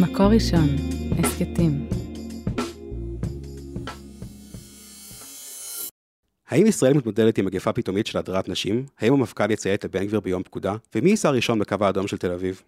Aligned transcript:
מקור 0.00 0.26
ראשון, 0.26 0.68
הסכתים. 1.18 1.88
האם 6.48 6.66
ישראל 6.66 6.94
מתמודדת 6.94 7.38
עם 7.38 7.44
מגפה 7.44 7.72
פתאומית 7.72 8.06
של 8.06 8.18
הדרת 8.18 8.48
נשים? 8.48 8.86
האם 8.98 9.12
המפכ"ל 9.12 9.50
יציית 9.50 9.84
לבן 9.84 10.06
גביר 10.06 10.20
ביום 10.20 10.42
פקודה? 10.42 10.76
ומי 10.94 11.10
ייסע 11.10 11.30
ראשון 11.30 11.58
בקו 11.58 11.76
האדום 11.80 12.06
של 12.06 12.16
תל 12.16 12.32
אביב? 12.32 12.62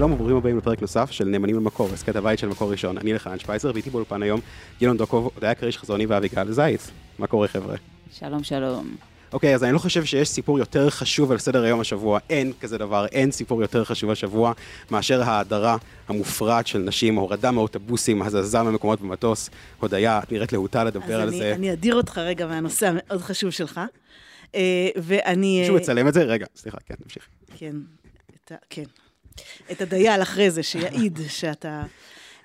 שלום 0.00 0.12
וברוכים 0.12 0.36
הבאים 0.36 0.58
לפרק 0.58 0.80
נוסף 0.80 1.10
של 1.10 1.24
נאמנים 1.24 1.56
למקור, 1.56 1.88
הסכת 1.92 2.16
הבית 2.16 2.38
של 2.38 2.48
מקור 2.48 2.70
ראשון. 2.70 2.98
אני 2.98 3.12
אלחנן 3.12 3.38
שפייזר 3.38 3.70
ואיתי 3.74 3.90
באולפן 3.90 4.22
היום 4.22 4.40
גילון 4.78 4.96
דוקוב, 4.96 5.30
הודיה 5.34 5.54
כריש 5.54 5.78
חזוני 5.78 6.06
ואביגל 6.06 6.50
זייץ. 6.50 6.90
מה 7.18 7.26
קורה 7.26 7.48
חבר'ה? 7.48 7.76
שלום, 8.10 8.44
שלום. 8.44 8.96
אוקיי, 9.32 9.54
אז 9.54 9.64
אני 9.64 9.72
לא 9.72 9.78
חושב 9.78 10.04
שיש 10.04 10.28
סיפור 10.28 10.58
יותר 10.58 10.90
חשוב 10.90 11.32
על 11.32 11.38
סדר 11.38 11.62
היום 11.62 11.80
השבוע, 11.80 12.18
אין 12.30 12.52
כזה 12.60 12.78
דבר, 12.78 13.06
אין 13.06 13.30
סיפור 13.30 13.62
יותר 13.62 13.84
חשוב 13.84 14.10
השבוע 14.10 14.52
מאשר 14.90 15.22
ההדרה 15.22 15.76
המופרעת 16.08 16.66
של 16.66 16.78
נשים, 16.78 17.14
הורדה 17.14 17.50
מאוטובוסים, 17.50 18.22
הזזה 18.22 18.62
ממקומות 18.62 19.00
במטוס. 19.00 19.50
הודיה, 19.80 20.18
את 20.22 20.32
נראית 20.32 20.52
להוטה 20.52 20.84
לדבר 20.84 21.20
על 21.20 21.28
אז 21.28 21.34
זה. 21.34 21.38
אני, 21.38 21.54
אני 21.54 21.72
אדיר 21.72 21.94
אותך 21.94 22.18
רגע 22.18 22.46
מהנושא 22.46 22.86
המאוד 22.86 23.20
חשוב 23.20 23.50
שלך. 23.50 23.80
אה, 24.54 24.88
ואני... 24.96 25.60
מישהו 25.60 25.74
אה, 25.74 25.80
מצלם 25.80 26.08
את 26.08 26.14
זה? 26.14 26.22
רגע, 26.22 26.46
סליחה, 26.56 26.78
כן, 26.86 26.94
נמשיך. 27.04 27.26
כן, 27.56 27.76
את 28.44 28.52
ה, 28.52 28.56
כן. 28.70 28.84
את 29.72 29.80
הדייל 29.80 30.22
אחרי 30.22 30.50
זה, 30.50 30.62
שיעיד 30.62 31.18
שאתה... 31.28 31.82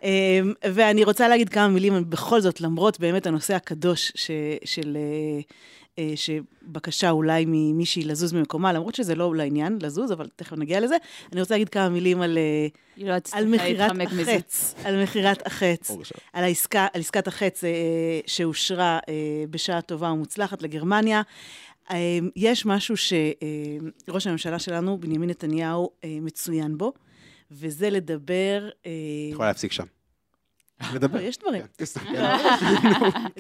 אה, 0.04 0.40
ואני 0.64 1.04
רוצה 1.04 1.28
להגיד 1.28 1.50
כמה 1.50 1.68
מילים, 1.68 2.10
בכל 2.10 2.42
זאת, 2.42 2.62
למרות 2.62 3.00
באמת 3.00 3.28
הנושא 3.28 3.56
הקדוש 3.56 4.12
ש, 4.16 4.32
של... 4.66 4.98
אה, 4.98 5.42
אה, 6.00 6.14
שבקשה 6.16 7.10
אולי 7.10 7.46
ממישהי 7.48 8.04
לזוז 8.04 8.34
ממקומה, 8.34 8.74
למרות 8.74 8.96
שזה 8.96 9.16
לא 9.16 9.36
לעניין 9.36 9.80
לזוז, 9.82 10.12
אבל 10.12 10.28
תכף 10.36 10.58
נגיע 10.58 10.80
לזה. 10.80 10.96
אני 11.34 11.42
רוצה 11.42 11.54
להגיד 11.54 11.70
כמה 11.70 11.90
מילים 11.90 12.22
על, 12.22 12.38
אה, 12.38 12.68
לא 12.98 13.14
על 13.32 13.46
מכירת 13.46 13.80
להתחמק 13.80 14.12
מזה. 14.12 14.32
החץ, 14.32 14.76
על 14.84 15.04
מכירת 15.04 15.48
החץ. 15.48 15.92
על 16.34 16.44
העסקה, 16.44 16.88
על 16.94 17.02
עסקת 17.02 17.28
החץ 17.28 17.64
שאושרה 18.28 19.00
בשעה 19.50 19.82
טובה 19.82 20.12
ומוצלחת 20.12 20.62
לגרמניה. 20.62 21.22
אה, 21.92 22.20
יש 22.36 22.66
משהו 22.66 22.96
שראש 22.98 24.28
הממשלה 24.28 24.60
שלנו, 24.60 24.98
בנימין 24.98 25.30
נתניהו, 25.30 25.90
אה, 26.04 26.18
מצוין 26.22 26.78
בו, 26.78 26.94
וזה 27.52 27.90
לדבר... 27.90 28.70
את 28.82 28.88
יכולה 29.32 29.48
להפסיק 29.48 29.72
שם. 29.72 29.86
לדבר. 30.94 31.20
יש 31.20 31.38
דברים. 31.38 31.62
כן. 31.78 31.86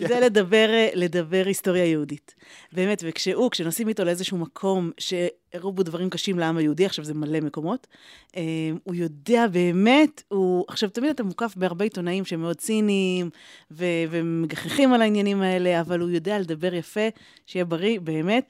זה 0.08 0.19
לדבר, 0.25 0.69
אה, 0.69 0.89
לדבר 0.94 1.44
היסטוריה 1.45 1.86
יהודית. 1.86 2.36
באמת, 2.72 3.03
וכשהוא, 3.08 3.52
כשנוסעים 3.52 3.88
איתו 3.88 4.03
לאיזשהו 4.03 4.38
מקום 4.38 4.91
שהראו 4.97 5.72
בו 5.72 5.83
דברים 5.83 6.09
קשים 6.09 6.39
לעם 6.39 6.58
היהודי, 6.58 6.86
עכשיו 6.86 7.06
זה 7.06 7.13
מלא 7.13 7.39
מקומות, 7.41 7.88
אה, 8.38 8.41
הוא 8.83 8.95
יודע 8.95 9.47
באמת, 9.47 10.23
הוא... 10.28 10.66
עכשיו, 10.67 10.89
תמיד 10.89 11.09
אתה 11.09 11.23
מוקף 11.23 11.53
בהרבה 11.56 11.83
עיתונאים 11.83 12.25
שהם 12.25 12.41
מאוד 12.41 12.56
ציניים, 12.56 13.30
ו- 13.72 13.86
ומגחכים 14.09 14.94
על 14.94 15.02
העניינים 15.02 15.41
האלה, 15.41 15.81
אבל 15.81 16.00
הוא 16.00 16.09
יודע 16.09 16.39
לדבר 16.39 16.73
יפה, 16.73 17.08
שיהיה 17.45 17.66
בריא, 17.66 18.00
באמת. 18.00 18.45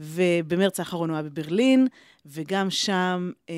ובמרץ 0.00 0.80
האחרון 0.80 1.10
הוא 1.10 1.16
היה 1.16 1.22
בברלין, 1.22 1.86
וגם 2.26 2.70
שם, 2.70 3.30
אה, 3.50 3.54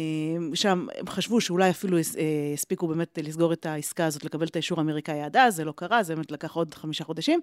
שם 0.54 0.86
הם 0.98 1.06
חשבו 1.08 1.40
שאולי 1.40 1.70
אפילו 1.70 1.98
הס- 1.98 2.16
אה, 2.16 2.22
הספיקו 2.54 2.88
באמת 2.88 3.18
לסגור 3.22 3.52
את 3.52 3.66
העסקה 3.66 4.06
הזאת, 4.06 4.24
לקבל 4.24 4.46
את 4.46 4.56
האישור 4.56 4.78
האמריקאי 4.78 5.22
עד 5.22 5.36
אז, 5.36 5.56
זה 5.56 5.64
לא 5.64 5.72
קרה, 5.76 6.02
זה 6.02 6.14
באמת 6.14 6.32
לקח 6.32 6.52
עוד 6.52 6.74
חמישה 6.74 7.04
חודשים, 7.04 7.40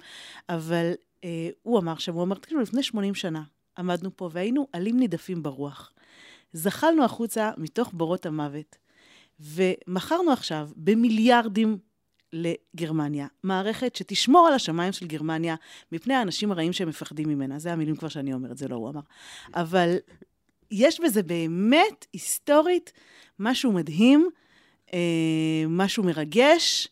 אבל 0.50 0.92
אה, 1.24 1.50
הוא 1.62 1.80
אמר 1.80 1.98
שם, 1.98 2.14
הוא 2.14 2.24
אמר, 2.24 2.36
תקשיבו, 2.36 2.62
לפני 2.62 2.84
80 2.84 3.16
שנה 3.16 3.44
עמדנו 3.78 4.18
פה 4.18 4.30
והיינו 4.34 4.68
עלים 4.74 5.00
נידפים 5.00 5.44
ברוח. 5.44 5.92
זחלנו 6.54 7.04
החוצה 7.04 7.52
מתוך 7.58 7.92
בורות 7.94 8.26
המוות, 8.26 8.78
ומכרנו 9.40 10.32
עכשיו 10.32 10.70
במיליארדים 10.76 11.78
לגרמניה, 12.34 13.28
מערכת 13.44 13.96
שתשמור 13.96 14.48
על 14.48 14.54
השמיים 14.54 14.94
של 14.94 15.08
גרמניה 15.08 15.56
מפני 15.92 16.14
האנשים 16.14 16.52
הרעים 16.52 16.74
שהם 16.74 16.90
מפחדים 16.90 17.30
ממנה. 17.30 17.60
זה 17.60 17.74
המילים 17.74 17.96
כבר 17.96 18.08
שאני 18.08 18.34
אומרת, 18.34 18.58
זה 18.58 18.68
לא 18.68 18.76
הוא 18.76 18.90
אמר. 18.90 19.02
אבל 19.54 19.96
יש 20.72 21.00
בזה 21.00 21.24
באמת, 21.24 22.06
היסטורית, 22.14 22.94
משהו 23.40 23.72
מדהים, 23.72 24.30
אה, 24.94 25.00
משהו 25.68 26.04
מרגש, 26.04 26.88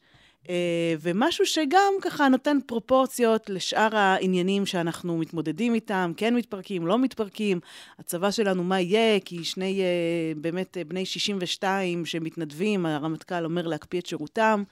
אה, 0.49 0.95
ומשהו 0.99 1.45
שגם 1.45 1.93
ככה 2.01 2.27
נותן 2.27 2.57
פרופורציות 2.65 3.49
לשאר 3.49 3.95
העניינים 3.95 4.65
שאנחנו 4.65 5.17
מתמודדים 5.17 5.73
איתם, 5.73 6.11
כן 6.17 6.35
מתפרקים, 6.35 6.87
לא 6.87 6.99
מתפרקים, 6.99 7.59
הצבא 7.99 8.31
שלנו 8.31 8.63
מה 8.63 8.81
יהיה, 8.81 9.19
כי 9.19 9.43
שני 9.43 9.81
אה, 9.81 10.33
באמת 10.41 10.77
אה, 10.77 10.83
בני 10.83 11.05
62 11.05 12.05
שמתנדבים, 12.05 12.85
הרמטכ"ל 12.85 13.45
אומר 13.45 13.67
להקפיא 13.67 13.99
את 13.99 14.05
שירותם. 14.05 14.63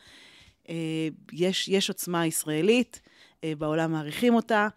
אה, 0.70 1.08
יש, 1.34 1.68
יש 1.68 1.90
עוצמה 1.90 2.26
ישראלית, 2.26 3.02
אה, 3.44 3.54
בעולם 3.58 3.92
מעריכים 3.92 4.36
אותה, 4.36 4.68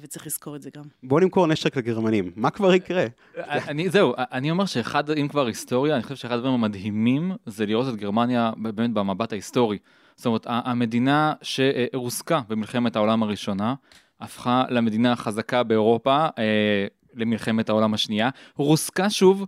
וצריך 0.00 0.26
לזכור 0.26 0.56
את 0.56 0.62
זה 0.62 0.70
גם. 0.76 0.84
בואו 1.02 1.20
נמכור 1.20 1.46
נשק 1.46 1.76
לגרמנים, 1.76 2.32
מה 2.36 2.50
כבר 2.50 2.74
יקרה? 2.74 3.06
אני, 3.36 3.90
זהו, 3.90 4.14
אני 4.16 4.50
אומר 4.50 4.66
שאחד, 4.66 5.10
אם 5.10 5.28
כבר 5.28 5.46
היסטוריה, 5.46 5.94
אני 5.94 6.02
חושב 6.02 6.16
שאחד 6.16 6.34
הדברים 6.34 6.54
המדהימים 6.54 7.32
זה 7.46 7.66
לראות 7.66 7.94
את 7.94 7.96
גרמניה 7.96 8.52
באמת 8.56 8.90
במבט 8.90 9.32
ההיסטורי. 9.32 9.78
זאת 10.16 10.26
אומרת, 10.26 10.46
המדינה 10.46 11.32
שרוסקה 11.42 12.40
במלחמת 12.48 12.96
העולם 12.96 13.22
הראשונה, 13.22 13.74
הפכה 14.20 14.64
למדינה 14.68 15.12
החזקה 15.12 15.62
באירופה 15.62 16.26
אה, 16.38 16.86
למלחמת 17.14 17.68
העולם 17.68 17.94
השנייה, 17.94 18.30
רוסקה 18.56 19.10
שוב, 19.10 19.46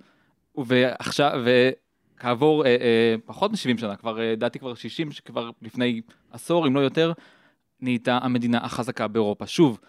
ועכשיו, 0.56 1.40
וכעבור 1.44 2.66
אה, 2.66 2.70
אה, 2.70 3.14
פחות 3.24 3.50
מ-70 3.50 3.80
שנה, 3.80 3.96
כבר, 3.96 4.20
אה, 4.20 4.32
לדעתי 4.32 4.58
כבר 4.58 4.74
60, 4.74 5.08
כבר 5.24 5.50
לפני 5.62 6.00
עשור, 6.30 6.66
אם 6.66 6.74
לא 6.74 6.80
יותר, 6.80 7.12
נהייתה 7.80 8.18
המדינה 8.22 8.58
החזקה 8.58 9.08
באירופה. 9.08 9.46
שוב, 9.46 9.80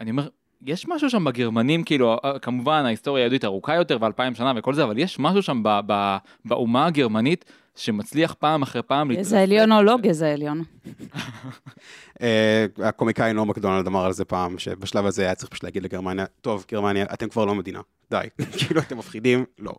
אני 0.00 0.10
אומר, 0.10 0.28
יש 0.66 0.88
משהו 0.88 1.10
שם 1.10 1.24
בגרמנים, 1.24 1.84
כאילו, 1.84 2.16
אה, 2.24 2.38
כמובן 2.38 2.82
ההיסטוריה 2.86 3.24
היהודית 3.24 3.44
ארוכה 3.44 3.74
יותר 3.74 3.98
ואלפיים 4.00 4.34
שנה 4.34 4.52
וכל 4.56 4.74
זה, 4.74 4.84
אבל 4.84 4.98
יש 4.98 5.18
משהו 5.18 5.42
שם 5.42 5.62
ב- 5.62 5.80
ב- 5.86 6.16
באומה 6.44 6.86
הגרמנית 6.86 7.44
שמצליח 7.76 8.34
פעם 8.34 8.62
אחרי 8.62 8.82
פעם 8.82 9.12
גזע 9.14 9.42
עליון 9.42 9.72
או 9.72 9.82
לא 9.82 9.96
גזע 10.02 10.32
עליון? 10.32 10.62
אה, 12.22 12.66
הקומיקאי 12.78 13.32
נורם 13.32 13.48
מקדונלד 13.48 13.86
אמר 13.86 14.04
על 14.04 14.12
זה 14.12 14.24
פעם, 14.24 14.58
שבשלב 14.58 15.06
הזה 15.06 15.22
היה 15.22 15.34
צריך 15.34 15.50
פשוט 15.50 15.64
להגיד 15.64 15.82
לגרמניה, 15.82 16.24
טוב, 16.40 16.64
גרמניה, 16.70 17.06
אתם 17.12 17.28
כבר 17.28 17.44
לא 17.44 17.54
מדינה, 17.54 17.80
די. 18.10 18.26
כאילו, 18.58 18.80
אתם 18.80 18.98
מפחידים, 18.98 19.44
לא. 19.58 19.72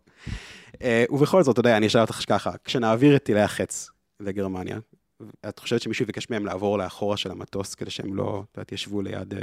אה, 0.81 1.05
ובכל 1.09 1.43
זאת, 1.43 1.53
אתה 1.53 1.59
יודע, 1.59 1.77
אני 1.77 1.87
אשאל 1.87 2.01
אותך 2.01 2.21
ככה, 2.27 2.51
כשנעביר 2.63 3.15
את 3.15 3.23
טילי 3.23 3.41
החץ 3.41 3.89
לגרמניה, 4.19 4.79
את 5.49 5.59
חושבת 5.59 5.81
שמישהו 5.81 6.05
ביקש 6.05 6.29
מהם 6.29 6.45
לעבור 6.45 6.77
לאחורה 6.77 7.17
של 7.17 7.31
המטוס 7.31 7.75
כדי 7.75 7.89
שהם 7.89 8.15
לא, 8.15 8.43
את 8.51 8.57
יודעת, 8.57 8.71
ישבו 8.71 9.01
ליד... 9.01 9.33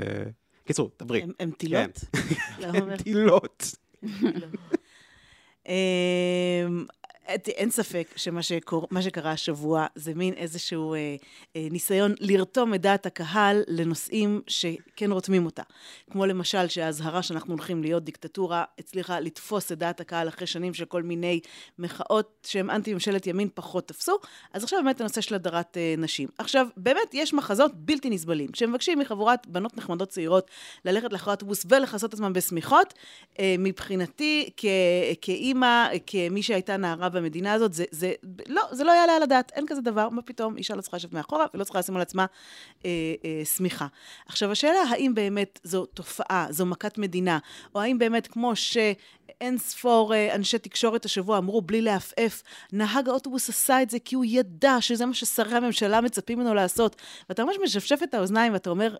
קיצור, 0.66 0.90
דברי. 0.98 1.22
הם, 1.24 1.30
הם 1.40 1.50
טילות? 1.50 2.00
לא 2.58 2.68
אומר. 2.68 2.96
טילות. 2.96 3.74
אין 7.48 7.70
ספק 7.70 8.08
שמה 8.16 8.42
שקור, 8.42 8.88
שקרה 9.00 9.30
השבוע 9.30 9.86
זה 9.94 10.14
מין 10.14 10.34
איזשהו 10.34 10.94
אה, 10.94 11.16
אה, 11.56 11.66
ניסיון 11.70 12.14
לרתום 12.20 12.74
את 12.74 12.80
דעת 12.80 13.06
הקהל 13.06 13.62
לנושאים 13.68 14.40
שכן 14.46 15.12
רותמים 15.12 15.46
אותה. 15.46 15.62
כמו 16.10 16.26
למשל 16.26 16.68
שהאזהרה 16.68 17.22
שאנחנו 17.22 17.52
הולכים 17.52 17.82
להיות 17.82 18.04
דיקטטורה 18.04 18.64
הצליחה 18.78 19.20
לתפוס 19.20 19.72
את 19.72 19.78
דעת 19.78 20.00
הקהל 20.00 20.28
אחרי 20.28 20.46
שנים 20.46 20.74
של 20.74 20.84
כל 20.84 21.02
מיני 21.02 21.40
מחאות 21.78 22.46
שהן 22.46 22.70
אנטי 22.70 22.94
ממשלת 22.94 23.26
ימין 23.26 23.48
פחות 23.54 23.88
תפסו. 23.88 24.18
אז 24.52 24.64
עכשיו 24.64 24.80
באמת 24.82 25.00
הנושא 25.00 25.20
של 25.20 25.34
הדרת 25.34 25.76
אה, 25.76 25.94
נשים. 25.98 26.28
עכשיו, 26.38 26.66
באמת 26.76 27.08
יש 27.12 27.34
מחזות 27.34 27.72
בלתי 27.74 28.10
נסבלים. 28.10 28.52
כשמבקשים 28.52 28.98
מחבורת 28.98 29.46
בנות 29.46 29.76
נחמדות 29.76 30.08
צעירות 30.08 30.50
ללכת 30.84 31.12
לאחורי 31.12 31.32
האוטובוס 31.32 31.66
ולכסות 31.68 32.14
עצמם 32.14 32.32
בשמיכות, 32.32 32.94
אה, 33.38 33.54
מבחינתי, 33.58 34.50
כאימא, 35.20 35.88
כמי 36.06 36.42
שהייתה 36.42 36.76
נערה 36.76 37.08
במדינה 37.16 37.52
הזאת, 37.52 37.72
זה, 37.72 37.84
זה, 37.90 38.12
לא, 38.48 38.62
זה 38.72 38.84
לא 38.84 38.92
יעלה 38.92 39.16
על 39.16 39.22
הדעת, 39.22 39.52
אין 39.54 39.64
כזה 39.66 39.80
דבר, 39.80 40.08
מה 40.08 40.22
פתאום, 40.22 40.56
אישה 40.56 40.74
לא 40.74 40.80
צריכה 40.80 40.96
לשבת 40.96 41.12
מאחורה 41.12 41.46
ולא 41.54 41.64
צריכה 41.64 41.78
לשים 41.78 41.96
על 41.96 42.02
עצמה 42.02 42.26
אה, 42.84 42.90
אה, 43.24 43.44
שמיכה. 43.44 43.86
עכשיו, 44.26 44.50
השאלה, 44.50 44.80
האם 44.90 45.14
באמת 45.14 45.60
זו 45.64 45.86
תופעה, 45.86 46.46
זו 46.50 46.66
מכת 46.66 46.98
מדינה, 46.98 47.38
או 47.74 47.80
האם 47.80 47.98
באמת 47.98 48.26
כמו 48.26 48.56
ש... 48.56 48.76
אין 49.40 49.58
ספור 49.58 50.14
אה, 50.14 50.34
אנשי 50.34 50.58
תקשורת 50.58 51.04
השבוע 51.04 51.38
אמרו 51.38 51.62
בלי 51.62 51.82
לעפעף, 51.82 52.42
נהג 52.72 53.08
האוטובוס 53.08 53.48
עשה 53.48 53.82
את 53.82 53.90
זה 53.90 53.98
כי 53.98 54.14
הוא 54.14 54.24
ידע 54.28 54.76
שזה 54.80 55.06
מה 55.06 55.14
ששרי 55.14 55.56
הממשלה 55.56 56.00
מצפים 56.00 56.38
ממנו 56.38 56.54
לעשות. 56.54 56.96
ואתה 57.28 57.44
ממש 57.44 57.56
משפשף 57.62 58.00
את 58.02 58.14
האוזניים 58.14 58.52
ואתה 58.52 58.70
אומר, 58.70 58.96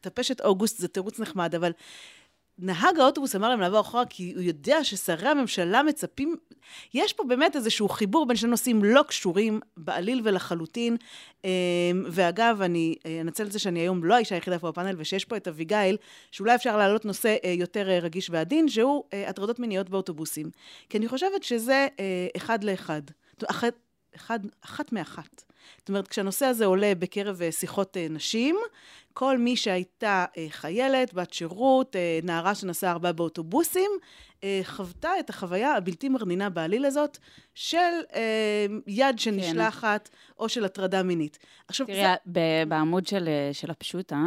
טפשת 0.00 0.40
אוגוסט 0.40 0.78
זה 0.78 0.88
תירוץ 0.88 1.18
נחמד, 1.18 1.54
אבל 1.54 1.72
נהג 2.58 2.98
האוטובוס 2.98 3.36
אמר 3.36 3.48
להם 3.48 3.60
לעבור 3.60 3.80
אחורה, 3.80 4.06
כי 4.06 4.32
הוא 4.34 4.42
יודע 4.42 4.84
ששרי 4.84 5.28
הממשלה 5.28 5.82
מצפים... 5.82 6.36
יש 6.94 7.12
פה 7.12 7.24
באמת 7.24 7.56
איזשהו 7.56 7.88
חיבור 7.88 8.26
בין 8.26 8.36
שני 8.36 8.50
נושאים 8.50 8.84
לא 8.84 9.02
קשורים 9.08 9.60
בעליל 9.76 10.20
ולחלוטין. 10.24 10.96
אמ, 11.44 11.50
ואגב, 12.06 12.62
אני 12.62 12.94
אה, 13.06 13.20
אנצל 13.20 13.46
את 13.46 13.52
זה 13.52 13.58
שאני 13.58 13.80
היום 13.80 14.04
לא 14.04 14.14
האישה 14.14 14.34
היחידה 14.34 14.58
פה 14.58 14.70
בפאנל, 14.70 14.94
ושיש 14.98 15.24
פה 15.24 15.36
את 15.36 15.48
אביגיל, 15.48 15.96
שאולי 16.30 16.54
אפשר 16.54 16.76
להעלות 16.76 17.04
נושא 17.04 17.36
אה, 17.44 17.50
יותר 17.50 17.90
אה, 17.90 17.98
רגיש 17.98 18.30
ועדין, 18.30 18.68
שהוא 18.68 19.04
הטרדות 19.26 19.58
מיניות 19.58 19.90
באוטובוסים. 19.90 20.50
כי 20.88 20.98
אני 20.98 21.08
חושבת 21.08 21.42
שזה 21.42 21.86
אחד 22.36 22.64
לאחד. 22.64 23.02
אחת, 23.50 23.74
אחד, 24.16 24.38
אחת 24.64 24.92
מאחת. 24.92 25.42
זאת 25.78 25.88
אומרת, 25.88 26.08
כשהנושא 26.08 26.46
הזה 26.46 26.64
עולה 26.64 26.92
בקרב 26.98 27.40
שיחות 27.50 27.96
נשים, 28.10 28.56
כל 29.14 29.38
מי 29.38 29.56
שהייתה 29.56 30.24
אה, 30.36 30.46
חיילת, 30.50 31.14
בת 31.14 31.32
שירות, 31.32 31.96
אה, 31.96 32.18
נערה 32.22 32.54
שנסעה 32.54 32.90
הרבה 32.90 33.12
באוטובוסים, 33.12 33.90
אה, 34.44 34.60
חוותה 34.64 35.10
את 35.20 35.30
החוויה 35.30 35.76
הבלתי 35.76 36.08
מרנינה 36.08 36.50
בעליל 36.50 36.84
הזאת 36.84 37.18
של 37.54 37.78
יד 38.86 39.18
שנשלחת 39.18 40.08
כן. 40.08 40.16
או 40.38 40.48
של 40.48 40.64
הטרדה 40.64 41.02
מינית. 41.02 41.38
עכשיו, 41.68 41.86
תראי, 41.86 42.02
זה... 42.34 42.62
בעמוד 42.68 43.06
של, 43.06 43.28
של 43.52 43.70
הפשוטה, 43.70 44.24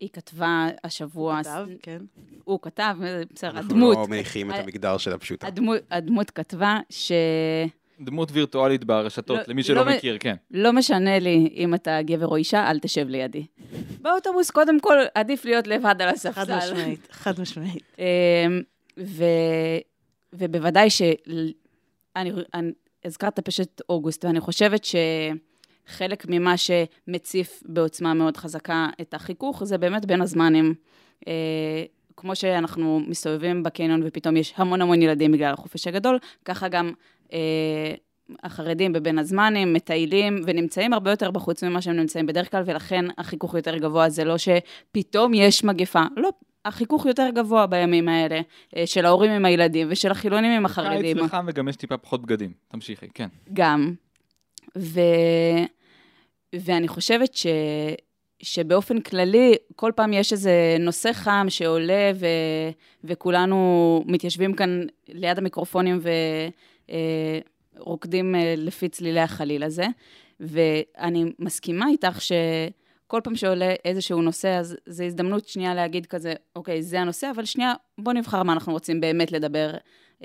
היא 0.00 0.08
כתבה 0.12 0.68
השבוע... 0.84 1.34
הוא 1.36 1.42
כתב, 1.42 1.66
כן. 1.82 1.98
הוא 2.44 2.58
כתב, 2.62 2.96
בסדר, 3.34 3.58
הדמות... 3.58 3.96
אנחנו 3.96 4.02
לא 4.02 4.08
מניחים 4.08 4.50
את 4.50 4.56
המגדר 4.56 4.98
של 4.98 5.12
הפשוטה. 5.12 5.46
הדמות, 5.46 5.78
הדמות 5.90 6.30
כתבה 6.30 6.78
ש... 6.90 7.12
דמות 8.00 8.28
וירטואלית 8.32 8.84
ברשתות, 8.84 9.38
לא, 9.38 9.44
למי 9.48 9.62
שלא 9.62 9.86
לא 9.86 9.92
מכיר, 9.92 10.16
כן. 10.20 10.34
לא 10.50 10.72
משנה 10.72 11.18
לי 11.18 11.48
אם 11.56 11.74
אתה 11.74 12.02
גבר 12.02 12.26
או 12.26 12.36
אישה, 12.36 12.70
אל 12.70 12.78
תשב 12.78 13.08
לידי. 13.08 13.46
באוטובוס, 14.00 14.50
קודם 14.50 14.80
כל, 14.80 14.98
עדיף 15.14 15.44
להיות 15.44 15.66
לבד 15.66 15.94
על 16.02 16.08
הספסל. 16.08 16.30
חד 16.30 16.56
משמעית, 16.56 17.08
חד 17.10 17.40
משמעית. 17.40 17.82
אמ, 17.98 18.04
ו, 18.98 19.24
ובוודאי 20.32 20.90
ש... 20.90 21.02
אני, 22.16 22.32
אני 22.54 22.72
הזכרת 23.04 23.40
פשוט 23.40 23.80
אוגוסט, 23.88 24.24
ואני 24.24 24.40
חושבת 24.40 24.84
שחלק 24.84 26.26
ממה 26.28 26.54
שמציף 26.56 27.62
בעוצמה 27.66 28.14
מאוד 28.14 28.36
חזקה 28.36 28.88
את 29.00 29.14
החיכוך, 29.14 29.64
זה 29.64 29.78
באמת 29.78 30.06
בין 30.06 30.22
הזמנים. 30.22 30.74
אה, 31.28 31.84
כמו 32.16 32.36
שאנחנו 32.36 33.00
מסתובבים 33.06 33.62
בקניון 33.62 34.02
ופתאום 34.04 34.36
יש 34.36 34.54
המון 34.56 34.82
המון 34.82 35.02
ילדים 35.02 35.32
בגלל 35.32 35.52
החופש 35.52 35.86
הגדול, 35.86 36.18
ככה 36.44 36.68
גם 36.68 36.92
החרדים 38.42 38.92
בבין 38.92 39.18
הזמנים, 39.18 39.72
מטיילים 39.72 40.42
ונמצאים 40.46 40.92
הרבה 40.92 41.10
יותר 41.10 41.30
בחוץ 41.30 41.64
ממה 41.64 41.82
שהם 41.82 41.96
נמצאים 41.96 42.26
בדרך 42.26 42.50
כלל, 42.50 42.62
ולכן 42.66 43.04
החיכוך 43.18 43.54
יותר 43.54 43.76
גבוה. 43.76 44.08
זה 44.08 44.24
לא 44.24 44.36
שפתאום 44.38 45.34
יש 45.34 45.64
מגפה, 45.64 46.02
לא, 46.16 46.30
החיכוך 46.64 47.06
יותר 47.06 47.28
גבוה 47.34 47.66
בימים 47.66 48.08
האלה, 48.08 48.40
אה, 48.76 48.86
של 48.86 49.06
ההורים 49.06 49.30
עם 49.30 49.44
הילדים 49.44 49.86
ושל 49.90 50.10
החילונים 50.10 50.52
עם 50.52 50.66
החרדים. 50.66 51.16
קיץ 51.16 51.26
וחם 51.26 51.46
וגם 51.48 51.68
יש 51.68 51.76
טיפה 51.76 51.96
פחות 51.96 52.22
בגדים. 52.22 52.52
תמשיכי, 52.68 53.06
כן. 53.14 53.28
גם. 53.52 53.94
ו... 54.78 55.00
ואני 56.54 56.88
חושבת 56.88 57.34
ש... 57.34 57.46
שבאופן 58.42 59.00
כללי, 59.00 59.54
כל 59.76 59.92
פעם 59.96 60.12
יש 60.12 60.32
איזה 60.32 60.76
נושא 60.80 61.12
חם 61.12 61.46
שעולה 61.48 62.10
ו... 62.14 62.26
וכולנו 63.04 64.04
מתיישבים 64.06 64.54
כאן 64.54 64.82
ליד 65.08 65.38
המיקרופונים 65.38 65.98
ו... 66.02 66.10
אה, 66.90 67.38
רוקדים 67.78 68.34
אה, 68.34 68.54
לפי 68.56 68.88
צלילי 68.88 69.20
החליל 69.20 69.62
הזה. 69.62 69.86
ואני 70.40 71.32
מסכימה 71.38 71.88
איתך 71.88 72.20
שכל 72.20 73.20
פעם 73.24 73.36
שעולה 73.36 73.74
איזשהו 73.84 74.22
נושא, 74.22 74.48
אז 74.48 74.76
זו 74.86 75.04
הזדמנות 75.04 75.48
שנייה 75.48 75.74
להגיד 75.74 76.06
כזה, 76.06 76.34
אוקיי, 76.56 76.82
זה 76.82 77.00
הנושא, 77.00 77.30
אבל 77.34 77.44
שנייה, 77.44 77.74
בוא 77.98 78.12
נבחר 78.12 78.42
מה 78.42 78.52
אנחנו 78.52 78.72
רוצים 78.72 79.00
באמת 79.00 79.32
לדבר, 79.32 79.70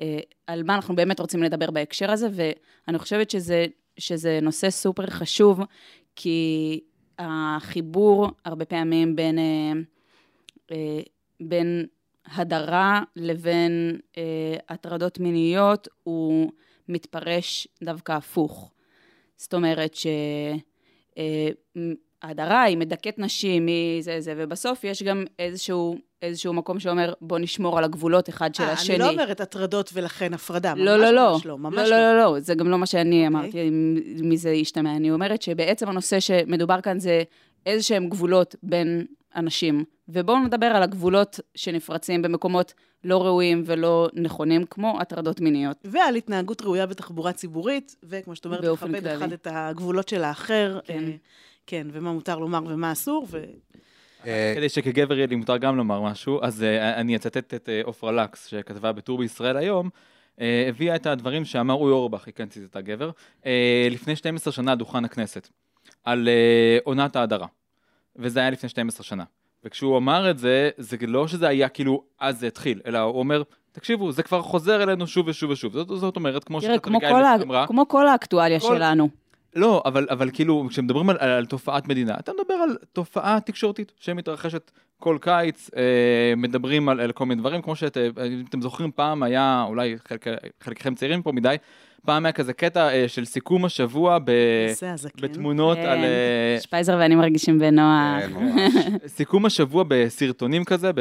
אה, 0.01 0.19
על 0.47 0.63
מה 0.63 0.75
אנחנו 0.75 0.95
באמת 0.95 1.19
רוצים 1.19 1.43
לדבר 1.43 1.71
בהקשר 1.71 2.11
הזה, 2.11 2.27
ואני 2.31 2.99
חושבת 2.99 3.29
שזה, 3.29 3.65
שזה 3.97 4.39
נושא 4.41 4.69
סופר 4.69 5.07
חשוב, 5.07 5.59
כי 6.15 6.79
החיבור 7.19 8.27
הרבה 8.45 8.65
פעמים 8.65 9.15
בין, 9.15 9.37
בין 11.39 11.85
הדרה 12.33 13.01
לבין 13.15 13.99
אה, 14.17 14.23
הטרדות 14.69 15.19
מיניות 15.19 15.87
הוא 16.03 16.51
מתפרש 16.89 17.67
דווקא 17.83 18.11
הפוך. 18.11 18.71
זאת 19.37 19.53
אומרת 19.53 19.95
שהדרה 22.23 22.55
אה, 22.57 22.63
היא 22.63 22.77
מדכאת 22.77 23.19
נשים, 23.19 23.67
היא 23.67 24.03
זה 24.03 24.21
זה, 24.21 24.33
ובסוף 24.37 24.83
יש 24.83 25.03
גם 25.03 25.23
איזשהו, 25.39 25.97
איזשהו 26.21 26.53
מקום 26.53 26.79
שאומר 26.79 27.13
בוא 27.21 27.39
נשמור 27.39 27.77
על 27.77 27.83
הגבולות 27.83 28.29
אחד 28.29 28.55
של 28.55 28.63
아, 28.63 28.67
אה, 28.67 28.71
השני. 28.71 28.95
אני 28.95 29.03
לא 29.03 29.09
אומרת 29.09 29.41
הטרדות 29.41 29.89
ולכן 29.93 30.33
הפרדה, 30.33 30.73
לא, 30.77 30.97
ממש 30.97 31.01
לא, 31.01 31.11
לא. 31.11 31.33
ממש 31.33 31.45
לא. 31.45 31.57
ממש 31.57 31.89
לא, 31.89 31.97
לא, 31.97 32.13
לא, 32.13 32.33
לא, 32.33 32.39
זה 32.39 32.55
גם 32.55 32.69
לא 32.69 32.77
מה 32.77 32.85
שאני 32.85 33.27
okay. 33.27 33.33
אוקיי. 33.33 33.67
אמרתי, 33.67 33.69
מזה 34.23 34.49
ישתמע. 34.49 34.95
אני 34.95 35.11
אומרת 35.11 35.41
שבעצם 35.41 35.89
הנושא 35.89 36.19
שמדובר 36.19 36.81
כאן 36.81 36.99
זה 36.99 37.23
איזה 37.65 37.83
שהם 37.83 38.09
גבולות 38.09 38.55
בין 38.63 39.05
אנשים. 39.35 39.83
ובואו 40.09 40.39
נדבר 40.39 40.65
על 40.65 40.83
הגבולות 40.83 41.39
שנפרצים 41.55 42.21
במקומות 42.21 42.73
לא 43.03 43.23
ראויים 43.23 43.63
ולא 43.65 44.09
נכונים, 44.13 44.65
כמו 44.65 45.01
הטרדות 45.01 45.41
מיניות. 45.41 45.77
ועל 45.83 46.15
התנהגות 46.15 46.61
ראויה 46.61 46.85
בתחבורה 46.85 47.33
ציבורית, 47.33 47.95
וכמו 48.03 48.35
שאת 48.35 48.45
אומרת, 48.45 48.63
לכבד 48.63 49.07
אחד 49.07 49.33
את 49.33 49.47
הגבולות 49.51 50.09
של 50.09 50.23
האחר. 50.23 50.79
כן. 50.85 51.03
אה, 51.03 51.11
כן, 51.67 51.87
ומה 51.91 52.13
מותר 52.13 52.39
לומר 52.39 52.61
ומה 52.67 52.91
אסור, 52.91 53.27
ו... 53.29 53.43
אה, 54.25 54.53
כדי 54.55 54.69
שכגבר 54.69 55.15
יהיה 55.15 55.27
לי 55.27 55.35
מותר 55.35 55.57
גם 55.57 55.77
לומר 55.77 56.01
משהו, 56.01 56.39
אז 56.41 56.61
uh, 56.61 56.99
אני 56.99 57.15
אצטט 57.15 57.53
את 57.53 57.69
עופרה 57.83 58.09
uh, 58.09 58.13
לקס, 58.13 58.45
שכתבה 58.45 58.91
בטור 58.91 59.17
בישראל 59.17 59.57
היום, 59.57 59.89
uh, 60.35 60.41
הביאה 60.69 60.95
את 60.95 61.05
הדברים 61.05 61.45
שאמר 61.45 61.73
אורי 61.73 61.91
אורבך, 61.91 62.25
היא 62.25 62.33
כן 62.33 62.47
ציטטה 62.47 62.81
גבר, 62.81 63.11
uh, 63.41 63.45
לפני 63.91 64.15
12 64.15 64.53
שנה 64.53 64.75
דוכן 64.75 65.05
הכנסת, 65.05 65.49
על 66.03 66.27
uh, 66.27 66.81
עונת 66.83 67.15
ההדרה. 67.15 67.47
וזה 68.15 68.39
היה 68.39 68.49
לפני 68.49 68.69
12 68.69 69.03
שנה. 69.03 69.23
וכשהוא 69.63 69.97
אמר 69.97 70.31
את 70.31 70.37
זה, 70.37 70.69
זה 70.77 70.97
לא 71.07 71.27
שזה 71.27 71.47
היה 71.47 71.69
כאילו 71.69 72.03
אז 72.19 72.39
זה 72.39 72.47
התחיל, 72.47 72.81
אלא 72.85 72.99
הוא 72.99 73.19
אומר, 73.19 73.43
תקשיבו, 73.71 74.11
זה 74.11 74.23
כבר 74.23 74.41
חוזר 74.41 74.83
אלינו 74.83 75.07
שוב 75.07 75.27
ושוב 75.27 75.51
ושוב. 75.51 75.73
זאת, 75.73 75.87
זאת 75.87 76.15
אומרת, 76.15 76.43
כמו 76.43 76.61
שקטריקאי 76.61 77.11
אמרה... 77.43 77.67
כמו 77.67 77.87
כל 77.87 78.07
האקטואליה 78.07 78.59
כל... 78.59 78.67
שלנו. 78.67 79.09
לא, 79.55 79.83
אבל, 79.85 80.07
אבל 80.09 80.29
כאילו, 80.33 80.67
כשמדברים 80.69 81.09
על, 81.09 81.17
על 81.17 81.45
תופעת 81.45 81.87
מדינה, 81.87 82.15
אתה 82.19 82.31
מדבר 82.33 82.53
על 82.53 82.77
תופעה 82.93 83.39
תקשורתית 83.39 83.91
שמתרחשת 83.99 84.71
כל 84.99 85.17
קיץ, 85.21 85.69
אה, 85.77 86.33
מדברים 86.37 86.89
על, 86.89 86.99
על 86.99 87.11
כל 87.11 87.25
מיני 87.25 87.41
דברים, 87.41 87.61
כמו 87.61 87.75
שאתם 87.75 88.09
אה, 88.17 88.61
זוכרים, 88.61 88.91
פעם 88.91 89.23
היה, 89.23 89.65
אולי 89.67 89.95
חלק, 90.07 90.25
חלקכם 90.61 90.95
צעירים 90.95 91.21
פה 91.21 91.31
מדי, 91.31 91.55
פעם 92.05 92.25
היה 92.25 92.33
כזה 92.33 92.53
קטע 92.53 92.89
אה, 92.89 93.07
של 93.07 93.25
סיכום 93.25 93.65
השבוע 93.65 94.19
ב... 94.19 94.31
בתמונות 95.21 95.77
כן. 95.77 95.85
על... 95.85 95.97
אה, 96.03 96.57
שפייזר 96.61 96.97
ואני 96.99 97.15
מרגישים 97.15 97.59
בנוח. 97.59 98.21
כן, 98.21 98.97
סיכום 99.17 99.45
השבוע 99.45 99.83
בסרטונים 99.87 100.63
כזה, 100.63 100.91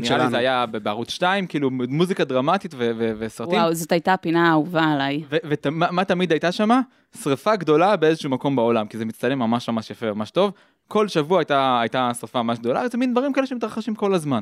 נראה 0.00 0.18
לי 0.18 0.30
זה 0.30 0.38
היה 0.38 0.66
בערוץ 0.66 1.10
2, 1.10 1.46
כאילו 1.46 1.70
מוזיקה 1.70 2.24
דרמטית 2.24 2.74
ו- 2.74 2.90
ו- 2.98 3.12
וסרטים. 3.18 3.58
וואו, 3.58 3.74
זאת 3.74 3.92
הייתה 3.92 4.12
הפינה 4.12 4.48
האהובה 4.48 4.84
עליי. 4.84 5.22
ומה 5.44 6.04
תמיד 6.04 6.32
הייתה 6.32 6.52
שמה? 6.52 6.80
שריפה 7.22 7.56
גדולה 7.56 7.96
באיזשהו 7.96 8.30
מקום 8.30 8.56
בעולם, 8.56 8.86
כי 8.86 8.98
זה 8.98 9.04
מצטלם 9.04 9.38
ממש 9.38 9.68
ממש 9.68 9.90
יפה 9.90 10.12
וממש 10.12 10.30
טוב. 10.30 10.52
כל 10.88 11.08
שבוע 11.08 11.38
הייתה, 11.38 11.80
הייתה 11.80 12.10
שריפה 12.20 12.42
ממש 12.42 12.58
גדולה, 12.58 12.88
זה 12.88 12.98
מין 12.98 13.12
דברים 13.12 13.32
כאלה 13.32 13.46
שמתרחשים 13.46 13.94
כל 13.94 14.14
הזמן. 14.14 14.40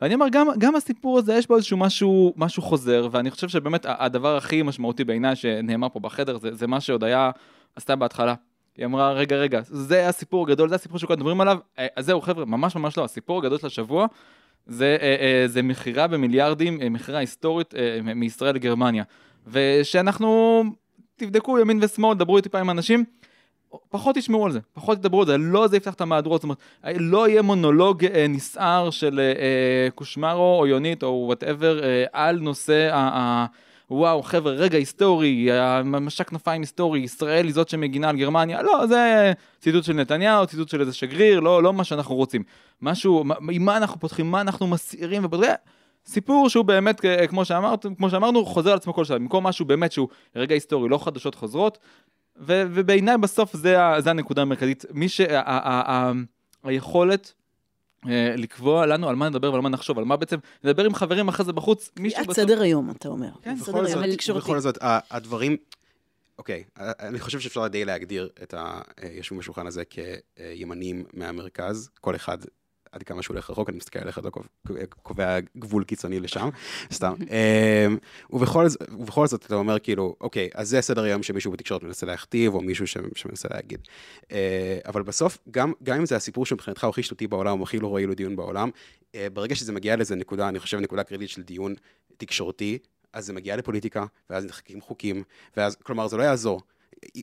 ואני 0.00 0.14
אומר, 0.14 0.28
גם, 0.28 0.46
גם 0.58 0.76
הסיפור 0.76 1.18
הזה, 1.18 1.34
יש 1.34 1.46
בו 1.46 1.56
איזשהו 1.56 1.76
משהו, 1.76 2.34
משהו 2.36 2.62
חוזר, 2.62 3.08
ואני 3.10 3.30
חושב 3.30 3.48
שבאמת 3.48 3.86
הדבר 3.88 4.36
הכי 4.36 4.62
משמעותי 4.62 5.04
בעיניי 5.04 5.36
שנאמר 5.36 5.88
פה 5.88 6.00
בחדר, 6.00 6.38
זה, 6.38 6.54
זה 6.54 6.66
מה 6.66 6.80
שעוד 6.80 7.04
היה, 7.04 7.30
עשתה 7.76 7.96
בהתחלה. 7.96 8.34
היא 8.76 8.86
אמרה, 8.86 9.12
רגע, 9.12 9.36
רגע, 9.36 9.60
זה 9.64 10.08
הסיפור 10.08 10.46
הגדול, 10.46 10.68
זה 10.68 10.74
הסיפור 10.74 10.98
שכולם 10.98 11.18
מדברים 11.18 11.40
עליו, 11.40 11.58
אה, 11.78 11.86
אז 11.96 12.06
זהו, 12.06 12.20
חבר'ה, 12.20 12.44
ממש 12.44 12.76
ממש 12.76 12.98
לא, 12.98 13.04
הסיפור 13.04 13.38
הגדול 13.38 13.58
של 13.58 13.66
השבוע, 13.66 14.06
זה, 14.66 14.96
אה, 15.00 15.16
אה, 15.20 15.48
זה 15.48 15.62
מכירה 15.62 16.06
במיליארדים, 16.06 16.78
מכירה 16.90 17.18
היסטורית 17.18 17.74
מישראל 18.02 18.54
לגרמניה. 18.54 19.04
ושאנחנו, 19.46 20.62
תבדקו 21.16 21.58
ימין 21.58 21.78
ושמאל, 21.82 22.18
דברו 22.18 22.40
טיפה 22.40 22.60
עם 22.60 22.70
אנשים, 22.70 23.04
פחות 23.90 24.16
ישמעו 24.16 24.46
על 24.46 24.52
זה, 24.52 24.60
פחות 24.72 24.98
ידברו 24.98 25.20
על 25.20 25.26
זה, 25.26 25.38
לא 25.38 25.68
זה 25.68 25.76
יפתח 25.76 25.94
את 25.94 26.00
המהדורות, 26.00 26.40
זאת 26.40 26.44
אומרת, 26.44 26.58
לא 27.00 27.28
יהיה 27.28 27.42
מונולוג 27.42 28.04
אה, 28.04 28.26
נסער 28.28 28.90
של 28.90 29.20
אה, 29.20 29.24
אה 29.24 29.90
קושמרו 29.94 30.58
או 30.58 30.66
יונית 30.66 31.02
או 31.02 31.24
whatever 31.26 31.84
אה, 31.84 32.04
על 32.12 32.38
נושא 32.38 32.88
ה... 32.92 32.98
ה 32.98 33.46
וואו, 33.90 34.22
חבר'ה, 34.22 34.52
רגע 34.52 34.78
היסטורי, 34.78 35.48
משק 35.84 36.28
כנפיים 36.28 36.62
היסטורי, 36.62 37.00
ישראל 37.00 37.44
היא 37.46 37.54
זאת 37.54 37.68
שמגינה 37.68 38.08
על 38.08 38.16
גרמניה, 38.16 38.62
לא, 38.62 38.86
זה 38.86 39.32
ציטוט 39.60 39.84
של 39.84 39.92
נתניהו, 39.92 40.46
ציטוט 40.46 40.68
של 40.68 40.80
איזה 40.80 40.92
שגריר, 40.92 41.40
לא, 41.40 41.62
לא 41.62 41.72
מה 41.72 41.84
שאנחנו 41.84 42.14
רוצים. 42.14 42.42
משהו, 42.82 43.24
עם 43.50 43.64
מה 43.64 43.76
אנחנו 43.76 44.00
פותחים, 44.00 44.30
מה 44.30 44.40
אנחנו 44.40 44.66
מסעירים 44.66 45.24
ופותחים, 45.24 45.50
סיפור 46.06 46.48
שהוא 46.48 46.64
באמת, 46.64 47.04
אה, 47.04 47.26
כמו, 47.26 47.44
שאמרת, 47.44 47.86
כמו 47.96 48.10
שאמרנו, 48.10 48.44
חוזר 48.46 48.70
על 48.70 48.76
עצמו 48.76 48.94
כל 48.94 49.04
שעה, 49.04 49.18
במקום 49.18 49.46
משהו 49.46 49.64
באמת 49.64 49.92
שהוא 49.92 50.08
רגע 50.36 50.54
היסטורי, 50.54 50.88
לא 50.88 50.98
חדשות 50.98 51.34
חוזרות, 51.34 51.78
ו- 52.38 52.62
ובעיניי 52.74 53.18
בסוף 53.18 53.56
זה, 53.56 53.76
זה 53.98 54.10
הנקודה 54.10 54.42
המרכזית. 54.42 54.84
מי 54.90 55.08
שה... 55.08 55.40
ה- 55.40 55.42
ה- 55.42 55.92
ה- 55.92 56.12
היכולת 56.64 57.32
אה, 58.08 58.34
לקבוע 58.36 58.86
לנו 58.86 59.08
על 59.08 59.16
מה 59.16 59.28
נדבר 59.28 59.52
ועל 59.52 59.60
מה 59.60 59.68
נחשוב, 59.68 59.98
על 59.98 60.04
מה 60.04 60.16
בעצם 60.16 60.36
נדבר 60.64 60.84
עם 60.84 60.94
חברים 60.94 61.28
אחרי 61.28 61.46
זה 61.46 61.52
בחוץ, 61.52 61.90
מישהו 61.98 62.22
קביעת 62.22 62.36
סדר 62.36 62.62
היום, 62.62 62.90
אתה 62.90 63.08
אומר. 63.08 63.28
כן, 63.42 63.56
סדר 63.56 63.84
היום 63.84 64.02
זאת, 64.06 64.14
תקשורתי. 64.14 64.44
בכל 64.44 64.60
זאת, 64.60 64.78
הדברים, 64.80 65.56
אוקיי, 66.38 66.64
אני 66.78 67.20
חושב 67.20 67.40
שאפשר 67.40 67.66
די 67.68 67.84
להגדיר 67.84 68.28
את 68.42 68.54
היושבים 69.02 69.38
בשולחן 69.38 69.66
הזה 69.66 69.82
כימנים 69.84 71.04
מהמרכז, 71.12 71.90
כל 72.00 72.14
אחד 72.14 72.38
עד 72.94 73.02
כמה 73.02 73.22
שהוא 73.22 73.34
הולך 73.34 73.50
רחוק, 73.50 73.68
אני 73.68 73.76
מסתכל 73.76 73.98
עליך, 73.98 74.18
אתה 74.18 74.28
קובע- 75.02 75.38
גבול 75.58 75.84
קיצוני 75.84 76.20
לשם, 76.20 76.48
סתם. 76.92 77.14
אמ, 77.20 77.96
ובכל 78.30 78.66
ובכל 78.90 79.26
זאת, 79.26 79.46
אתה 79.46 79.54
אומר 79.54 79.78
כאילו, 79.78 80.16
אוקיי, 80.20 80.48
אז 80.54 80.68
זה 80.68 80.80
סדר 80.80 81.02
היום 81.02 81.22
שמישהו 81.22 81.52
בתקשורת 81.52 81.82
מנסה 81.82 82.06
להכתיב, 82.06 82.54
או 82.54 82.60
מישהו 82.60 82.86
שמנסה 83.14 83.48
להגיד. 83.50 83.80
אה, 84.32 84.78
אבל 84.86 85.02
בסוף, 85.02 85.38
גם, 85.50 85.72
גם 85.82 85.96
אם 85.96 86.06
זה 86.06 86.16
הסיפור 86.16 86.46
שמבחינתך 86.46 86.84
הוא 86.84 86.90
הכי 86.90 87.02
שטותי 87.02 87.26
בעולם, 87.26 87.58
הוא 87.58 87.62
הכי 87.62 87.78
לא 87.78 87.88
ראוי 87.88 88.06
לדיון 88.06 88.36
בעולם, 88.36 88.70
אה, 89.14 89.26
ברגע 89.32 89.54
שזה 89.54 89.72
מגיע 89.72 89.96
לאיזה 89.96 90.14
נקודה, 90.16 90.48
אני 90.48 90.58
חושב 90.58 90.78
נקודה 90.78 91.02
קריטית 91.02 91.28
של 91.28 91.42
דיון 91.42 91.74
תקשורתי, 92.16 92.78
אז 93.12 93.26
זה 93.26 93.32
מגיע 93.32 93.56
לפוליטיקה, 93.56 94.04
ואז 94.30 94.44
נחקקים 94.44 94.80
חוקים, 94.80 95.22
ואז, 95.56 95.76
כלומר, 95.76 96.08
זה 96.08 96.16
לא 96.16 96.22
יעזור. 96.22 96.60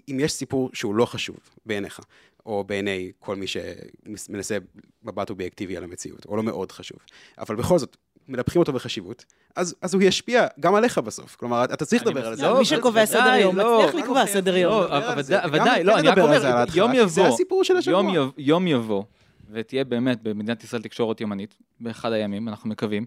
אם 0.09 0.19
יש 0.19 0.31
סיפור 0.31 0.69
שהוא 0.73 0.95
לא 0.95 1.05
חשוב 1.05 1.37
בעיניך, 1.65 1.99
או 2.45 2.63
בעיני 2.63 3.11
כל 3.19 3.35
מי 3.35 3.45
שמנסה 3.47 4.57
מבט 5.03 5.29
אובייקטיבי 5.29 5.77
על 5.77 5.83
המציאות, 5.83 6.25
או 6.25 6.37
לא 6.37 6.43
מאוד 6.43 6.71
חשוב, 6.71 6.99
אבל 7.37 7.55
בכל 7.55 7.79
זאת, 7.79 7.97
מנפחים 8.27 8.59
אותו 8.59 8.73
בחשיבות, 8.73 9.25
אז, 9.55 9.75
אז 9.81 9.93
הוא 9.93 10.03
ישפיע 10.03 10.47
גם 10.59 10.75
עליך 10.75 10.97
בסוף. 10.97 11.35
כלומר, 11.35 11.63
אתה 11.63 11.85
צריך 11.85 12.07
לדבר 12.07 12.27
על 12.27 12.35
זה. 12.35 12.43
מסכים. 12.43 12.57
מי 12.57 12.65
שקובע 12.65 13.05
סדר 13.05 13.33
יום, 13.33 13.57
לא. 13.57 13.79
מצליח 13.79 13.95
לקבוע 13.95 14.25
סדר 14.25 14.57
יום. 14.57 14.73
לא. 14.73 15.13
ודאי, 15.51 15.83
לא, 15.83 15.93
כן 15.93 15.99
אני 15.99 16.07
רק 16.07 16.17
אומר, 16.17 16.65
יום 16.75 16.93
יבוא, 16.93 17.07
זה 17.07 17.27
הסיפור 17.27 17.63
של 17.63 17.77
השבוע. 17.77 18.13
יום 18.37 18.67
יבוא, 18.67 19.03
ותהיה 19.51 19.83
באמת 19.83 20.23
במדינת 20.23 20.63
ישראל 20.63 20.81
תקשורת 20.81 21.21
ימנית, 21.21 21.55
באחד 21.79 22.11
הימים, 22.11 22.47
אנחנו 22.47 22.69
מקווים, 22.69 23.05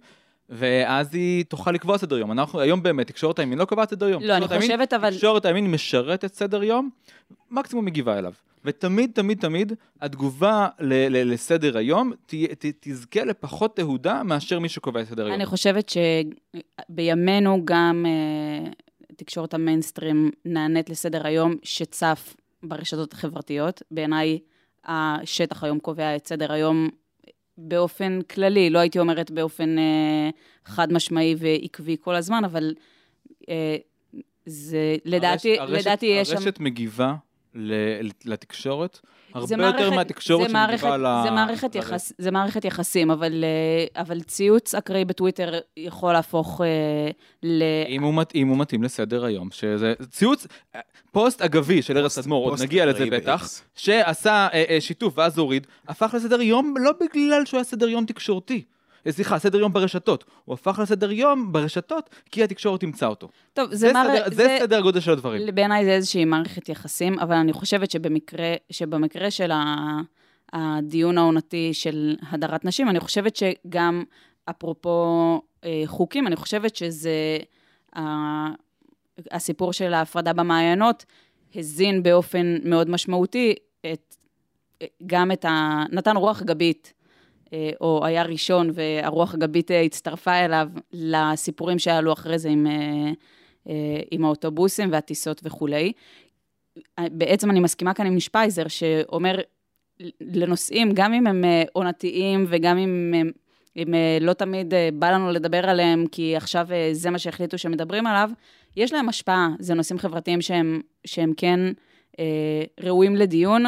ואז 0.49 1.15
היא 1.15 1.45
תוכל 1.45 1.71
לקבוע 1.73 1.99
סדר 1.99 2.19
יום. 2.19 2.33
אנחנו, 2.33 2.61
היום 2.61 2.83
באמת, 2.83 3.07
תקשורת 3.07 3.39
הימין 3.39 3.59
לא 3.59 3.65
קובעת 3.65 3.91
סדר 3.91 4.09
יום. 4.09 4.23
לא, 4.23 4.33
אני 4.37 4.41
תקשורת 4.47 4.63
הימין- 4.63 4.71
חושבת, 4.77 4.93
אבל- 4.93 5.15
תקשורת 5.15 5.45
הימין 5.45 5.71
משרתת 5.71 6.35
סדר 6.35 6.63
יום, 6.65 6.91
מקסימום 7.51 7.85
מגיבה 7.85 8.19
אליו. 8.19 8.33
ותמיד, 8.65 9.11
תמיד, 9.15 9.41
תמיד, 9.41 9.73
התגובה 10.01 10.69
ל- 10.81 11.09
ל- 11.17 11.33
לסדר 11.33 11.77
היום 11.79 12.13
תה- 12.27 12.37
ת- 12.59 12.75
תזכה 12.81 13.25
לפחות 13.25 13.77
תהודה 13.77 14.23
מאשר 14.23 14.59
מי 14.59 14.69
שקובע 14.69 15.01
את 15.01 15.07
סדר 15.07 15.25
היום. 15.25 15.35
אני 15.35 15.47
חושבת 15.47 15.93
שבימינו 16.91 17.61
גם 17.65 18.07
אה, 18.09 18.71
תקשורת 19.17 19.55
המיינסטרים 19.55 20.31
נענית 20.45 20.91
לסדר 20.91 21.27
היום 21.27 21.55
שצף 21.63 22.37
ברשתות 22.63 23.13
החברתיות. 23.13 23.83
בעיניי 23.91 24.39
השטח 24.85 25.65
היום 25.65 25.79
קובע 25.79 26.17
את 26.17 26.27
סדר 26.29 26.53
היום 26.53 26.89
באופן 27.58 28.18
כללי, 28.23 28.70
לא 28.70 28.78
הייתי 28.78 28.99
אומרת 28.99 29.30
באופן 29.30 29.78
אה, 29.78 30.30
חד 30.64 30.92
משמעי 30.92 31.34
ועקבי 31.38 31.96
כל 32.00 32.14
הזמן, 32.14 32.44
אבל 32.44 32.75
אה, 33.49 33.76
זה, 34.46 34.96
לדעתי, 35.04 35.58
הרשת- 35.61 35.73
לדעתי 35.73 36.06
יש 36.06 36.28
שם... 36.28 36.37
הרשת 36.37 36.61
מגיבה 36.61 37.14
לתקשורת 38.25 39.00
הרבה 39.35 39.47
זה 39.47 39.55
יותר 39.55 39.67
מערכת- 39.73 39.93
מהתקשורת 39.97 40.49
זה 40.49 40.53
מערכת- 40.53 40.79
שמגיבה 40.81 40.97
ל... 40.97 41.23
זה 41.25 41.31
מערכת, 41.31 41.75
יחס, 41.75 42.12
זה 42.19 42.31
מערכת 42.31 42.64
יחסים, 42.64 43.11
אבל, 43.11 43.45
אה, 43.45 44.03
אבל 44.03 44.21
ציוץ 44.21 44.75
אקראי 44.75 45.05
בטוויטר 45.05 45.53
יכול 45.76 46.12
להפוך 46.12 46.61
אה, 46.61 47.11
ל... 47.43 47.62
אם 47.88 48.03
הוא, 48.03 48.14
מת, 48.14 48.35
אם 48.35 48.49
הוא 48.49 48.59
מתאים 48.59 48.83
לסדר 48.83 49.25
היום, 49.25 49.49
שזה 49.50 49.95
ציוץ, 50.11 50.47
פוסט 51.12 51.43
אגבי 51.43 51.83
של 51.83 52.03
פוסט- 52.03 52.21
תדמור, 52.21 52.45
עוד 52.45 52.53
פוסט 52.53 52.64
נגיע 52.64 52.87
לזה 52.87 53.07
בטח, 53.11 53.43
ב-X. 53.45 53.62
שעשה 53.75 54.31
אה, 54.53 54.64
אה, 54.69 54.81
שיתוף 54.81 55.19
ואז 55.19 55.38
הוריד, 55.38 55.67
הפך 55.88 56.14
לסדר 56.17 56.41
יום 56.41 56.75
לא 56.81 56.91
בגלל 57.00 57.45
שהוא 57.45 57.59
היה 57.59 57.64
סדר 57.64 57.88
יום 57.88 58.05
תקשורתי. 58.07 58.64
אה, 59.06 59.12
סליחה, 59.12 59.38
סדר 59.38 59.58
יום 59.58 59.73
ברשתות. 59.73 60.25
הוא 60.44 60.54
הפך 60.54 60.78
לסדר 60.82 61.12
יום 61.12 61.52
ברשתות 61.52 62.11
כי 62.30 62.44
התקשורת 62.44 62.82
אימצה 62.82 63.06
אותו. 63.06 63.28
טוב, 63.52 63.70
זה, 63.70 63.76
זה, 63.76 63.92
מער... 63.92 64.16
סדר, 64.16 64.34
זה 64.37 64.56
סדר 64.61 64.78
הגודל 64.78 65.00
של 65.00 65.11
הדברים. 65.11 65.54
בעיניי 65.54 65.84
זה 65.84 65.90
איזושהי 65.90 66.25
מערכת 66.25 66.68
יחסים, 66.68 67.18
אבל 67.18 67.34
אני 67.34 67.52
חושבת 67.52 67.90
שבמקרה, 67.90 68.54
שבמקרה 68.70 69.30
של 69.30 69.50
ה- 69.50 70.00
הדיון 70.52 71.18
העונתי 71.18 71.75
של 71.75 72.16
הדרת 72.30 72.64
נשים, 72.64 72.88
אני 72.88 73.00
חושבת 73.00 73.37
שגם, 73.37 74.04
אפרופו 74.50 75.40
אה, 75.64 75.82
חוקים, 75.87 76.26
אני 76.26 76.37
חושבת 76.37 76.76
שזה, 76.76 77.38
ה- 77.96 78.49
הסיפור 79.30 79.73
של 79.73 79.94
ההפרדה 79.94 80.32
במעיינות 80.32 81.04
הזין 81.54 82.02
באופן 82.02 82.56
מאוד 82.64 82.90
משמעותי 82.90 83.54
את, 83.92 84.16
גם 85.06 85.32
את 85.32 85.44
ה... 85.44 85.82
נתן 85.92 86.16
רוח 86.16 86.42
גבית. 86.42 86.92
אה, 87.53 87.71
או 87.81 88.05
היה 88.05 88.23
ראשון 88.23 88.71
והרוח 88.75 89.35
הגבית 89.35 89.71
אה, 89.71 89.81
הצטרפה 89.81 90.33
אליו 90.33 90.69
לסיפורים 90.93 91.79
שעלו 91.79 92.13
אחרי 92.13 92.39
זה 92.39 92.49
עם, 92.49 92.67
אה, 92.67 93.73
עם 94.11 94.25
האוטובוסים 94.25 94.93
והטיסות 94.93 95.41
וכולי. 95.45 95.93
בעצם 97.01 97.51
אני 97.51 97.61
מסכימה 97.61 97.95
כאן 97.95 98.07
עם 98.07 98.21
שפייזר, 98.21 98.69
שאומר 98.69 99.39
לנושאים, 100.21 100.93
גם 100.95 101.13
אם 101.13 101.27
הם 101.27 101.45
עונתיים 101.73 102.45
וגם 102.49 102.79
אם. 102.79 103.13
אם 103.77 103.95
לא 104.21 104.33
תמיד 104.33 104.75
בא 104.95 105.11
לנו 105.11 105.31
לדבר 105.31 105.69
עליהם, 105.69 106.07
כי 106.13 106.37
עכשיו 106.37 106.69
זה 106.93 107.11
מה 107.11 107.19
שהחליטו 107.19 107.59
שמדברים 107.59 108.07
עליו, 108.07 108.31
יש 108.77 108.93
להם 108.93 109.09
השפעה. 109.09 109.49
זה 109.59 109.75
נושאים 109.75 109.99
חברתיים 109.99 110.41
שהם, 110.41 110.81
שהם 111.07 111.33
כן 111.37 111.61
ראויים 112.81 113.17
לדיון, 113.17 113.65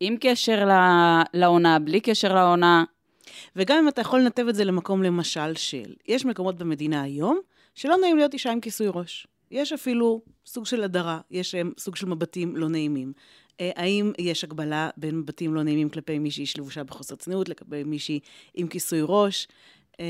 עם 0.00 0.16
קשר 0.20 0.68
לעונה, 1.34 1.78
בלי 1.78 2.00
קשר 2.00 2.34
לעונה. 2.34 2.84
וגם 3.56 3.78
אם 3.78 3.88
אתה 3.88 4.00
יכול 4.00 4.20
לנתב 4.20 4.46
את 4.48 4.54
זה 4.54 4.64
למקום 4.64 5.02
למשל 5.02 5.54
של, 5.54 5.94
יש 6.08 6.24
מקומות 6.24 6.58
במדינה 6.58 7.02
היום 7.02 7.40
שלא 7.74 7.96
נעים 7.96 8.16
להיות 8.16 8.32
אישה 8.32 8.52
עם 8.52 8.60
כיסוי 8.60 8.86
ראש. 8.94 9.26
יש 9.50 9.72
אפילו 9.72 10.22
סוג 10.46 10.66
של 10.66 10.82
הדרה, 10.82 11.20
יש 11.30 11.54
אה, 11.54 11.62
סוג 11.78 11.96
של 11.96 12.06
מבטים 12.06 12.56
לא 12.56 12.68
נעימים. 12.68 13.12
אה, 13.60 13.70
האם 13.76 14.12
יש 14.18 14.44
הגבלה 14.44 14.90
בין 14.96 15.18
מבטים 15.18 15.54
לא 15.54 15.62
נעימים 15.62 15.88
כלפי 15.88 16.18
מישהי 16.18 16.46
שלבושה 16.46 16.84
בחוסר 16.84 17.16
צניעות, 17.16 17.48
לגבי 17.48 17.84
מישהי 17.84 18.20
עם 18.54 18.68
כיסוי 18.68 19.00
ראש? 19.02 19.48
אה, 20.00 20.06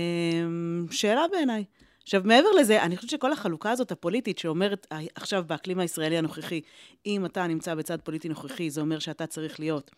שאלה 0.90 1.24
בעיניי. 1.32 1.64
עכשיו, 2.02 2.22
מעבר 2.24 2.50
לזה, 2.50 2.82
אני 2.82 2.96
חושבת 2.96 3.10
שכל 3.10 3.32
החלוקה 3.32 3.70
הזאת 3.70 3.92
הפוליטית 3.92 4.38
שאומרת 4.38 4.86
אה, 4.92 4.98
עכשיו 5.14 5.44
באקלים 5.46 5.78
הישראלי 5.78 6.18
הנוכחי, 6.18 6.60
אם 7.06 7.26
אתה 7.26 7.46
נמצא 7.46 7.74
בצד 7.74 8.00
פוליטי 8.00 8.28
נוכחי, 8.28 8.70
זה 8.70 8.80
אומר 8.80 8.98
שאתה 8.98 9.26
צריך 9.26 9.60
להיות 9.60 9.90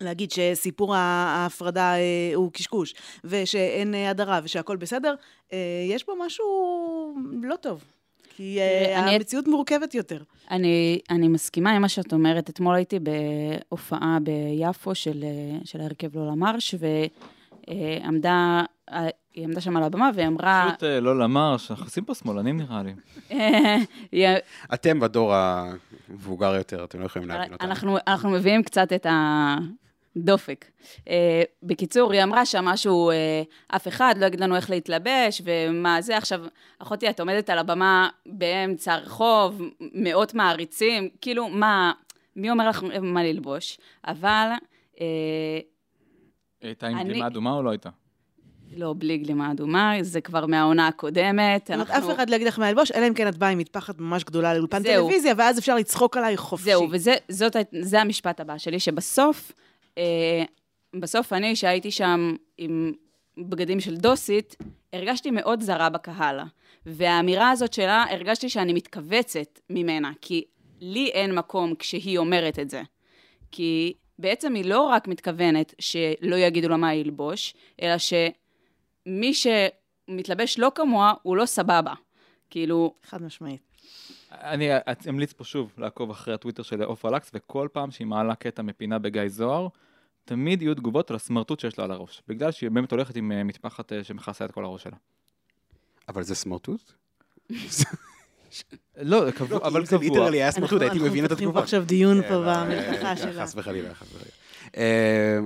להגיד 0.00 0.30
שסיפור 0.30 0.94
ה- 0.94 0.98
ההפרדה 1.36 1.94
אה, 1.96 2.00
הוא 2.34 2.52
קשקוש, 2.52 2.94
ושאין 3.24 3.94
אה, 3.94 4.10
הדרה, 4.10 4.40
ושהכול 4.44 4.76
בסדר, 4.76 5.14
אה, 5.52 5.58
יש 5.90 6.04
פה 6.04 6.12
משהו 6.26 6.46
לא 7.42 7.56
טוב. 7.56 7.84
כי 8.36 8.58
אני- 8.96 9.14
המציאות 9.16 9.48
מורכבת 9.48 9.94
יותר. 9.94 10.22
אני, 10.50 10.98
אני 11.10 11.28
מסכימה 11.28 11.72
עם 11.72 11.82
מה 11.82 11.88
שאת 11.88 12.12
אומרת. 12.12 12.50
אתמול 12.50 12.74
הייתי 12.74 12.98
בהופעה 12.98 14.18
ביפו 14.22 14.94
של, 14.94 15.24
של 15.64 15.80
ההרכב 15.80 16.16
לא 16.18 16.26
למרש, 16.26 16.74
ועמדה, 17.68 18.62
היא 19.34 19.44
עמדה 19.44 19.60
שם 19.60 19.76
על 19.76 19.82
הבמה 19.82 20.10
והיא 20.14 20.26
אמרה... 20.26 20.64
פשוט 20.68 20.82
לא 20.82 21.18
למר, 21.18 21.56
שאנחנו 21.56 21.84
עושים 21.84 22.04
פה 22.04 22.14
שמאלנים 22.14 22.56
נראה 22.56 22.82
לי. 22.82 22.92
אתם 24.74 25.00
בדור 25.00 25.34
המבוגר 25.34 26.54
יותר, 26.54 26.84
אתם 26.84 27.00
לא 27.00 27.06
יכולים 27.06 27.28
להבין 27.28 27.52
אותנו. 27.52 27.68
אנחנו, 27.68 27.96
אנחנו 28.06 28.30
מביאים 28.30 28.62
קצת 28.62 28.92
את 28.92 29.06
הדופק. 30.16 30.64
Uh, 31.04 31.08
בקיצור, 31.62 32.12
היא 32.12 32.22
אמרה 32.22 32.46
שם 32.46 32.64
משהו, 32.64 33.10
uh, 33.10 33.14
אף 33.76 33.88
אחד 33.88 34.14
לא 34.20 34.26
יגיד 34.26 34.40
לנו 34.40 34.56
איך 34.56 34.70
להתלבש, 34.70 35.42
ומה 35.44 36.02
זה. 36.02 36.16
עכשיו, 36.16 36.40
אחותי, 36.78 37.10
את 37.10 37.20
עומדת 37.20 37.50
על 37.50 37.58
הבמה 37.58 38.08
באמצע 38.26 38.92
הרחוב, 38.94 39.62
מאות 39.94 40.34
מעריצים, 40.34 41.08
כאילו, 41.20 41.48
מה, 41.48 41.92
מי 42.36 42.50
אומר 42.50 42.68
לך 42.68 42.82
מה 43.02 43.24
ללבוש? 43.24 43.78
אבל, 44.06 44.48
uh, 44.94 44.98
הייתה 46.62 46.86
עם 46.86 46.98
אני- 46.98 47.08
גלימה 47.08 47.26
אדומה 47.26 47.52
או 47.52 47.62
לא 47.62 47.70
הייתה? 47.70 47.90
לא, 48.76 48.94
בלי 48.98 49.18
גלימה 49.18 49.52
אדומה, 49.52 49.92
זה 50.00 50.20
כבר 50.20 50.46
מהעונה 50.46 50.88
הקודמת. 50.88 51.60
זאת 51.66 51.74
אומרת, 51.74 51.90
אף 51.90 52.10
אחד 52.14 52.30
לא 52.30 52.34
יגיד 52.34 52.46
לך 52.46 52.58
מה 52.58 52.68
ללבוש, 52.68 52.92
אלא 52.92 53.08
אם 53.08 53.14
כן 53.14 53.28
את 53.28 53.36
באה 53.36 53.48
עם 53.48 53.58
מטפחת 53.58 53.98
ממש 53.98 54.24
גדולה 54.24 54.54
לאולפן. 54.54 54.82
טלוויזיה, 54.82 55.32
ואז 55.36 55.58
אפשר 55.58 55.74
לצחוק 55.74 56.16
עליי 56.16 56.36
חופשי. 56.36 56.64
זהו, 56.64 56.88
וזה 56.90 57.14
זאת, 57.28 57.56
זה 57.80 58.00
המשפט 58.00 58.40
הבא 58.40 58.58
שלי, 58.58 58.80
שבסוף, 58.80 59.52
בסוף 61.00 61.32
אני, 61.32 61.56
שהייתי 61.56 61.90
שם 61.90 62.34
עם 62.58 62.92
בגדים 63.38 63.80
של 63.80 63.96
דוסית, 63.96 64.56
הרגשתי 64.92 65.30
מאוד 65.30 65.60
זרה 65.60 65.88
בקהל. 65.88 66.40
והאמירה 66.86 67.50
הזאת 67.50 67.72
שלה, 67.72 68.04
הרגשתי 68.10 68.48
שאני 68.48 68.72
מתכווצת 68.72 69.60
ממנה, 69.70 70.12
כי 70.20 70.44
לי 70.80 71.08
אין 71.08 71.34
מקום 71.34 71.74
כשהיא 71.74 72.18
אומרת 72.18 72.58
את 72.58 72.70
זה. 72.70 72.82
כי 73.52 73.92
בעצם 74.18 74.54
היא 74.54 74.64
לא 74.64 74.80
רק 74.80 75.08
מתכוונת 75.08 75.74
שלא 75.78 76.36
יגידו 76.36 76.68
לה 76.68 76.76
מה 76.76 76.94
ללבוש, 76.94 77.54
אלא 77.82 77.94
שמי 77.98 79.32
שמתלבש 79.34 80.58
לא 80.58 80.72
כמוה, 80.74 81.14
הוא 81.22 81.36
לא 81.36 81.46
סבבה. 81.46 81.94
כאילו, 82.50 82.94
חד 83.02 83.22
משמעית. 83.22 83.60
אני 84.32 84.68
אמליץ 85.08 85.32
פה 85.32 85.44
שוב 85.44 85.72
לעקוב 85.78 86.10
אחרי 86.10 86.34
הטוויטר 86.34 86.62
של 86.62 86.82
עופרה 86.82 87.10
לקס, 87.10 87.30
וכל 87.34 87.68
פעם 87.72 87.90
שהיא 87.90 88.06
מעלה 88.06 88.34
קטע 88.34 88.62
מפינה 88.62 88.98
בגיא 88.98 89.28
זוהר, 89.28 89.68
תמיד 90.26 90.62
יהיו 90.62 90.74
תגובות 90.74 91.10
על 91.10 91.16
הסמרטוט 91.16 91.60
שיש 91.60 91.78
לה 91.78 91.84
על 91.84 91.90
הראש, 91.90 92.22
בגלל 92.28 92.50
שהיא 92.50 92.70
באמת 92.70 92.90
הולכת 92.90 93.16
עם 93.16 93.32
אה, 93.32 93.44
מטפחת 93.44 93.92
אה, 93.92 94.04
שמכסה 94.04 94.44
את 94.44 94.50
כל 94.50 94.64
הראש 94.64 94.82
שלה. 94.82 94.96
אבל 96.08 96.22
זה 96.22 96.34
סמרטוט? 96.34 96.92
לא, 98.96 99.30
קבוע, 99.30 99.58
אבל 99.58 99.80
אם 99.80 99.86
זה 99.86 99.96
קבוע. 99.96 100.08
ליטרלי 100.08 100.42
היה 100.42 100.50
סמרטוט, 100.50 100.82
הייתי 100.82 100.98
מבין 100.98 101.10
את 101.10 101.14
אנחנו 101.14 101.28
פותחים 101.28 101.48
התגובה. 101.48 101.62
עכשיו 101.62 101.84
דיון 101.84 102.22
כן, 102.22 102.28
פה 102.28 102.34
לא, 102.34 102.50
אה, 102.50 103.16
שלה. 103.16 103.42
חס 103.42 103.52
וחלילה, 103.56 103.94
חס 103.94 104.06
וחלילה. 104.14 104.30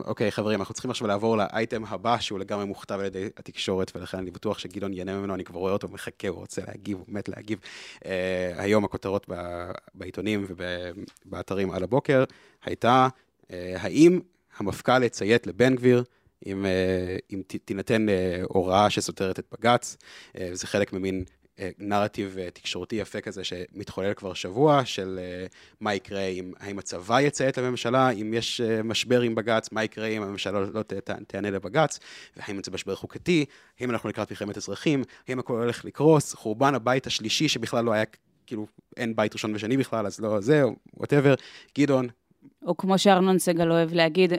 אוקיי, 0.04 0.32
חברים, 0.32 0.60
אנחנו 0.60 0.74
צריכים 0.74 0.90
עכשיו 0.90 1.06
לעבור 1.06 1.36
לאייטם 1.36 1.84
הבא, 1.84 2.18
שהוא 2.18 2.38
לגמרי 2.38 2.64
מוכתב 2.64 2.94
על 3.00 3.04
ידי 3.04 3.28
התקשורת, 3.36 3.92
ולכן 3.96 4.18
אני 4.18 4.30
בטוח 4.30 4.58
שגדעון 4.58 4.92
ייהנה 4.92 5.18
ממנו, 5.18 5.34
אני 5.34 5.44
כבר 5.44 5.58
רואה 5.58 5.72
אותו, 5.72 5.88
מחכה, 5.88 6.28
הוא 6.28 6.38
רוצה 6.38 6.62
להגיב, 6.66 6.98
הוא 6.98 7.06
מת 7.08 7.28
להגיב. 7.28 7.58
היום 8.56 8.84
הכותרות 8.84 9.26
בעיתונים 9.94 10.46
ובאתרים 10.48 11.70
על 11.70 11.82
הבוקר 11.82 12.24
הייתה, 12.64 13.08
האם 13.50 14.20
המפכ"ל 14.60 15.02
יציית 15.02 15.46
לבן 15.46 15.74
גביר? 15.76 16.04
אם, 16.46 16.66
אה, 16.66 17.16
אם 17.32 17.42
ת- 17.46 17.56
תינתן 17.64 18.08
אה, 18.08 18.40
הוראה 18.48 18.90
שסותרת 18.90 19.38
את 19.38 19.46
בג"ץ, 19.52 19.96
אה, 20.38 20.48
זה 20.52 20.66
חלק 20.66 20.92
ממין 20.92 21.24
אה, 21.58 21.70
נרטיב 21.78 22.36
אה, 22.38 22.50
תקשורתי 22.50 22.96
יפה 22.96 23.20
כזה 23.20 23.44
שמתחולל 23.44 24.14
כבר 24.14 24.34
שבוע, 24.34 24.84
של 24.84 25.18
אה, 25.22 25.46
מה 25.80 25.94
יקרה 25.94 26.24
אם, 26.24 26.52
האם 26.60 26.78
הצבא 26.78 27.20
יציית 27.20 27.58
לממשלה, 27.58 28.10
אם 28.10 28.34
יש 28.34 28.60
אה, 28.60 28.82
משבר 28.82 29.20
עם 29.20 29.34
בג"ץ, 29.34 29.72
מה 29.72 29.84
יקרה 29.84 30.06
אם 30.06 30.22
הממשלה 30.22 30.60
לא 30.60 30.82
ת- 30.82 30.92
ת- 30.92 31.10
תענה 31.26 31.50
לבג"ץ, 31.50 31.98
והאם 32.36 32.60
זה 32.64 32.70
משבר 32.70 32.94
חוקתי, 32.94 33.44
האם 33.80 33.90
אנחנו 33.90 34.08
לקראת 34.08 34.30
מלחמת 34.30 34.56
אזרחים, 34.56 35.02
האם 35.28 35.38
הכל 35.38 35.52
הולך 35.58 35.84
לקרוס, 35.84 36.34
חורבן 36.34 36.74
הבית 36.74 37.06
השלישי 37.06 37.48
שבכלל 37.48 37.84
לא 37.84 37.92
היה, 37.92 38.04
כאילו, 38.46 38.66
אין 38.96 39.16
בית 39.16 39.32
ראשון 39.32 39.54
ושני 39.54 39.76
בכלל, 39.76 40.06
אז 40.06 40.20
לא 40.20 40.40
זה, 40.40 40.62
וואטאבר. 40.96 41.34
גדעון, 41.78 42.08
או 42.66 42.76
כמו 42.76 42.98
שארנון 42.98 43.38
סגל 43.38 43.70
אוהב 43.70 43.94
להגיד, 43.94 44.32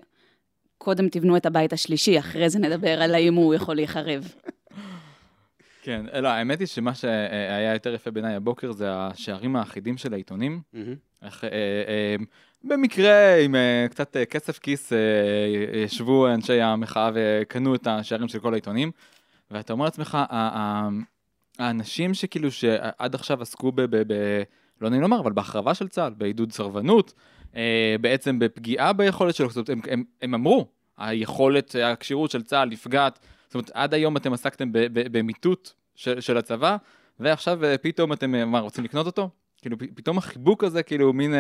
קודם 0.84 1.10
תבנו 1.10 1.38
את 1.38 1.46
הבית 1.46 1.74
השלישי, 1.74 2.20
אחרי 2.20 2.50
זה 2.50 2.60
נדבר 2.60 3.02
על 3.02 3.16
האם 3.16 3.34
הוא 3.34 3.54
יכול 3.54 3.76
להיחרב. 3.76 4.34
כן, 5.82 6.06
לא, 6.22 6.28
האמת 6.28 6.60
היא 6.60 6.68
שמה 6.68 6.94
שהיה 6.94 7.74
יותר 7.74 7.94
יפה 7.94 8.12
בעיניי 8.12 8.36
הבוקר 8.36 8.72
זה 8.72 8.88
השערים 8.92 9.56
האחידים 9.56 9.98
של 9.98 10.14
העיתונים. 10.14 10.62
איך, 11.22 11.44
אה, 11.44 11.50
אה, 11.88 12.16
במקרה, 12.64 13.36
עם 13.36 13.56
אה, 13.56 13.86
קצת 13.90 14.18
אה, 14.18 14.26
כסף 14.26 14.60
כיס, 14.60 14.94
אה, 14.94 14.98
ישבו 15.84 16.28
אנשי 16.28 16.62
המחאה 16.62 17.12
וקנו 17.14 17.76
את 17.76 17.88
השערים 17.88 18.28
של 18.28 18.40
כל 18.40 18.54
העיתונים, 18.54 18.92
ואתה 19.52 19.74
אומר 19.74 19.86
לעצמך, 19.86 20.18
האנשים 21.60 22.14
שכאילו 22.14 22.52
שעד 22.52 23.16
עכשיו 23.16 23.42
עסקו 23.42 23.72
ב... 23.72 23.82
ב, 23.82 24.14
ב 24.14 24.44
לא 24.82 24.90
נעים 24.90 25.02
לומר, 25.02 25.20
אבל 25.20 25.32
בהחרבה 25.32 25.74
של 25.74 25.88
צה"ל, 25.88 26.14
בעידוד 26.18 26.52
סרבנות, 26.52 27.14
אה, 27.56 27.96
בעצם 28.02 28.40
בפגיעה 28.40 28.94
ביכולת 28.94 29.36
שלו, 29.36 29.50
זאת 29.50 29.70
אומרת, 29.70 29.88
הם, 29.88 29.94
הם, 29.94 30.04
הם 30.22 30.34
אמרו, 30.34 30.68
היכולת, 30.98 31.76
הכשירות 31.84 32.32
של 32.32 32.42
צה"ל 32.42 32.70
נפגעת, 32.70 33.20
זאת 33.48 33.56
אומרת, 33.56 33.72
עד 33.74 33.94
היום 33.94 34.18
אתם 34.18 34.34
עסקתם 34.34 34.70
במיטוט 34.92 35.72
של, 35.96 36.22
של 36.22 36.38
הצבא, 36.38 36.78
ועכשיו 37.20 37.66
אה, 37.66 37.78
פתאום 37.78 38.14
אתם, 38.14 38.36
אה, 38.36 38.46
מה, 38.46 38.60
רוצים 38.60 38.84
לקנות 38.84 39.06
אותו? 39.06 39.30
כאילו, 39.62 39.78
פתאום 39.96 40.18
החיבוק 40.18 40.64
הזה, 40.64 40.84
כאילו, 40.84 41.14
מין, 41.14 41.34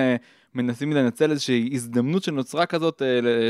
מנסים 0.56 0.94
לנצל 0.94 1.32
איזושהי 1.32 1.70
הזדמנות 1.74 2.24
שנוצרה 2.24 2.66
כזאת, 2.66 3.02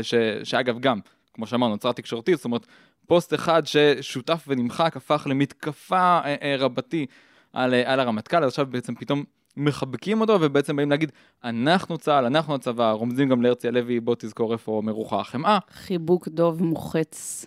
ש, 0.02 0.14
שאגב, 0.44 0.80
גם, 0.80 0.98
כמו 1.34 1.46
שאמרנו, 1.46 1.72
נוצרה 1.72 1.92
תקשורתית, 1.92 2.36
זאת 2.36 2.44
אומרת, 2.44 2.66
פוסט 3.06 3.34
אחד 3.34 3.62
ששותף 3.66 4.44
ונמחק 4.48 4.96
הפך 4.96 5.26
למתקפה 5.30 6.20
רבתי 6.58 7.06
על, 7.52 7.74
על 7.74 8.00
הרמטכ"ל, 8.00 8.44
אז 8.44 8.48
עכשיו 8.48 8.66
בעצם 8.66 8.94
פתאום 8.94 9.24
מחבקים 9.56 10.20
אותו, 10.20 10.38
ובעצם 10.40 10.76
באים 10.76 10.90
להגיד, 10.90 11.12
אנחנו 11.44 11.98
צה"ל, 11.98 12.24
אנחנו 12.24 12.54
הצבא, 12.54 12.90
רומזים 12.90 13.28
גם 13.28 13.42
להרצי 13.42 13.68
הלוי, 13.68 14.00
בוא 14.00 14.14
תזכור 14.18 14.52
איפה 14.52 14.82
מרוחה 14.84 15.20
החמאה. 15.20 15.58
חיבוק 15.70 16.28
דוב 16.28 16.62
מוחץ. 16.62 17.46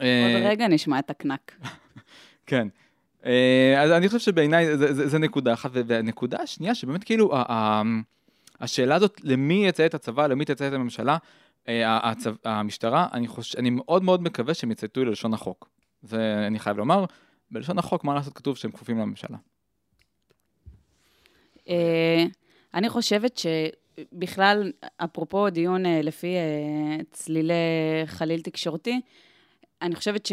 אה, 0.00 0.26
עוד 0.26 0.50
רגע 0.50 0.68
נשמע 0.68 0.98
את 0.98 1.10
הקנק. 1.10 1.52
כן. 2.46 2.68
אה, 3.26 3.82
אז 3.82 3.90
אני 3.90 4.08
חושב 4.08 4.18
שבעיניי 4.18 4.76
זה, 4.76 5.18
נקודה 5.18 5.52
אחת, 5.52 5.70
והנקודה 5.74 6.38
השנייה 6.42 6.74
שבאמת 6.74 7.04
כאילו 7.04 7.32
השאלה 8.60 8.94
הזאת 8.94 9.20
למי 9.24 9.66
יציית 9.66 9.94
הצבא, 9.94 10.26
למי 10.26 10.44
תציית 10.44 10.72
הממשלה, 10.72 11.16
אה, 11.68 12.10
הצו, 12.10 12.30
המשטרה, 12.44 13.06
אני, 13.12 13.28
חוש, 13.28 13.56
אני 13.56 13.70
מאוד 13.70 14.02
מאוד 14.02 14.22
מקווה 14.22 14.54
שהם 14.54 14.70
יצייתו 14.70 15.04
ללשון 15.04 15.34
החוק. 15.34 15.68
זה 16.02 16.44
אני 16.46 16.58
חייב 16.58 16.78
לומר, 16.78 17.04
בלשון 17.50 17.78
החוק 17.78 18.04
מה 18.04 18.14
לעשות 18.14 18.34
כתוב 18.34 18.56
שהם 18.56 18.70
כפופים 18.70 18.98
לממשלה. 18.98 19.36
אה, 21.68 22.24
אני 22.74 22.88
חושבת 22.88 23.38
שבכלל, 23.38 24.72
אפרופו 24.96 25.50
דיון 25.50 25.86
אה, 25.86 26.02
לפי 26.02 26.34
אה, 26.34 27.02
צלילי 27.12 27.54
חליל 28.06 28.40
תקשורתי, 28.40 29.00
אני 29.82 29.94
חושבת 29.94 30.26
ש, 30.26 30.32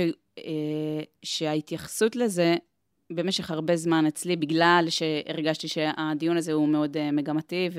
שההתייחסות 1.24 2.16
לזה 2.16 2.56
במשך 3.14 3.52
הרבה 3.52 3.76
זמן 3.76 4.06
אצלי, 4.06 4.36
בגלל 4.36 4.86
שהרגשתי 4.90 5.68
שהדיון 5.68 6.38
הזה 6.38 6.54
הוא 6.54 6.68
מאוד 6.68 6.98
מגמתי, 7.14 7.70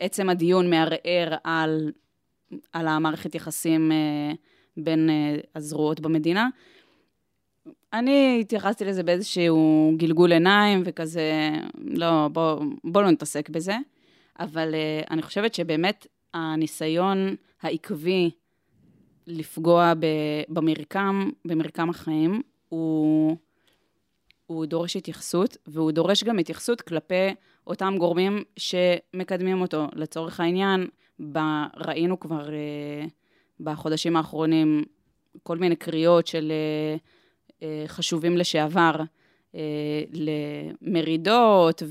ועצם 0.00 0.30
הדיון 0.30 0.70
מערער 0.70 1.34
על, 1.44 1.92
על 2.72 2.88
המערכת 2.88 3.34
יחסים 3.34 3.92
בין 4.76 5.10
הזרועות 5.54 6.00
במדינה. 6.00 6.48
אני 7.92 8.38
התייחסתי 8.40 8.84
לזה 8.84 9.02
באיזשהו 9.02 9.92
גלגול 9.96 10.32
עיניים 10.32 10.82
וכזה, 10.84 11.50
לא, 11.78 12.28
בוא, 12.32 12.60
בוא 12.84 13.02
לא 13.02 13.10
נתעסק 13.10 13.48
בזה. 13.48 13.76
אבל 14.38 14.74
uh, 14.74 15.06
אני 15.10 15.22
חושבת 15.22 15.54
שבאמת 15.54 16.06
הניסיון 16.34 17.36
העקבי 17.62 18.30
לפגוע 19.26 19.92
ב, 19.94 20.06
במרקם, 20.48 21.30
במרקם 21.44 21.90
החיים, 21.90 22.42
הוא, 22.68 23.36
הוא 24.46 24.66
דורש 24.66 24.96
התייחסות, 24.96 25.56
והוא 25.66 25.92
דורש 25.92 26.24
גם 26.24 26.38
התייחסות 26.38 26.80
כלפי 26.80 27.34
אותם 27.66 27.94
גורמים 27.98 28.42
שמקדמים 28.56 29.60
אותו. 29.60 29.86
לצורך 29.92 30.40
העניין, 30.40 30.86
ב, 31.32 31.38
ראינו 31.76 32.20
כבר 32.20 32.46
uh, 32.46 33.10
בחודשים 33.60 34.16
האחרונים 34.16 34.84
כל 35.42 35.58
מיני 35.58 35.76
קריאות 35.76 36.26
של... 36.26 36.52
Uh, 36.98 37.13
חשובים 37.86 38.36
לשעבר, 38.36 38.94
אה, 39.54 40.02
למרידות 40.82 41.82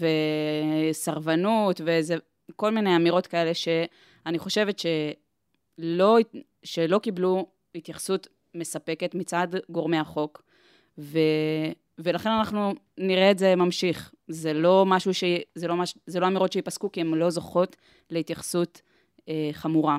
וסרבנות 0.91 1.81
וזה, 1.85 2.15
כל 2.55 2.69
מיני 2.69 2.95
אמירות 2.95 3.27
כאלה 3.27 3.53
שאני 3.53 4.39
חושבת 4.39 4.79
שלא, 4.79 6.17
שלא 6.63 6.99
קיבלו 6.99 7.47
התייחסות 7.75 8.27
מספקת 8.55 9.15
מצד 9.15 9.47
גורמי 9.69 9.97
החוק, 9.97 10.41
ו, 10.97 11.19
ולכן 11.97 12.29
אנחנו 12.29 12.73
נראה 12.97 13.31
את 13.31 13.39
זה 13.39 13.55
ממשיך. 13.55 14.13
זה 14.27 14.53
לא 14.53 14.85
משהו 14.87 15.13
ש... 15.13 15.23
זה 15.55 15.67
לא, 15.67 15.75
מש, 15.75 15.95
זה 16.07 16.19
לא 16.19 16.27
אמירות 16.27 16.51
שייפסקו 16.51 16.91
כי 16.91 17.01
הן 17.01 17.07
לא 17.07 17.29
זוכות 17.29 17.75
להתייחסות 18.09 18.81
אה, 19.29 19.49
חמורה. 19.51 19.97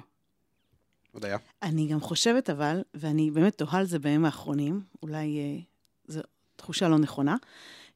הודיה. 1.14 1.38
אני 1.62 1.87
גם 1.87 2.00
חושבת 2.00 2.50
אבל, 2.50 2.83
ואני 2.94 3.31
באמת 3.31 3.59
תוהה 3.59 3.79
על 3.79 3.87
זה 3.87 3.98
בימים 3.98 4.24
האחרונים, 4.24 4.81
אולי 5.03 5.38
אה, 5.38 5.59
זו 6.09 6.20
תחושה 6.57 6.88
לא 6.88 6.98
נכונה, 6.98 7.37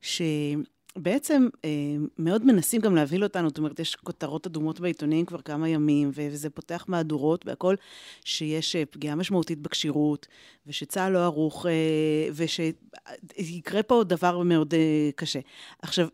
שבעצם 0.01 1.49
אה, 1.65 1.71
מאוד 2.19 2.45
מנסים 2.45 2.81
גם 2.81 2.95
להבהיל 2.95 3.25
אותנו, 3.25 3.49
זאת 3.49 3.59
אומרת, 3.59 3.79
יש 3.79 3.97
כותרות 3.97 4.47
אדומות 4.47 4.81
בעיתונים 4.81 5.27
כבר 5.27 5.41
כמה 5.41 5.69
ימים, 5.69 6.11
וזה 6.15 6.51
פותח 6.51 6.85
מהדורות 6.89 7.47
והכל, 7.47 7.75
שיש 8.25 8.77
אה, 8.77 8.87
פגיעה 8.87 9.15
משמעותית 9.15 9.59
בכשירות, 9.59 10.27
ושצה"ל 10.67 11.13
לא 11.13 11.25
ערוך, 11.25 11.67
אה, 11.67 12.29
ושיקרה 13.39 13.83
פה 13.83 14.05
דבר 14.07 14.43
מאוד 14.43 14.75
אה, 14.75 15.11
קשה. 15.17 15.41
עכשיו, 15.83 16.09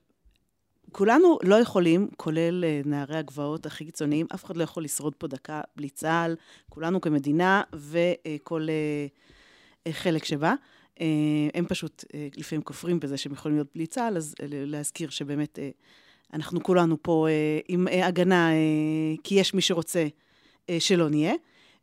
כולנו 0.96 1.38
לא 1.42 1.54
יכולים, 1.54 2.08
כולל 2.16 2.64
אה, 2.64 2.80
נערי 2.84 3.16
הגבעות 3.16 3.66
הכי 3.66 3.84
קיצוניים, 3.84 4.26
אף 4.34 4.44
אחד 4.44 4.56
לא 4.56 4.62
יכול 4.62 4.84
לשרוד 4.84 5.14
פה 5.14 5.26
דקה 5.26 5.60
בלי 5.76 5.88
צה"ל, 5.88 6.36
כולנו 6.68 7.00
כמדינה 7.00 7.62
וכל 7.72 8.66
אה, 8.68 9.06
אה, 9.86 9.92
חלק 9.92 10.24
שבה. 10.24 10.54
הם 11.54 11.66
פשוט 11.68 12.04
לפעמים 12.36 12.62
כופרים 12.62 13.00
בזה 13.00 13.16
שהם 13.16 13.32
יכולים 13.32 13.56
להיות 13.56 13.68
בלי 13.74 13.86
צה"ל, 13.86 14.16
אז 14.16 14.34
להזכיר 14.42 15.10
שבאמת 15.10 15.58
אנחנו 16.32 16.62
כולנו 16.62 17.02
פה 17.02 17.26
עם 17.68 17.88
הגנה, 17.88 18.50
כי 19.24 19.34
יש 19.34 19.54
מי 19.54 19.60
שרוצה 19.60 20.06
שלא 20.78 21.08
נהיה. 21.08 21.34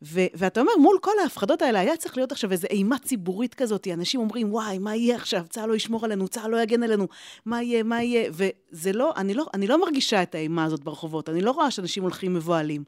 ו- 0.04 0.26
ואתה 0.34 0.60
אומר, 0.60 0.72
מול 0.80 0.98
כל 1.02 1.12
ההפחדות 1.24 1.62
האלה, 1.62 1.80
היה 1.80 1.98
צריך 1.98 2.18
להיות 2.18 2.32
עכשיו 2.32 2.52
איזו 2.52 2.68
אימה 2.70 3.00
ציבורית 3.00 3.54
כזאת. 3.54 3.88
אנשים 3.94 4.20
אומרים, 4.20 4.54
וואי, 4.54 4.78
מה 4.78 4.96
יהיה 4.96 5.16
עכשיו? 5.16 5.46
צה"ל 5.50 5.70
לא 5.70 5.76
ישמור 5.76 6.06
עלינו, 6.06 6.28
צה"ל 6.28 6.52
לא 6.52 6.62
יגן 6.62 6.84
עלינו, 6.84 7.08
מה 7.46 7.64
יהיה, 7.64 7.84
מה 7.84 8.04
יהיה? 8.04 8.32
וזה 8.34 8.94
לא, 8.94 9.14
אני 9.18 9.34
לא, 9.34 9.46
אני 9.54 9.68
לא 9.68 9.82
מרגישה 9.82 10.24
את 10.24 10.36
האימה 10.36 10.64
הזאת 10.64 10.84
ברחובות, 10.84 11.30
אני 11.30 11.42
לא 11.42 11.52
רואה 11.52 11.72
שאנשים 11.72 12.04
הולכים 12.04 12.34
מבוהלים. 12.34 12.84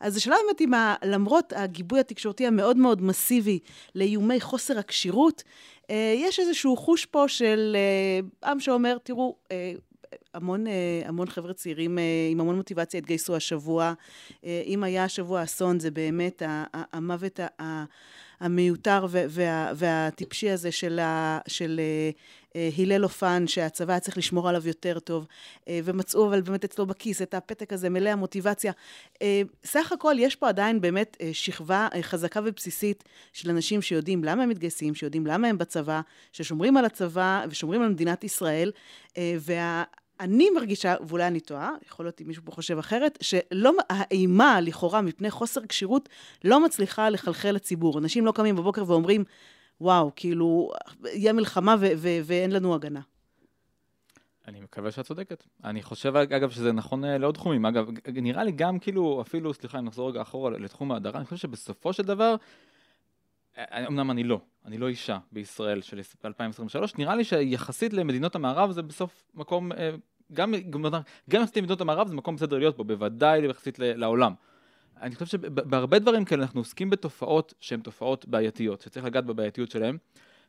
אז 0.00 0.16
השאלה 0.16 0.36
באמת 0.46 0.60
אם 0.60 0.74
ה- 0.74 0.94
למרות 1.04 1.52
הגיבוי 1.56 2.00
התקשורתי 2.00 2.46
המאוד 2.46 2.76
מאוד 2.76 3.02
מסיבי 3.02 3.58
לאיומי 3.94 4.40
חוסר 4.40 4.78
הכשירות, 4.78 5.42
אה, 5.90 6.14
יש 6.16 6.40
איזשהו 6.40 6.76
חוש 6.76 7.06
פה 7.06 7.24
של 7.28 7.76
אה, 8.44 8.50
עם 8.50 8.60
שאומר, 8.60 8.96
תראו, 9.02 9.36
אה, 9.52 9.72
המון, 10.34 10.66
אה, 10.66 11.02
המון 11.04 11.28
חבר'ה 11.28 11.52
צעירים 11.52 11.98
אה, 11.98 12.04
עם 12.30 12.40
המון 12.40 12.56
מוטיבציה 12.56 12.98
התגייסו 12.98 13.36
השבוע. 13.36 13.92
אה, 14.44 14.62
אם 14.66 14.84
היה 14.84 15.04
השבוע 15.04 15.42
אסון, 15.42 15.80
זה 15.80 15.90
באמת 15.90 16.42
המוות 16.72 17.40
המיותר 18.40 19.06
וה, 19.10 19.72
והטיפשי 19.76 20.50
הזה 20.50 20.72
של, 20.72 20.98
ה, 20.98 21.38
של 21.48 21.80
הלל 22.78 23.04
אופן, 23.04 23.46
שהצבא 23.46 23.92
היה 23.92 24.00
צריך 24.00 24.18
לשמור 24.18 24.48
עליו 24.48 24.68
יותר 24.68 24.98
טוב, 24.98 25.26
ומצאו 25.68 26.28
אבל 26.28 26.40
באמת 26.40 26.64
אצלו 26.64 26.86
בכיס 26.86 27.22
את 27.22 27.34
הפתק 27.34 27.72
הזה 27.72 27.90
מלא 27.90 28.10
המוטיבציה. 28.10 28.72
סך 29.64 29.92
הכל 29.92 30.14
יש 30.18 30.36
פה 30.36 30.48
עדיין 30.48 30.80
באמת 30.80 31.16
שכבה 31.32 31.88
חזקה 32.02 32.40
ובסיסית 32.44 33.04
של 33.32 33.50
אנשים 33.50 33.82
שיודעים 33.82 34.24
למה 34.24 34.42
הם 34.42 34.48
מתגייסים, 34.48 34.94
שיודעים 34.94 35.26
למה 35.26 35.48
הם 35.48 35.58
בצבא, 35.58 36.00
ששומרים 36.32 36.76
על 36.76 36.84
הצבא 36.84 37.44
ושומרים 37.48 37.82
על 37.82 37.88
מדינת 37.88 38.24
ישראל, 38.24 38.72
וה... 39.18 39.84
אני 40.22 40.50
מרגישה, 40.50 40.94
ואולי 41.06 41.26
אני 41.26 41.40
טועה, 41.40 41.70
יכול 41.86 42.06
להיות 42.06 42.20
אם 42.20 42.26
מישהו 42.26 42.42
פה 42.44 42.52
חושב 42.52 42.78
אחרת, 42.78 43.18
שהאימה 43.20 44.60
לכאורה 44.60 45.00
מפני 45.00 45.30
חוסר 45.30 45.60
כשירות 45.66 46.08
לא 46.44 46.64
מצליחה 46.64 47.10
לחלחל 47.10 47.50
לציבור. 47.50 47.98
אנשים 47.98 48.26
לא 48.26 48.32
קמים 48.32 48.56
בבוקר 48.56 48.84
ואומרים, 48.86 49.24
וואו, 49.80 50.10
כאילו, 50.16 50.70
יהיה 51.12 51.32
מלחמה 51.32 51.76
ו- 51.80 51.92
ו- 51.96 52.20
ואין 52.24 52.50
לנו 52.50 52.74
הגנה. 52.74 53.00
אני 54.48 54.60
מקווה 54.60 54.90
שאת 54.90 55.06
צודקת. 55.06 55.44
אני 55.64 55.82
חושב, 55.82 56.16
אגב, 56.16 56.50
שזה 56.50 56.72
נכון 56.72 57.04
אה, 57.04 57.18
לעוד 57.18 57.34
תחומים. 57.34 57.66
אגב, 57.66 57.86
נראה 58.12 58.44
לי 58.44 58.52
גם 58.52 58.78
כאילו, 58.78 59.20
אפילו, 59.20 59.54
סליחה, 59.54 59.78
אם 59.78 59.84
נחזור 59.84 60.10
רגע 60.10 60.22
אחורה 60.22 60.50
לתחום 60.50 60.92
ההדרה, 60.92 61.18
אני 61.18 61.24
חושב 61.24 61.36
שבסופו 61.36 61.92
של 61.92 62.02
דבר, 62.02 62.36
אה, 63.58 63.64
אה, 63.72 63.86
אמנם 63.86 64.10
אני 64.10 64.24
לא, 64.24 64.40
אני 64.64 64.78
לא 64.78 64.88
אישה 64.88 65.18
בישראל 65.32 65.82
של 65.82 66.00
2023, 66.24 66.96
נראה 66.96 67.14
לי 67.14 67.24
שיחסית 67.24 67.92
למדינות 67.92 68.34
המערב 68.34 68.70
זה 68.70 68.82
בסוף 68.82 69.24
מקום 69.34 69.72
גם, 70.32 70.54
גם 71.30 71.42
יחסית 71.42 71.56
למדינות 71.56 71.80
המערב 71.80 72.08
זה 72.08 72.14
מקום 72.14 72.36
בסדר 72.36 72.58
להיות 72.58 72.76
בו, 72.76 72.84
בוודאי 72.84 73.46
יחסית 73.46 73.78
לעולם. 73.78 74.34
אני 75.02 75.14
חושב 75.14 75.26
שבהרבה 75.26 75.98
דברים 75.98 76.24
כאלה 76.24 76.42
אנחנו 76.42 76.60
עוסקים 76.60 76.90
בתופעות 76.90 77.54
שהן 77.60 77.80
תופעות 77.80 78.28
בעייתיות, 78.28 78.80
שצריך 78.80 79.06
לגעת 79.06 79.24
בבעייתיות 79.24 79.70
שלהן, 79.70 79.96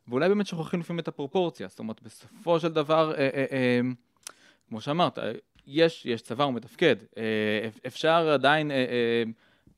ואולי 0.08 0.30
באמת 0.30 0.48
שוכחים 0.48 0.80
לפעמים 0.80 1.00
את 1.00 1.08
הפרופורציה, 1.08 1.68
זאת 1.68 1.80
אומרת 1.80 2.02
בסופו 2.02 2.60
של 2.60 2.68
דבר, 2.68 3.14
אה, 3.18 3.30
אה, 3.34 3.46
אה, 3.52 3.80
כמו 4.70 4.82
שאמרת, 4.82 5.20
יש, 5.68 6.06
יש 6.06 6.22
צבא 6.22 6.44
ומתפקד, 6.44 6.96
אה, 7.18 7.24
אפשר 7.88 8.30
עדיין, 8.30 8.72
אה, 8.72 8.76
אה, 8.76 9.24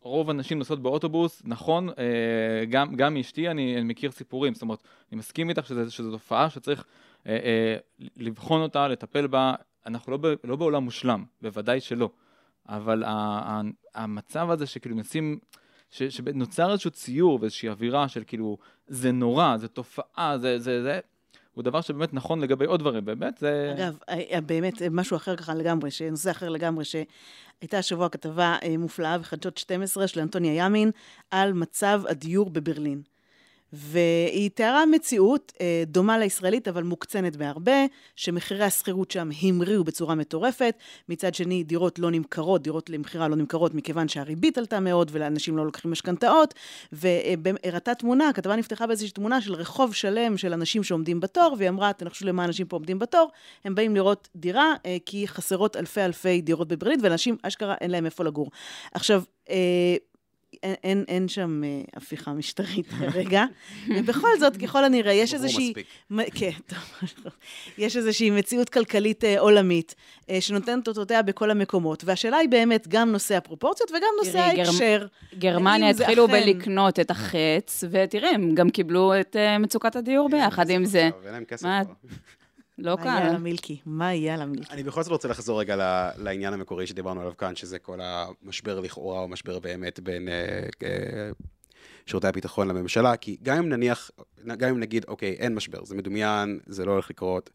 רוב 0.02 0.30
הנשים 0.30 0.60
נוסעות 0.60 0.82
באוטובוס, 0.82 1.42
נכון, 1.46 1.90
אה, 1.90 2.66
גם, 2.70 2.96
גם 2.96 3.14
מאשתי 3.14 3.50
אני, 3.50 3.76
אני 3.78 3.84
מכיר 3.84 4.12
סיפורים, 4.12 4.54
זאת 4.54 4.62
אומרת, 4.62 4.84
אני 5.12 5.20
מסכים 5.20 5.50
איתך 5.50 5.68
שזו 5.90 6.12
תופעה 6.12 6.50
שצריך 6.50 6.86
אה, 7.28 7.32
אה, 7.32 7.78
לבחון 8.18 8.62
אותה, 8.62 8.88
לטפל 8.88 9.28
בה, 9.28 9.54
אנחנו 9.86 10.12
לא, 10.12 10.18
ב, 10.18 10.28
לא 10.44 10.56
בעולם 10.56 10.84
מושלם, 10.84 11.26
בוודאי 11.42 11.80
שלא, 11.80 12.10
אבל 12.70 13.04
ה, 13.04 13.10
ה, 13.10 13.62
המצב 13.96 14.50
הזה 14.50 14.66
שכאילו 14.66 14.96
מנסים, 14.96 15.40
שנוצר 15.90 16.72
איזשהו 16.72 16.92
ציור 16.92 17.40
ואיזושהי 17.42 17.70
אווירה 17.70 18.08
של 18.08 18.24
כאילו, 18.28 18.58
זה 18.88 19.12
נורא, 19.12 19.58
זה 19.58 19.68
תופעה, 19.68 20.38
זה, 20.38 20.60
זה, 20.60 20.84
זה, 20.84 21.00
הוא 21.54 21.64
דבר 21.64 21.82
שבאמת 21.82 22.14
נכון 22.14 22.42
לגבי 22.42 22.66
עוד 22.66 22.80
דברים, 22.80 23.06
באמת 23.06 23.38
זה... 23.38 23.74
אגב, 23.78 23.98
אה, 24.10 24.22
אה, 24.32 24.42
באמת, 24.42 24.82
משהו 24.92 25.18
אחר 25.18 25.36
ככה 25.36 25.54
לגמרי, 25.54 25.90
נושא 26.12 26.32
אחר 26.32 26.50
לגמרי, 26.50 26.86
שהייתה 26.86 27.78
השבוע 27.78 28.10
כתבה 28.10 28.58
אה, 28.64 28.78
מופלאה 28.78 29.18
בחדשות 29.18 29.58
12 29.58 30.08
של 30.08 30.20
אנטוניה 30.20 30.66
ימין 30.66 30.92
על 31.32 31.54
מצב 31.54 32.02
הדיור 32.08 32.50
בברלין. 32.50 33.02
והיא 33.74 34.50
תיארה 34.50 34.86
מציאות 34.86 35.54
אה, 35.62 35.84
דומה 35.88 36.18
לישראלית, 36.18 36.68
אבל 36.68 36.84
מוקצנת 36.84 37.36
בהרבה, 37.36 37.86
שמחירי 38.16 38.64
השכירות 38.64 39.12
שם 39.12 39.30
המריאו 39.42 39.84
בצורה 39.84 40.16
מטורפת. 40.16 40.76
מצד 41.10 41.36
שני, 41.36 41.64
דירות 41.64 42.00
לא 42.00 42.12
נמכרות, 42.12 42.62
דירות 42.62 42.90
למכירה 42.90 43.28
לא 43.28 43.36
נמכרות, 43.36 43.74
מכיוון 43.74 44.08
שהריבית 44.08 44.58
עלתה 44.58 44.80
מאוד 44.80 45.10
ולאנשים 45.14 45.58
לא 45.58 45.66
לוקחים 45.66 45.92
משכנתאות. 45.92 46.54
והראתה 46.92 47.96
תמונה, 47.96 48.30
הכתבה 48.30 48.56
נפתחה 48.56 48.88
באיזושהי 48.88 49.12
תמונה 49.12 49.42
של 49.42 49.54
רחוב 49.54 49.94
שלם 49.94 50.38
של 50.38 50.54
אנשים 50.54 50.84
שעומדים 50.84 51.20
בתור, 51.20 51.56
והיא 51.58 51.70
אמרה, 51.70 51.94
תנחשו 51.94 52.26
למה 52.26 52.46
אנשים 52.46 52.68
פה 52.68 52.76
עומדים 52.76 53.00
בתור, 53.00 53.30
הם 53.64 53.76
באים 53.76 53.96
לראות 53.96 54.28
דירה, 54.36 54.74
אה, 54.86 54.98
כי 55.06 55.28
חסרות 55.28 55.76
אלפי 55.76 56.02
אלפי 56.02 56.42
דירות 56.42 56.68
בברלין, 56.68 57.00
ואנשים, 57.04 57.38
אשכרה, 57.42 57.76
אין 57.82 57.92
להם 57.92 58.06
איפה 58.06 58.24
לגור. 58.24 58.52
עכשיו, 58.94 59.24
אה, 59.50 59.96
אין, 60.64 60.76
אין, 60.84 61.04
אין 61.08 61.28
שם 61.28 61.62
אה, 61.64 61.82
הפיכה 61.94 62.34
משטרית 62.34 62.88
כרגע, 63.00 63.46
ובכל 63.96 64.28
זאת, 64.40 64.58
ככל 64.58 64.84
הנראה, 64.84 65.14
יש 65.14 65.34
איזושהי... 65.34 65.74
כן, 66.34 66.50
טוב. 66.66 67.10
יש 67.78 67.98
איזושהי 67.98 68.30
מציאות 68.30 68.70
כלכלית 68.70 69.24
אה, 69.24 69.40
עולמית, 69.40 69.96
אה, 70.30 70.42
שנותנת 70.42 70.88
אותותיה 70.88 71.22
בכל 71.22 71.52
המקומות, 71.52 72.04
והשאלה 72.04 72.38
היא 72.38 72.50
באמת 72.50 72.88
גם 72.88 73.12
נושא 73.12 73.36
הפרופורציות 73.38 73.92
וגם 73.92 74.10
נושא 74.26 74.40
ההקשר. 74.40 75.08
גרמניה 75.40 75.90
התחילו 75.90 76.26
אכן... 76.26 76.34
בלקנות 76.34 77.00
את 77.00 77.12
החץ, 77.12 77.84
ותראה, 77.92 78.30
הם 78.30 78.56
גם 78.56 78.70
קיבלו 78.70 79.20
את 79.20 79.36
מצוקת 79.60 79.96
הדיור 79.96 80.30
ביחד 80.30 80.70
עם 80.70 80.86
זה. 80.86 81.10
מה? 81.62 81.82
לא 82.78 82.96
קל. 82.96 83.04
מה 83.04 83.20
יהיה 83.20 83.30
על 83.30 83.36
המילקי? 83.36 83.82
מה 83.86 84.14
יהיה 84.14 84.34
על 84.34 84.42
המילקי? 84.42 84.74
אני 84.74 84.84
בכל 84.84 85.04
זאת 85.04 85.12
רוצה 85.12 85.28
לחזור 85.28 85.60
רגע 85.60 85.76
לעניין 86.18 86.54
המקורי 86.54 86.88
שדיברנו 86.88 87.22
עליו 87.22 87.38
כאן, 87.38 87.56
שזה 87.56 87.80
כל 87.80 88.00
המשבר 88.02 88.80
לכאורה, 88.80 89.20
או 89.20 89.28
משבר 89.28 89.60
באמת 89.60 90.00
בין 90.00 90.28
אה, 90.28 90.68
אה, 90.84 91.30
שירותי 92.06 92.28
הביטחון 92.28 92.68
לממשלה, 92.68 93.18
כי 93.18 93.38
גם 93.44 93.58
אם 93.58 93.70
נניח, 93.70 94.12
גם 94.46 94.70
אם 94.70 94.80
נגיד, 94.80 95.06
אוקיי, 95.08 95.32
אין 95.34 95.56
משבר, 95.56 95.86
זה 95.86 95.96
מדומיין, 95.96 96.60
זה 96.66 96.86
לא 96.86 96.92
הולך 96.92 97.10
לקרות. 97.10 97.50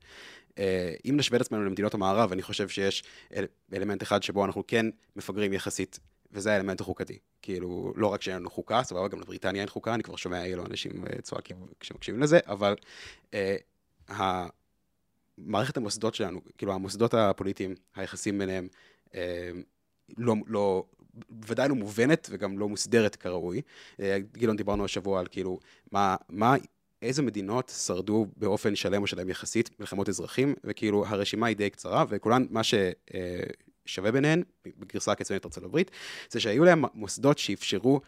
אה, 0.58 0.94
אם 1.04 1.16
נשווה 1.16 1.36
את 1.36 1.40
עצמנו 1.40 1.64
למדינות 1.64 1.94
המערב, 1.94 2.32
אני 2.32 2.42
חושב 2.42 2.68
שיש 2.68 3.02
אל, 3.36 3.44
אלמנט 3.74 4.02
אחד 4.02 4.22
שבו 4.22 4.44
אנחנו 4.44 4.66
כן 4.66 4.86
מפגרים 5.16 5.52
יחסית, 5.52 5.98
וזה 6.32 6.52
האלמנט 6.52 6.80
החוקתי. 6.80 7.18
כאילו, 7.42 7.92
לא 7.96 8.06
רק 8.06 8.22
שאין 8.22 8.36
לנו 8.36 8.50
חוקה, 8.50 8.82
סבבה, 8.82 9.08
גם 9.08 9.20
לבריטניה 9.20 9.62
אין 9.62 9.68
חוקה, 9.68 9.94
אני 9.94 10.02
כבר 10.02 10.16
שומע 10.16 10.44
אילו 10.44 10.66
אנשים 10.66 11.04
צועקים 11.22 11.56
כשמקשיבים 11.80 12.22
לזה, 12.22 12.38
אבל... 12.46 12.74
אה, 13.34 13.56
מערכת 15.44 15.76
המוסדות 15.76 16.14
שלנו, 16.14 16.40
כאילו 16.58 16.72
המוסדות 16.72 17.14
הפוליטיים, 17.14 17.74
היחסים 17.94 18.38
ביניהם, 18.38 18.68
אה, 19.14 19.50
לא, 20.18 20.34
לא, 20.46 20.84
בוודאי 21.28 21.68
לא 21.68 21.74
מובנת 21.74 22.28
וגם 22.30 22.58
לא 22.58 22.68
מוסדרת 22.68 23.16
כראוי. 23.16 23.62
אה, 24.00 24.18
גילון, 24.32 24.56
דיברנו 24.56 24.84
השבוע 24.84 25.20
על 25.20 25.26
כאילו, 25.30 25.58
מה, 25.92 26.16
מה, 26.28 26.54
איזה 27.02 27.22
מדינות 27.22 27.72
שרדו 27.86 28.26
באופן 28.36 28.76
שלם 28.76 29.02
או 29.02 29.06
שלם 29.06 29.28
יחסית 29.28 29.80
מלחמות 29.80 30.08
אזרחים, 30.08 30.54
וכאילו 30.64 31.06
הרשימה 31.06 31.46
היא 31.46 31.56
די 31.56 31.70
קצרה, 31.70 32.04
וכולן, 32.08 32.46
מה 32.50 32.60
ששווה 32.62 34.06
אה, 34.06 34.12
ביניהן, 34.12 34.42
בגרסה 34.78 35.12
הקיצונית 35.12 35.44
ארצות 35.44 35.64
הברית, 35.64 35.90
זה 36.30 36.40
שהיו 36.40 36.64
להם 36.64 36.84
מוסדות 36.94 37.38
שאפשרו 37.38 38.00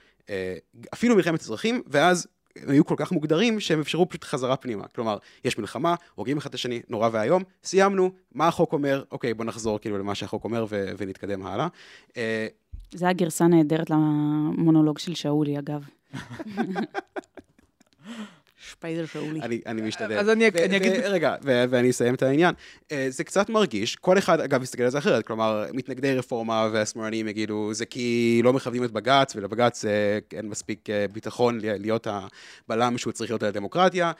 אפילו 0.95 1.17
מלחמת 1.17 1.41
אזרחים, 1.41 1.83
ואז 1.87 2.27
הם 2.57 2.71
היו 2.71 2.87
כל 2.87 2.95
כך 2.99 3.13
מוגדרים 3.13 3.61
שהם 3.61 3.81
אפשרו 3.81 4.09
פשוט 4.09 4.25
חזרה 4.25 4.57
פנימה. 4.57 4.85
כלומר, 4.95 5.19
יש 5.45 5.59
מלחמה, 5.59 5.95
הורגים 6.15 6.39
אחד 6.39 6.49
את 6.49 6.55
השני, 6.55 6.81
נורא 6.89 7.09
ואיום, 7.13 7.43
סיימנו, 7.65 8.11
מה 8.35 8.49
החוק 8.49 8.73
אומר, 8.73 9.03
אוקיי, 9.13 9.35
בוא 9.35 9.45
נחזור 9.45 9.79
כאילו 9.79 9.99
למה 9.99 10.15
שהחוק 10.15 10.45
אומר 10.45 10.67
ו- 10.69 10.93
ונתקדם 10.99 11.47
הלאה. 11.47 11.69
אה, 12.17 12.47
זה 12.95 13.09
הגרסה 13.09 13.47
נהדרת 13.47 13.91
למונולוג 13.91 14.99
של 14.99 15.15
שאולי, 15.15 15.59
אגב. 15.59 15.85
שפייזר 18.71 19.07
שאולי. 19.07 19.41
אני, 19.41 19.61
אני 19.67 19.83
משתדל. 19.83 20.19
אז 20.19 20.29
אני, 20.29 20.45
ו- 20.55 20.65
אני 20.65 20.77
אגיד... 20.77 20.93
ו- 20.93 21.11
רגע, 21.11 21.35
ו- 21.45 21.65
ואני 21.71 21.91
אסיים 21.91 22.15
את 22.15 22.23
העניין. 22.23 22.55
Uh, 22.79 22.93
זה 23.09 23.25
קצת 23.25 23.49
מרגיש, 23.49 23.97
כל 23.97 24.19
אחד, 24.19 24.41
אגב, 24.41 24.63
יסתכל 24.63 24.83
על 24.83 24.91
זה 24.91 24.99
אחרת, 24.99 25.27
כלומר, 25.27 25.65
מתנגדי 25.73 26.15
רפורמה 26.15 26.69
והשמאלנים 26.73 27.29
יגידו, 27.29 27.75
זה 27.75 27.87
כי 27.87 28.41
לא 28.45 28.53
מכבדים 28.53 28.85
את 28.85 28.91
בג"ץ, 28.91 29.37
ולבג"ץ 29.37 29.85
uh, 29.85 29.89
אין 30.37 30.49
מספיק 30.49 30.89
uh, 30.89 31.13
ביטחון 31.13 31.59
להיות 31.63 32.07
הבלם 32.67 32.99
שהוא 32.99 33.13
צריך 33.13 33.31
להיות 33.31 33.43
על 33.43 33.49
הדמוקרטיה. 33.49 34.13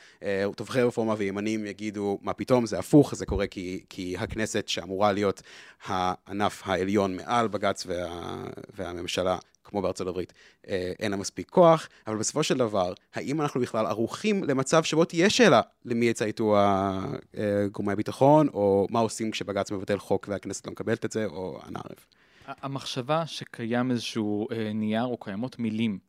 תומכי 0.55 0.81
רפורמה 0.81 1.15
וימנים 1.17 1.65
יגידו, 1.65 2.19
מה 2.21 2.33
פתאום, 2.33 2.65
זה 2.65 2.79
הפוך, 2.79 3.15
זה 3.15 3.25
קורה 3.25 3.47
כי, 3.47 3.83
כי 3.89 4.15
הכנסת 4.19 4.67
שאמורה 4.67 5.11
להיות 5.11 5.41
הענף 5.85 6.61
העליון 6.65 7.15
מעל 7.15 7.47
בג"ץ 7.47 7.85
וה, 7.85 8.43
והממשלה, 8.75 9.37
כמו 9.63 9.81
בארצות 9.81 10.07
הברית, 10.07 10.33
אה, 10.67 10.91
אין 10.99 11.11
לה 11.11 11.17
מספיק 11.17 11.49
כוח, 11.49 11.89
אבל 12.07 12.17
בסופו 12.17 12.43
של 12.43 12.57
דבר, 12.57 12.93
האם 13.13 13.41
אנחנו 13.41 13.61
בכלל 13.61 13.85
ערוכים 13.85 14.43
למצב 14.43 14.83
שבו 14.83 15.05
תהיה 15.05 15.29
שאלה 15.29 15.61
למי 15.85 16.05
יצייתו 16.05 16.55
אה, 16.57 17.67
גורמי 17.71 17.93
הביטחון, 17.93 18.47
או 18.47 18.87
מה 18.89 18.99
עושים 18.99 19.31
כשבג"ץ 19.31 19.71
מבטל 19.71 19.99
חוק 19.99 20.27
והכנסת 20.29 20.67
לא 20.67 20.71
מקבלת 20.71 21.05
את 21.05 21.11
זה, 21.11 21.25
או 21.25 21.59
הנערב. 21.63 22.05
המחשבה 22.47 23.25
שקיים 23.25 23.91
איזשהו 23.91 24.47
אה, 24.51 24.73
נייר 24.73 25.05
או 25.05 25.17
קיימות 25.17 25.59
מילים, 25.59 25.99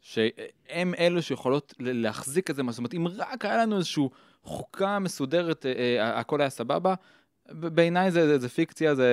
שהם 0.00 0.94
אלו 0.98 1.22
שיכולות 1.22 1.74
להחזיק 1.78 2.50
את 2.50 2.56
זה, 2.56 2.62
זאת 2.68 2.78
אומרת, 2.78 2.94
אם 2.94 3.06
רק 3.08 3.44
היה 3.44 3.56
לנו 3.56 3.76
איזושהי 3.76 4.04
חוקה 4.44 4.98
מסודרת, 4.98 5.66
הכל 6.00 6.40
היה 6.40 6.50
סבבה, 6.50 6.94
בעיניי 7.50 8.10
זה, 8.10 8.26
זה, 8.26 8.38
זה 8.38 8.48
פיקציה, 8.48 8.94
זה... 8.94 9.08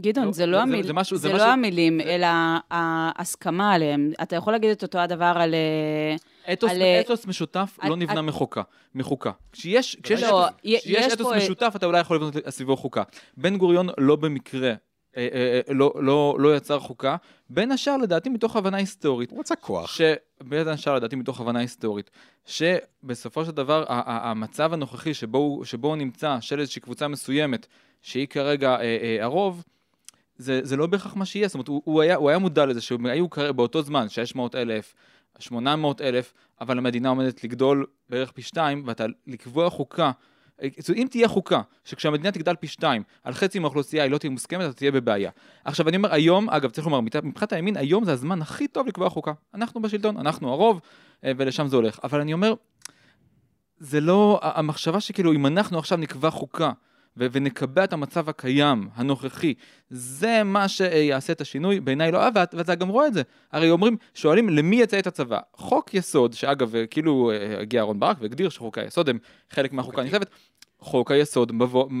גדעון, 0.00 0.26
לא, 0.26 0.32
זה, 0.32 0.46
לא, 0.46 0.60
המיל... 0.60 0.82
זה, 0.82 0.86
זה, 0.86 0.92
משהו, 0.92 1.16
זה, 1.16 1.22
זה 1.22 1.28
לא 1.28 1.34
משהו... 1.34 1.48
המילים, 1.48 2.00
זה... 2.04 2.10
אלא 2.14 2.26
ההסכמה 2.70 3.72
עליהם. 3.72 4.10
אתה 4.22 4.36
יכול 4.36 4.52
להגיד 4.52 4.70
את 4.70 4.82
אותו 4.82 4.98
הדבר 4.98 5.32
על, 5.36 5.54
אה, 5.54 6.52
אתוס, 6.52 6.70
על, 6.70 6.82
אה, 6.82 7.00
אתוס 7.00 7.26
משותף 7.26 7.76
על- 7.80 7.90
לא 7.90 7.96
נבנה 7.96 8.12
על- 8.18 8.20
מחוקה, 8.26 8.62
מחוקה. 8.94 9.30
כשיש, 9.52 9.96
כשיש, 10.02 10.22
לא, 10.22 10.46
אתוס, 10.48 10.58
י- 10.64 10.78
כשיש 10.78 11.06
יש 11.06 11.12
אתוס 11.12 11.26
פה- 11.26 11.36
משותף, 11.36 11.72
אתה 11.76 11.86
אולי 11.86 12.00
יכול 12.00 12.16
לבנות 12.16 12.34
סביבו 12.48 12.76
חוקה. 12.76 13.02
בן 13.36 13.56
גוריון 13.56 13.88
לא 13.98 14.16
במקרה 14.16 14.72
אה, 15.16 15.28
אה, 15.32 15.60
אה, 15.68 15.74
לא, 15.74 15.92
לא, 16.00 16.36
לא 16.38 16.56
יצר 16.56 16.78
חוקה, 16.80 17.16
בין 17.50 17.72
השאר 17.72 17.96
לדעתי 17.96 18.28
מתוך 18.28 18.56
הבנה 18.56 18.76
היסטורית. 18.76 19.30
הוא 19.30 19.40
רצה 19.40 19.56
כוח. 19.56 19.90
שבין 19.96 20.68
השאר 20.68 20.94
לדעתי 20.94 21.16
מתוך 21.16 21.40
הבנה 21.40 21.58
היסטורית, 21.58 22.10
שבסופו 22.46 23.44
של 23.44 23.50
דבר 23.50 23.84
ה- 23.88 23.92
ה- 24.10 24.30
המצב 24.30 24.72
הנוכחי 24.72 25.14
שבו 25.14 25.38
הוא, 25.38 25.64
שבו 25.64 25.96
נמצא 25.96 26.36
של 26.40 26.60
איזושהי 26.60 26.82
קבוצה 26.82 27.08
מסוימת, 27.08 27.66
שהיא 28.02 28.26
כרגע 28.26 28.70
אה, 28.76 28.80
אה, 28.80 29.24
הרוב, 29.24 29.64
זה, 30.36 30.60
זה 30.62 30.76
לא 30.76 30.86
בהכרח 30.86 31.16
מה 31.16 31.24
שיהיה, 31.24 31.48
זאת 31.48 31.54
אומרת, 31.54 31.68
הוא, 31.68 31.82
הוא, 31.84 32.02
היה, 32.02 32.16
הוא 32.16 32.28
היה 32.28 32.38
מודע 32.38 32.66
לזה 32.66 32.80
שהיו 32.80 33.26
באותו 33.56 33.82
זמן 33.82 34.08
600 34.08 34.54
אלף, 34.54 34.94
800 35.38 36.00
אלף, 36.00 36.32
אבל 36.60 36.78
המדינה 36.78 37.08
עומדת 37.08 37.44
לגדול 37.44 37.86
בערך 38.08 38.32
פי 38.32 38.42
שתיים, 38.42 38.82
ואתה 38.86 39.04
לקבוע 39.26 39.70
חוקה, 39.70 40.10
אה, 40.62 40.68
אם 40.96 41.06
תהיה 41.10 41.28
חוקה, 41.28 41.60
שכשהמדינה 41.84 42.30
תגדל 42.30 42.54
פי 42.54 42.66
שתיים, 42.66 43.02
על 43.22 43.32
חצי 43.32 43.58
מהאוכלוסייה 43.58 44.02
היא 44.02 44.12
לא 44.12 44.18
תהיה 44.18 44.30
מוסכמת, 44.30 44.60
אתה 44.60 44.72
תהיה 44.72 44.92
בבעיה. 44.92 45.30
עכשיו 45.64 45.88
אני 45.88 45.96
אומר, 45.96 46.14
היום, 46.14 46.50
אגב, 46.50 46.70
צריך 46.70 46.86
לומר, 46.86 47.00
מבחינת 47.00 47.52
הימין, 47.52 47.76
היום 47.76 48.04
זה 48.04 48.12
הזמן 48.12 48.42
הכי 48.42 48.68
טוב 48.68 48.86
לקבוע 48.86 49.10
חוקה. 49.10 49.32
אנחנו 49.54 49.82
בשלטון, 49.82 50.16
אנחנו 50.16 50.52
הרוב, 50.52 50.80
אה, 51.24 51.32
ולשם 51.36 51.66
זה 51.66 51.76
הולך. 51.76 51.98
אבל 52.04 52.20
אני 52.20 52.32
אומר, 52.32 52.54
זה 53.78 54.00
לא, 54.00 54.40
המחשבה 54.42 55.00
שכאילו, 55.00 55.32
אם 55.32 55.46
אנחנו 55.46 55.78
עכשיו 55.78 55.98
נקבע 55.98 56.30
חוקה, 56.30 56.72
ו- 57.16 57.26
ונקבע 57.32 57.84
את 57.84 57.92
המצב 57.92 58.28
הקיים, 58.28 58.88
הנוכחי, 58.94 59.54
זה 59.90 60.42
מה 60.44 60.68
שיעשה 60.68 61.32
את 61.32 61.40
השינוי, 61.40 61.80
בעיניי 61.80 62.12
לא, 62.12 62.18
אה, 62.22 62.28
ואת- 62.34 62.54
ואתה 62.54 62.74
גם 62.74 62.88
רואה 62.88 63.06
את 63.06 63.14
זה. 63.14 63.22
הרי 63.52 63.70
אומרים, 63.70 63.96
שואלים 64.14 64.48
למי 64.48 64.76
יצא 64.76 64.98
את 64.98 65.06
הצבא. 65.06 65.38
חוק 65.56 65.94
יסוד, 65.94 66.32
שאגב, 66.32 66.76
אה, 66.76 66.86
כאילו 66.86 67.30
אה, 67.30 67.60
הגיע 67.60 67.80
אהרן 67.82 68.00
ברק 68.00 68.16
והגדיר 68.20 68.48
שחוקי 68.48 68.80
היסוד 68.80 69.08
הם 69.08 69.18
חלק 69.50 69.72
מהחוקה 69.72 70.02
הנכתבת, 70.02 70.28
חוק 70.78 71.10
היסוד 71.10 71.52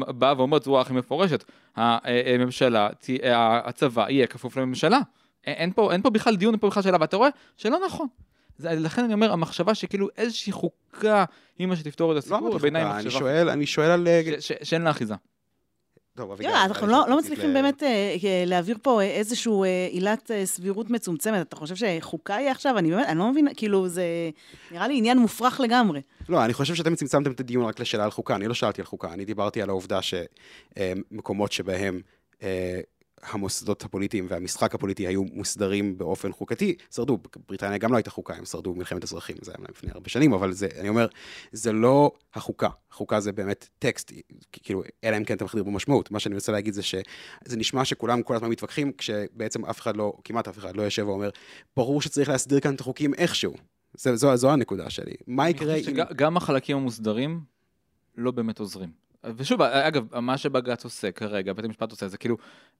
בא 0.08 0.34
ואומר 0.36 0.58
בצורה 0.58 0.80
הכי 0.80 0.92
מפורשת, 0.92 1.44
הממשלה, 1.76 2.88
תה- 2.98 3.12
הצבא 3.64 4.06
יהיה 4.08 4.26
כפוף 4.26 4.56
לממשלה. 4.56 4.98
אין 5.46 5.72
פה, 5.72 5.92
אין 5.92 6.02
פה 6.02 6.10
בכלל 6.10 6.36
דיון, 6.36 6.54
אין 6.54 6.60
פה 6.60 6.68
בכלל 6.68 6.82
שאלה, 6.82 6.98
ואתה 7.00 7.16
רואה 7.16 7.28
שלא 7.56 7.78
נכון. 7.86 8.06
זה, 8.58 8.70
לכן 8.74 9.04
אני 9.04 9.14
אומר, 9.14 9.32
המחשבה 9.32 9.74
שכאילו 9.74 10.08
איזושהי 10.16 10.52
חוקה 10.52 11.24
היא 11.58 11.66
מה 11.66 11.76
שתפתור 11.76 12.10
את 12.10 12.14
לא 12.14 12.18
הסיפור, 12.18 12.38
אמרתי 12.38 12.58
בעיניי 12.58 12.82
היא 12.82 12.90
אני 12.90 13.04
מחשבה 13.04 13.18
שואל, 13.20 13.48
אני 13.48 13.66
שואל 13.66 13.90
על... 13.90 14.08
אה, 14.08 14.22
ש- 14.40 14.46
ש- 14.48 14.52
שאין 14.62 14.82
לה 14.82 14.90
אחיזה. 14.90 15.14
טוב, 16.16 16.30
אביגיל, 16.30 16.52
יואו, 16.52 16.64
אנחנו 16.64 16.86
לא, 16.86 17.04
לא 17.08 17.18
מצליחים 17.18 17.50
ל- 17.50 17.52
באמת 17.52 17.82
אה, 17.82 17.88
אה, 18.24 18.44
להעביר 18.46 18.76
פה 18.82 19.00
אה, 19.00 19.06
איזשהו 19.06 19.64
אה, 19.64 19.88
עילת 19.90 20.30
אה, 20.30 20.46
סבירות 20.46 20.90
מצומצמת. 20.90 21.48
אתה 21.48 21.56
חושב 21.56 21.74
שחוקה 21.76 22.36
היא 22.36 22.48
עכשיו? 22.50 22.78
אני 22.78 22.90
באמת, 22.90 23.06
אני 23.06 23.18
לא 23.18 23.30
מבינה, 23.30 23.50
כאילו, 23.56 23.88
זה 23.88 24.04
נראה 24.70 24.88
לי 24.88 24.98
עניין 24.98 25.18
מופרך 25.18 25.60
לגמרי. 25.60 26.00
לא, 26.28 26.44
אני 26.44 26.52
חושב 26.54 26.74
שאתם 26.74 26.94
צמצמתם 26.94 27.32
את 27.32 27.40
הדיון 27.40 27.64
רק 27.64 27.80
לשאלה 27.80 28.04
על 28.04 28.10
חוקה, 28.10 28.34
אני 28.36 28.48
לא 28.48 28.54
שאלתי 28.54 28.80
על 28.82 28.86
חוקה, 28.86 29.12
אני 29.12 29.24
דיברתי 29.24 29.62
על 29.62 29.68
העובדה 29.68 29.98
שמקומות 30.02 31.52
שבהם 31.52 32.00
אה, 32.42 32.80
המוסדות 33.30 33.84
הפוליטיים 33.84 34.26
והמשחק 34.28 34.74
הפוליטי 34.74 35.06
היו 35.06 35.24
מוסדרים 35.24 35.98
באופן 35.98 36.32
חוקתי, 36.32 36.74
שרדו, 36.90 37.18
בריטניה 37.48 37.78
גם 37.78 37.92
לא 37.92 37.96
הייתה 37.96 38.10
חוקה, 38.10 38.34
הם 38.34 38.44
שרדו 38.44 38.74
במלחמת 38.74 39.04
אזרחים, 39.04 39.36
זה 39.42 39.52
היה 39.58 39.66
לפני 39.70 39.90
הרבה 39.94 40.08
שנים, 40.08 40.32
אבל 40.32 40.52
זה, 40.52 40.68
אני 40.80 40.88
אומר, 40.88 41.06
זה 41.52 41.72
לא 41.72 42.12
החוקה, 42.34 42.68
החוקה 42.90 43.20
זה 43.20 43.32
באמת 43.32 43.68
טקסט, 43.78 44.12
כאילו, 44.52 44.82
אלא 45.04 45.16
אם 45.16 45.24
כן 45.24 45.36
אתה 45.36 45.44
מחדיר 45.44 45.64
בו 45.64 45.70
משמעות, 45.70 46.10
מה 46.10 46.20
שאני 46.20 46.34
רוצה 46.34 46.52
להגיד 46.52 46.74
זה 46.74 46.82
שזה 46.82 47.56
נשמע 47.56 47.84
שכולם 47.84 48.22
כל 48.22 48.36
הזמן 48.36 48.48
מתווכחים, 48.48 48.92
כשבעצם 48.92 49.64
אף 49.64 49.80
אחד 49.80 49.96
לא, 49.96 50.12
כמעט 50.24 50.48
אף 50.48 50.58
אחד 50.58 50.76
לא 50.76 50.82
יושב 50.82 51.08
ואומר, 51.08 51.30
ברור 51.76 52.02
שצריך 52.02 52.28
להסדיר 52.28 52.60
כאן 52.60 52.74
את 52.74 52.80
החוקים 52.80 53.14
איכשהו. 53.14 53.54
זה, 53.96 54.16
זו, 54.16 54.36
זו 54.36 54.50
הנקודה 54.50 54.90
שלי. 54.90 55.14
מה 55.26 55.50
יקרה 55.50 55.74
אם... 55.74 55.82
שגם 55.82 56.36
החלקים 56.36 56.76
המוסדרים 56.76 57.40
לא 58.16 58.30
באמת 58.30 58.58
עוזרים. 58.58 59.03
ושוב, 59.36 59.62
אגב, 59.62 60.20
מה 60.20 60.38
שבג"ץ 60.38 60.84
עושה 60.84 61.10
כרגע, 61.12 61.52
בית 61.52 61.64
המשפט 61.64 61.90
עושה, 61.90 62.08
זה 62.08 62.16
כאילו 62.18 62.36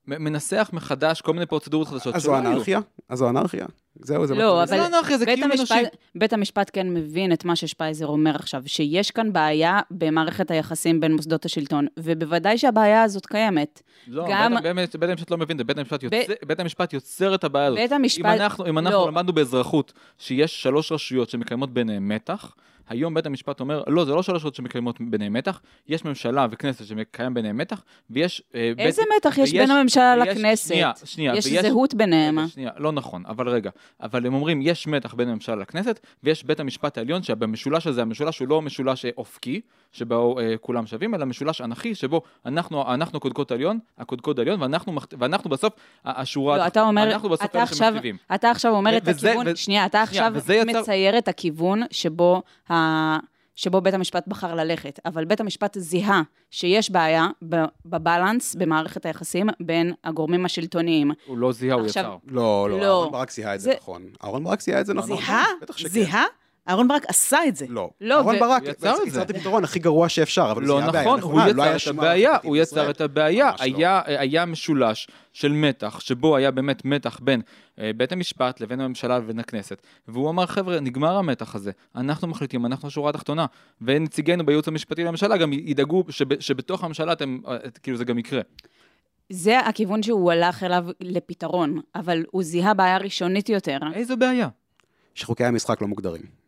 מנסח 0.07 0.71
מחדש 0.73 1.21
כל 1.21 1.33
מיני 1.33 1.47
פרוצדורות 1.47 1.89
חדשות 1.89 2.15
אז 2.15 2.23
זו. 2.23 2.39
אנרכיה? 2.39 2.81
אז 3.09 3.19
זו 3.19 3.29
אנרכיה? 3.29 3.67
זהו, 4.01 4.27
זה... 4.27 4.35
לא, 4.35 4.55
מה- 4.57 4.67
זה 4.67 4.77
לא 4.77 4.87
אנרכיה, 4.87 5.19
זה 5.19 5.25
בית 5.27 5.39
קיום 5.39 5.51
המשפט, 5.51 5.73
אנושי. 5.77 5.89
בית 6.15 6.33
המשפט 6.33 6.71
כן 6.73 6.91
מבין 6.95 7.33
את 7.33 7.45
מה 7.45 7.57
ששפייזר 7.57 8.07
אומר 8.07 8.37
עכשיו, 8.37 8.63
שיש 8.67 9.11
כאן 9.11 9.33
בעיה 9.33 9.81
במערכת 9.91 10.51
היחסים 10.51 11.01
בין 11.01 11.13
מוסדות 11.13 11.45
השלטון, 11.45 11.87
ובוודאי 11.99 12.59
שהבעיה 12.59 13.03
הזאת 13.03 13.27
קיימת. 13.27 13.83
לא, 14.09 14.27
גם- 14.31 14.55
בית- 14.63 15.11
המשפט 15.11 15.31
לא 15.31 15.37
מבין, 15.37 15.57
בית 15.57 15.79
המשפט 15.79 16.03
יוצר- 16.03 16.17
בית 16.47 16.61
המשפט 16.61 16.93
יוצר 16.93 17.35
את 17.35 17.45
הבעיה 17.45 17.67
הזאת. 17.67 17.79
בית 17.79 17.93
המשפט... 17.93 18.21
אם 18.21 18.43
אנחנו, 18.43 18.67
אם 18.67 18.79
אנחנו 18.79 18.99
לא. 18.99 19.07
למדנו 19.09 19.33
באזרחות 19.33 19.93
שיש 20.19 20.63
שלוש 20.63 20.93
רשויות 20.93 21.31
שמקיימות 21.31 21.75
ביניהן 21.75 22.09
מתח, 22.13 22.55
היום 22.89 23.15
בית 23.15 23.27
המשפט 23.27 23.61
אומר, 23.61 23.83
לא, 23.87 24.05
זה 24.05 24.13
לא 24.15 24.23
שלוש 24.23 24.37
רשויות 24.37 24.55
שמקיימות 24.55 24.97
ביניהן 25.01 25.33
מתח, 25.33 25.61
יש 25.89 26.05
ממשלה 26.05 26.47
וכנסת 26.51 26.85
שמקיים 26.87 27.35
ביניהן 27.35 27.57
מתח, 27.57 27.83
ויש... 28.11 28.43
אה, 28.55 28.73
בית- 28.77 28.87
איזה 28.87 29.03
מתח 29.17 29.39
יש 29.39 29.53
ויש- 29.53 29.53
בין 29.53 29.71
הממשלה 29.71 30.15
ויש- 30.25 30.37
לכנסת? 30.39 30.69
שנייה, 30.69 30.93
שנייה. 31.05 31.35
יש 31.37 31.47
ויש- 31.47 31.63
זהות 31.67 31.95
ביניהם. 31.95 32.39
רגע, 32.39 32.49
שנייה, 32.49 32.71
לא 32.79 32.93
נכון, 32.93 33.23
אבל 33.29 33.49
רגע. 33.49 33.71
אבל 34.01 34.27
הם 34.27 34.35
אומרים, 34.35 34.61
יש 34.63 34.87
מתח 34.87 35.15
בין 35.15 35.29
הממשלה 35.29 35.57
לכנסת, 35.57 36.01
ויש 36.23 36.45
בית 36.45 36.61
המשפט 36.61 36.99
העליון, 36.99 37.23
שבמשולש 37.23 37.87
הזה, 37.87 38.03
המשולש 38.03 38.39
הוא 38.39 38.49
לא 38.49 38.63
משולש 38.63 39.05
אה, 39.05 39.11
אופקי, 39.19 39.61
שבו 39.93 40.39
אה, 40.41 40.55
כולם 40.61 40.87
שווים, 40.87 41.15
אלא 41.15 41.25
משולש 41.27 41.61
אנכי, 41.61 41.95
שבו 41.95 42.23
אנחנו, 42.47 42.95
אנחנו 42.95 43.21
קודקוד 43.21 43.53
עליון, 43.53 43.79
הקודקוד 43.99 44.39
העליון, 44.39 44.63
ואנחנו, 44.63 44.93
ואנחנו 45.19 45.51
בסוף, 45.51 45.73
השורה, 46.05 46.57
לא, 46.57 46.67
אתה 46.67 46.83
אומר, 46.83 47.03
אנחנו 47.13 47.29
בסוף 47.29 47.45
אתה 47.51 47.63
עכשיו, 47.63 47.89
שמכתיבים. 47.93 48.17
אתה 48.35 48.51
עכשיו 48.51 48.73
אומר 48.73 48.97
את 48.97 49.03
וזה- 49.05 49.29
הכיוון, 49.31 49.47
ו- 49.49 49.57
שנייה, 49.57 49.87
אתה 49.87 50.07
שנייה, 50.07 50.27
עכשיו 50.27 50.41
וזה 50.43 50.55
יצר- 50.55 50.81
מצייר 50.81 51.19
את 51.19 51.29
הכיוון 51.29 51.83
שבו. 51.91 52.43
שבו 53.57 53.81
בית 53.81 53.95
המשפט 53.95 54.27
בחר 54.29 54.55
ללכת, 54.55 55.01
אבל 55.07 55.25
בית 55.25 55.41
המשפט 55.41 55.77
זיהה 55.79 56.23
שיש 56.51 56.91
בעיה 56.91 57.27
בבלנס, 57.85 58.55
במערכת 58.55 59.07
היחסים 59.07 59.49
בין 59.61 59.93
הגורמים 60.05 60.45
השלטוניים. 60.45 61.11
הוא 61.27 61.39
לא 61.39 61.53
זיהה, 61.53 61.77
הוא 61.77 61.87
יצר. 61.87 62.17
לא, 62.27 62.69
לא, 62.71 62.81
לא. 62.81 63.01
אהרן 63.03 63.13
ברק 63.13 63.31
זיהה 63.31 63.55
את 63.55 63.61
זה 63.61 63.71
זה- 63.71 63.77
נכון. 63.81 64.03
אהרן 64.25 64.45
ברק 64.45 64.61
זיהה 64.61 64.81
את 64.81 64.87
זה 64.87 64.95
נכון. 64.95 65.17
זיהה? 65.17 65.45
בטח 65.63 65.77
שכן. 65.77 65.89
זיהה? 65.89 66.25
אהרן 66.69 66.89
ברק 66.89 67.03
עשה 67.09 67.39
את 67.49 67.57
זה. 67.57 67.67
לא. 67.69 67.91
לא, 68.01 68.15
אהרן 68.15 68.37
ו- 68.37 68.41
ברק, 68.41 68.63
הוא 68.63 68.71
יצר 68.71 68.95
את 68.95 69.03
זה. 69.03 69.09
יצר 69.09 69.23
את 69.23 69.31
הפתרון 69.31 69.65
הכי 69.65 69.79
גרוע 69.79 70.09
שאפשר, 70.09 70.49
אבל 70.51 70.63
הוא 70.63 70.69
לא 70.69 70.91
בעיה 70.91 71.05
נכון, 71.05 71.21
הוא 71.21 71.31
נכונה, 71.31 71.53
לא 71.53 71.63
היה 71.63 71.77
יצר 71.77 71.91
את 71.91 71.99
הבעיה, 71.99 72.37
הוא. 72.43 72.57
יצר 72.57 72.91
את 72.91 73.01
הבעיה. 73.01 73.51
ממש 73.51 73.61
לא. 73.61 73.65
היה, 73.65 74.03
היה 74.07 74.45
משולש 74.45 75.09
של 75.33 75.53
מתח, 75.53 76.01
שבו 76.01 76.37
היה 76.37 76.51
באמת 76.51 76.85
מתח 76.85 77.21
בין 77.23 77.41
אה, 77.79 77.91
בית 77.97 78.13
המשפט 78.13 78.61
לבין 78.61 78.81
הממשלה 78.81 79.19
לבין 79.19 79.39
הכנסת, 79.39 79.83
והוא 80.09 80.31
אמר, 80.31 80.47
חבר'ה, 80.47 80.81
נגמר 80.81 81.17
המתח 81.17 81.55
הזה, 81.55 81.71
אנחנו 81.97 82.29
מחליטים, 82.29 82.67
אנחנו 82.67 82.89
השורה 82.89 83.11
התחתונה, 83.11 83.47
ונציגינו 83.83 84.47
בייעוץ 84.47 84.69
המשפטי 84.69 85.05
לממשלה 85.05 85.37
גם 85.37 85.53
ידאגו 85.53 86.05
שב, 86.11 86.41
שבתוך 86.41 86.85
הממשלה 86.85 87.13
אתם, 87.13 87.39
אה, 87.49 87.57
כאילו 87.83 87.97
זה 87.97 88.05
גם 88.05 88.19
יקרה. 88.19 88.41
זה 89.31 89.59
הכיוון 89.59 90.03
שהוא 90.03 90.33
הלך 90.33 90.63
אליו 90.63 90.87
לפתרון, 91.01 91.81
אבל 91.95 92.25
הוא 92.31 92.43
זיהה 92.43 92.75
בעיה 92.75 92.99
ראשונית 92.99 93.49
יותר. 93.49 93.79
איזה 93.95 94.17
בעיה? 94.17 94.49
שחוקי 95.15 95.45
המשחק 95.45 95.83
לא 95.83 95.89
מוגדרים. 95.89 96.44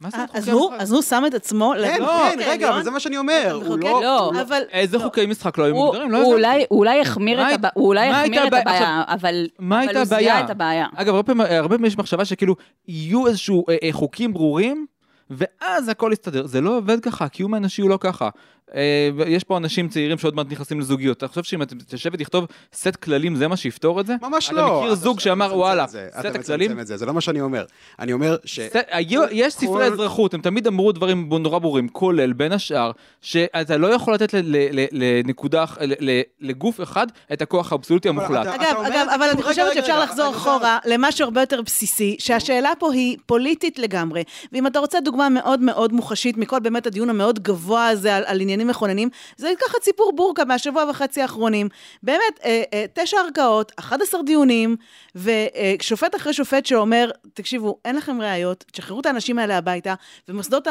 מה 0.00 0.10
זה 0.10 0.16
אה, 0.16 0.26
חוקי 0.26 0.38
אז 0.38 0.48
הוא, 0.48 0.66
המשחק? 0.66 0.82
אז 0.82 0.92
הוא 0.92 1.02
שם 1.02 1.22
את 1.26 1.34
עצמו... 1.34 1.72
כן, 1.84 1.98
כן, 1.98 2.38
רגע, 2.46 2.70
אבל 2.70 2.82
זה 2.82 2.90
מה 2.90 3.00
שאני 3.00 3.16
אומר. 3.16 3.60
הוא 3.66 3.78
לא... 3.78 4.00
לא, 4.02 4.30
אבל... 4.40 4.62
איזה 4.70 4.98
לא. 4.98 5.02
חוקי 5.02 5.26
משחק 5.26 5.58
לא 5.58 5.64
היו 5.64 5.74
מוגדרים? 5.74 6.10
לא 6.10 6.18
הוא. 6.18 6.34
אולי, 6.70 8.10
החמיר 8.10 8.46
את 8.46 8.52
הבעיה, 8.52 9.02
אבל, 9.08 9.48
הוא 9.58 10.04
זיהה? 10.04 10.40
את 10.44 10.50
הבעיה. 10.50 10.86
אגב, 10.94 11.14
הרבה 11.14 11.22
פעמים, 11.22 11.46
הרבה 11.50 11.68
פעמים 11.68 11.84
יש 11.84 11.98
מחשבה 11.98 12.24
שכאילו 12.24 12.56
יהיו 12.88 13.26
איזשהו 13.26 13.64
אה, 13.68 13.76
אה, 13.82 13.88
חוקים 13.92 14.32
ברורים, 14.32 14.86
ואז 15.30 15.88
הכל 15.88 16.10
יסתדר. 16.12 16.46
זה 16.46 16.60
לא 16.60 16.76
עובד 16.76 17.00
ככה, 17.00 17.24
הקיום 17.24 17.54
האנושי 17.54 17.82
הוא 17.82 17.90
לא 17.90 17.98
ככה. 18.00 18.28
אה, 18.74 18.80
יש 19.26 19.44
פה 19.44 19.56
אנשים 19.56 19.88
צעירים 19.88 20.18
שעוד 20.18 20.34
מעט 20.36 20.46
נכנסים 20.50 20.80
לזוגיות. 20.80 21.16
אתה 21.18 21.28
חושב 21.28 21.42
שאם 21.42 21.62
אתה 21.62 21.74
תשב 21.88 22.10
ותכתוב 22.12 22.44
סט 22.74 22.96
כללים 22.96 23.36
זה 23.36 23.48
מה 23.48 23.56
שיפתור 23.56 24.00
את 24.00 24.06
זה? 24.06 24.14
ממש 24.22 24.46
אתה 24.46 24.54
לא. 24.56 24.78
מכיר 24.80 24.92
אתה 24.92 25.00
זוג 25.00 25.20
שאמר, 25.20 25.56
וואלה, 25.56 25.86
סט 25.86 26.24
הכללים? 26.34 26.82
זה, 26.84 26.96
זה 26.96 27.06
לא 27.06 27.14
מה 27.14 27.20
שאני 27.20 27.40
אומר. 27.40 27.64
אני 27.98 28.12
אומר 28.12 28.36
ש... 28.44 28.60
סט- 28.60 28.76
היו- 28.90 29.22
יש 29.30 29.54
ספרי 29.54 29.68
כל- 29.68 29.82
אזרחות, 29.82 30.34
הם 30.34 30.40
תמיד 30.40 30.66
אמרו 30.66 30.92
דברים 30.92 31.28
נורא 31.40 31.58
ברורים, 31.58 31.88
כולל 31.88 32.32
בין 32.32 32.52
השאר, 32.52 32.90
שאתה 33.20 33.76
לא 33.76 33.86
יכול 33.94 34.14
לתת 34.14 34.34
ל- 34.34 34.38
ל- 34.42 34.68
ל- 34.72 34.86
לנקודה, 34.92 35.64
אח- 35.64 35.78
ל- 35.80 36.10
ל- 36.10 36.20
לגוף 36.40 36.80
אחד 36.80 37.06
את 37.32 37.42
הכוח 37.42 37.72
האבסולוטי 37.72 38.08
המוחלט. 38.08 38.42
אתה- 38.46 38.54
אגב, 38.54 38.76
אגב, 38.86 39.06
אבל 39.14 39.22
אני 39.22 39.30
כאילו- 39.32 39.48
חושבת 39.48 39.64
רגע, 39.66 39.74
שאפשר 39.74 39.92
רגע, 39.94 40.04
לחזור 40.04 40.26
אני 40.28 40.36
אחורה 40.36 40.78
למשהו 40.86 41.24
הרבה 41.24 41.40
יותר 41.40 41.62
בסיסי, 41.62 42.16
שהשאלה 42.18 42.70
פה 42.78 42.92
היא 42.92 43.16
פוליטית 43.26 43.78
לגמרי. 43.78 44.22
ואם 44.52 44.66
אתה 44.66 44.78
רוצה 44.78 45.00
דוגמה 45.00 45.28
מאוד 45.28 45.60
מאוד 45.60 45.92
מוחשית 45.92 46.36
מכל 46.36 46.60
באמת 46.60 46.86
הדיון 46.86 47.10
המאוד 47.10 47.38
גבוה 47.42 47.88
הזה 47.88 48.16
על, 48.16 48.22
על 48.26 48.40
עניינים 48.60 48.70
מכוננים, 48.70 49.08
זה 49.36 49.50
לקחת 49.50 49.82
סיפור 49.82 50.12
בורקה 50.16 50.44
מהשבוע 50.44 50.84
וחצי 50.90 51.22
האחרונים. 51.22 51.68
באמת, 52.02 52.40
אה, 52.44 52.62
אה, 52.72 52.84
תשע 52.94 53.16
ערכאות, 53.16 53.72
11 53.78 54.22
דיונים, 54.22 54.76
ושופט 55.14 56.14
אחרי 56.16 56.32
שופט 56.32 56.66
שאומר, 56.66 57.10
תקשיבו, 57.34 57.78
אין 57.84 57.96
לכם 57.96 58.20
ראיות, 58.20 58.64
תשחררו 58.72 59.00
את 59.00 59.06
האנשים 59.06 59.38
האלה 59.38 59.58
הביתה, 59.58 59.94
ומוסדות 60.28 60.68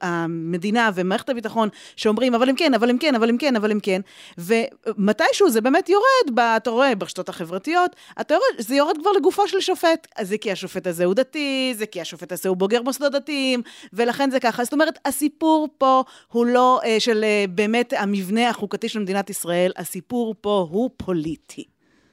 המדינה 0.00 0.90
ומערכת 0.94 1.28
הביטחון 1.28 1.68
שאומרים, 1.96 2.34
אבל 2.34 2.48
הם 2.48 2.56
כן, 2.56 2.74
אבל 2.74 2.90
הם 2.90 2.98
כן, 2.98 3.14
אבל 3.14 3.28
הם 3.28 3.38
כן, 3.38 3.56
אבל 3.56 3.70
הם 3.70 3.80
כן, 3.80 4.00
ומתישהו 4.38 5.50
זה 5.50 5.60
באמת 5.60 5.88
יורד, 5.88 6.40
אתה 6.56 6.70
רואה 6.70 6.94
ברשתות 6.94 7.28
החברתיות, 7.28 7.96
אתה 8.20 8.34
רואה, 8.34 8.46
זה 8.58 8.74
יורד 8.74 8.96
כבר 9.00 9.12
לגופו 9.12 9.48
של 9.48 9.60
שופט. 9.60 10.06
זה 10.20 10.38
כי 10.38 10.52
השופט 10.52 10.86
הזה 10.86 11.04
הוא 11.04 11.14
דתי, 11.14 11.74
זה 11.76 11.86
כי 11.86 12.00
השופט 12.00 12.32
הזה 12.32 12.48
הוא 12.48 12.56
בוגר 12.56 12.82
מוסדות 12.82 13.12
דתיים, 13.12 13.62
ולכן 13.92 14.30
זה 14.30 14.40
ככה. 14.40 14.64
זאת 14.64 14.72
אומרת, 14.72 14.98
הסיפור 15.04 15.68
פה 15.78 16.02
הוא 16.32 16.46
לא 16.46 16.67
אה, 16.84 17.00
של 17.00 17.24
אה, 17.24 17.44
באמת 17.50 17.92
המבנה 17.92 18.48
החוקתי 18.48 18.88
של 18.88 18.98
מדינת 18.98 19.30
ישראל, 19.30 19.72
הסיפור 19.76 20.34
פה 20.40 20.68
הוא 20.70 20.90
פוליטי. 20.96 21.64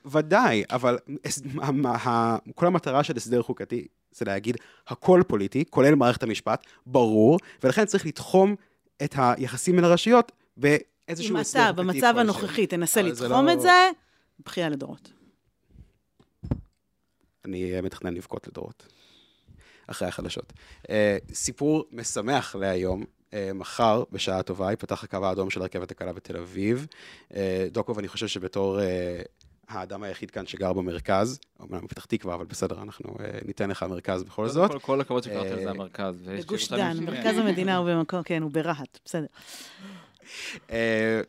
ודאי, 0.05 0.63
אבל 0.71 0.97
כל 2.55 2.67
המטרה 2.67 3.03
של 3.03 3.17
הסדר 3.17 3.41
חוקתי 3.41 3.87
זה 4.11 4.25
להגיד, 4.25 4.57
הכל 4.87 5.21
פוליטי, 5.27 5.63
כולל 5.69 5.95
מערכת 5.95 6.23
המשפט, 6.23 6.65
ברור, 6.85 7.39
ולכן 7.63 7.85
צריך 7.85 8.05
לתחום 8.05 8.55
את 9.03 9.15
היחסים 9.17 9.75
בין 9.75 9.83
הרשויות 9.83 10.31
באיזשהו 10.57 11.35
אם 11.35 11.39
הסדר 11.39 11.69
אתה 11.69 11.83
חוקתי 11.83 11.93
במצב. 11.93 12.13
הנוכחי 12.17 12.67
תנסה 12.67 13.01
לתחום 13.01 13.45
לא- 13.45 13.53
את 13.53 13.61
זה, 13.61 13.89
בכייה 14.45 14.69
לדורות. 14.69 15.11
אני 17.45 17.81
מתכנן 17.81 18.13
לבכות 18.13 18.47
לדורות. 18.47 18.87
אחרי 19.87 20.07
החדשות. 20.07 20.53
אה, 20.89 21.17
סיפור 21.33 21.85
משמח 21.91 22.55
להיום. 22.55 23.03
אה, 23.33 23.51
מחר, 23.55 24.03
בשעה 24.11 24.43
טובה, 24.43 24.69
ייפתח 24.71 25.03
הקו 25.03 25.25
האדום 25.25 25.49
של 25.49 25.61
הרכבת 25.61 25.91
הקלה 25.91 26.13
בתל 26.13 26.37
אביב. 26.37 26.87
אה, 27.35 27.67
דוקוב, 27.71 27.99
אני 27.99 28.07
חושב 28.07 28.27
שבתור 28.27 28.79
אה, 28.81 29.21
האדם 29.67 30.03
היחיד 30.03 30.31
כאן 30.31 30.45
שגר 30.47 30.73
במרכז, 30.73 31.39
אומנם 31.59 31.81
בפתח 31.83 32.05
תקווה, 32.05 32.35
אבל 32.35 32.45
בסדר, 32.45 32.81
אנחנו 32.81 33.15
ניתן 33.45 33.69
לך 33.69 33.83
מרכז 33.83 34.23
בכל 34.23 34.47
זאת. 34.47 34.71
כל- 34.71 34.79
כל 34.79 35.01
הכבוד 35.01 35.23
שקראת 35.23 35.51
לזה 35.51 35.69
המרכז. 35.69 36.15
בגוש 36.27 36.69
דן, 36.73 36.97
מרכז 37.03 37.37
המדינה 37.37 37.77
הוא 37.77 37.89
במקום, 37.91 38.23
כן, 38.23 38.41
הוא 38.41 38.51
ברהט, 38.51 38.99
בסדר. 39.05 39.25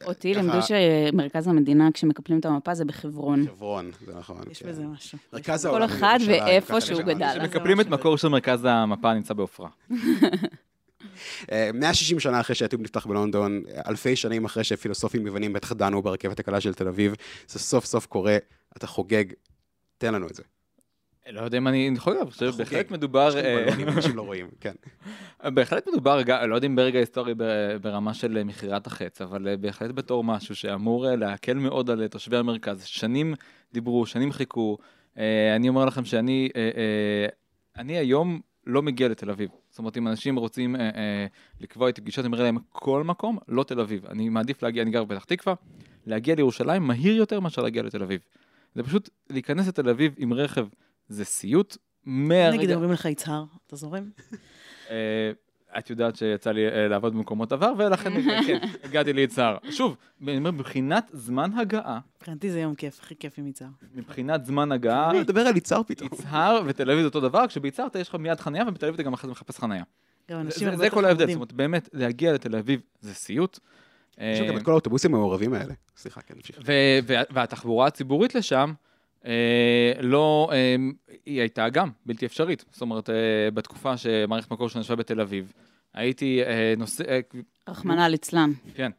אותי 0.07 0.35
לימדו 0.35 0.59
שמרכז 0.63 1.47
המדינה, 1.49 1.89
כשמקפלים 1.95 2.39
את 2.39 2.45
המפה, 2.45 2.75
זה 2.75 2.85
בחברון. 2.85 3.47
חברון, 3.47 3.91
זה 4.07 4.15
נכון. 4.19 4.41
יש 4.51 4.63
כן. 4.63 4.69
בזה 4.69 4.85
משהו. 4.87 5.19
מרכז 5.33 5.63
כל 5.67 5.69
העולם 5.69 5.83
אחד 5.89 6.17
בירושלים, 6.19 6.45
ואיפה 6.45 6.81
שהוא. 6.81 7.03
גדל. 7.03 7.29
זה 7.35 7.41
שמקפלים 7.41 7.81
את. 7.81 7.87
מקור 7.87 8.19
של 8.19 8.29
מרכז 8.29 8.65
המפה 8.65 9.15
נמצא 9.15 9.35
בעופרה. 9.35 9.69
אה, 11.53 11.71
160 11.75 12.21
שנה 12.21 12.41
אחרי 12.41 12.55
שהתיאום 12.57 12.83
נפתח 12.83 13.07
בלונדון, 13.07 13.63
אלפי 13.89 14.17
שנים 14.17 14.45
אחרי 14.45 14.65
שפילוסופים 14.65 15.27
יוונים 15.27 15.53
בטח 15.53 15.73
דנו 15.73 16.03
ברכבת 16.03 16.39
הקלה 16.39 16.61
של 16.61 16.75
תל 16.75 16.89
אביב, 16.89 17.15
זה 17.49 17.59
סוף 17.59 17.85
סוף 17.85 18.07
קורה, 18.07 18.37
אתה 18.77 18.87
חוגג, 18.87 19.25
תן 19.99 20.15
לנו 20.15 20.27
את 20.27 20.35
זה. 20.35 20.43
לא 21.31 21.41
יודע 21.41 21.59
אם 21.59 21.69
אני 21.69 21.91
יכול 21.97 22.13
להגיד, 22.15 22.33
אתה 22.37 22.45
בהחלט 22.51 22.87
חוגג. 22.87 22.93
מדובר, 22.93 23.39
אה, 23.39 23.75
אנשים 23.97 24.17
לא 24.17 24.23
רואים, 24.23 24.49
כן. 24.61 24.75
בהחלט 25.45 25.89
מדובר, 25.89 26.23
לא 26.47 26.55
יודע 26.55 26.67
אם 26.67 26.77
ברגע 26.77 26.99
היסטורי 26.99 27.35
ברמה 27.81 28.15
של 28.15 28.39
אה, 28.39 28.45
מכירת 28.45 28.87
החץ, 28.87 29.21
אבל 29.21 29.49
אה, 29.49 29.57
בהחלט 29.57 29.91
בתור 29.91 30.25
משהו 30.25 30.57
שאמור 30.57 31.09
אה, 31.09 31.17
להקל 31.17 31.55
מאוד 31.55 31.91
על 31.91 32.03
אה, 32.03 32.09
תושבי 32.09 32.37
המרכז. 32.37 32.85
שנים 32.85 33.35
דיברו, 33.73 34.07
שנים 34.07 34.33
חיכו. 34.33 34.79
אה, 35.19 35.57
אני 35.57 35.69
אומר 35.69 35.85
לכם 35.85 36.05
שאני 36.05 36.49
אה, 36.57 36.71
אה, 36.77 37.27
אני 37.77 37.97
היום 37.97 38.41
לא 38.67 38.83
מגיע 38.83 39.09
לתל 39.09 39.31
אביב. 39.31 39.51
זאת 39.77 39.79
אומרת, 39.79 39.97
אם 39.97 40.09
אנשים 40.09 40.37
רוצים 40.37 40.77
אה, 40.77 40.81
אה, 40.81 41.27
לקבוע 41.61 41.89
איתי 41.89 42.01
פגישות, 42.01 42.25
אני 42.25 42.33
אומר 42.33 42.43
להם, 42.43 42.59
כל 42.73 43.05
מקום, 43.05 43.39
לא 43.49 43.65
תל 43.65 43.81
אביב. 43.81 44.07
אני 44.07 44.29
מעדיף 44.29 44.63
להגיע, 44.63 44.83
אני 44.83 44.91
גר 44.91 45.05
בפתח 45.05 45.25
תקווה, 45.25 45.55
להגיע 46.07 46.35
לירושלים 46.35 46.83
מהיר 46.83 47.17
יותר 47.17 47.41
מאשר 47.41 47.63
להגיע 47.63 47.83
לתל 47.83 48.03
אביב. 48.03 48.21
זה 48.75 48.83
פשוט 48.83 49.11
להיכנס 49.31 49.69
לתל 49.69 49.89
אביב 49.89 50.15
עם 50.19 50.33
רכב, 50.33 50.67
זה 51.09 51.25
סיוט. 51.25 51.77
מהרגע... 52.05 52.57
נגיד 52.57 52.73
אומרים 52.73 52.93
לך 52.93 53.05
יצהר, 53.05 53.45
אתה 53.67 53.77
זורם? 53.77 54.11
את 55.79 55.91
יודעת 55.91 56.17
שיצא 56.17 56.51
לי 56.53 56.69
אה, 56.69 56.89
לעבוד 56.89 57.13
במקומות 57.15 57.53
עבר, 57.53 57.73
ולכן 57.79 58.13
כן, 58.47 58.59
הגעתי 58.85 59.13
ליצהר. 59.13 59.57
שוב, 59.71 59.97
אני 60.23 60.37
אומר, 60.39 60.51
מבחינת 60.51 61.11
זמן 61.13 61.51
הגעה, 61.59 61.99
מבחינתי 62.17 62.51
זה 62.51 62.61
יום 62.61 62.75
כיף, 62.75 63.01
הכי 63.03 63.17
כיף 63.17 63.39
עם 63.39 63.47
יצהר. 63.47 63.69
מבחינת 63.95 64.45
זמן 64.47 64.73
הגעה, 64.73 65.11
אני 65.11 65.21
מדבר 65.21 65.41
על 65.41 65.57
יצהר 65.57 65.83
פתאום. 65.83 66.09
יצהר 66.13 66.61
ותל 66.67 66.91
אביב 66.91 67.01
זה 67.01 67.07
אותו 67.07 67.21
דבר, 67.21 67.47
כשביצהר 67.47 67.87
אתה 67.87 67.99
יש 67.99 68.09
לך 68.09 68.15
מיד 68.15 68.41
חניה, 68.41 68.65
ובתל 68.69 68.87
אביב 68.87 68.95
אתה 68.95 69.03
גם 69.03 69.13
אחרי 69.13 69.29
זה 69.29 69.33
מחפש 69.33 69.59
חניה. 69.59 69.85
זה- 70.77 70.91
כל 70.91 71.05
ההבדל, 71.05 71.27
זאת. 71.27 71.35
אומרת, 71.35 71.53
באמת, 71.53 71.89
להגיע 71.93 72.33
לתל 72.33 72.57
אביב 72.57 72.81
זה 73.01 73.15
סיוט. 73.15 73.59
יש 74.19 74.41
אה, 74.41 74.47
גם 74.49 74.57
את 74.57 74.63
כל 74.63 74.71
האוטובוסים 74.71 75.15
המעורבים 75.15 75.55
האלה. 75.55 75.75
סליחה, 75.97 76.21
כן, 76.21 76.35
נמשיך. 76.37 76.59
ו- 76.67 76.73
ו- 77.07 77.15
והתחבורה 77.31 77.87
הציבורית 77.87 78.35
לשם, 78.35 78.73
לא, 80.03 80.49
אה, 80.53 80.77
היא 81.27 81.41
הייתה 81.41 81.69
גם 81.69 81.91
בלתי 82.07 82.27
אפשרית. 82.27 82.65
זאת 82.71 82.81
אומרת, 82.81 83.11
אה, 83.11 83.51
בתקופה 83.55 83.97
שמערכת 83.97 84.51
מקור 84.51 84.69
שלנו 84.69 84.81
ישבה 84.81 84.97
בתל 84.97 85.21
אביב, 85.21 85.53
הייתי 85.95 86.43
אה, 86.43 86.75
נוסע, 86.77 87.05
אה, 87.09 87.21
רחמנא 87.69 88.01
ליצלן. 88.09 88.53
כן. 88.75 88.91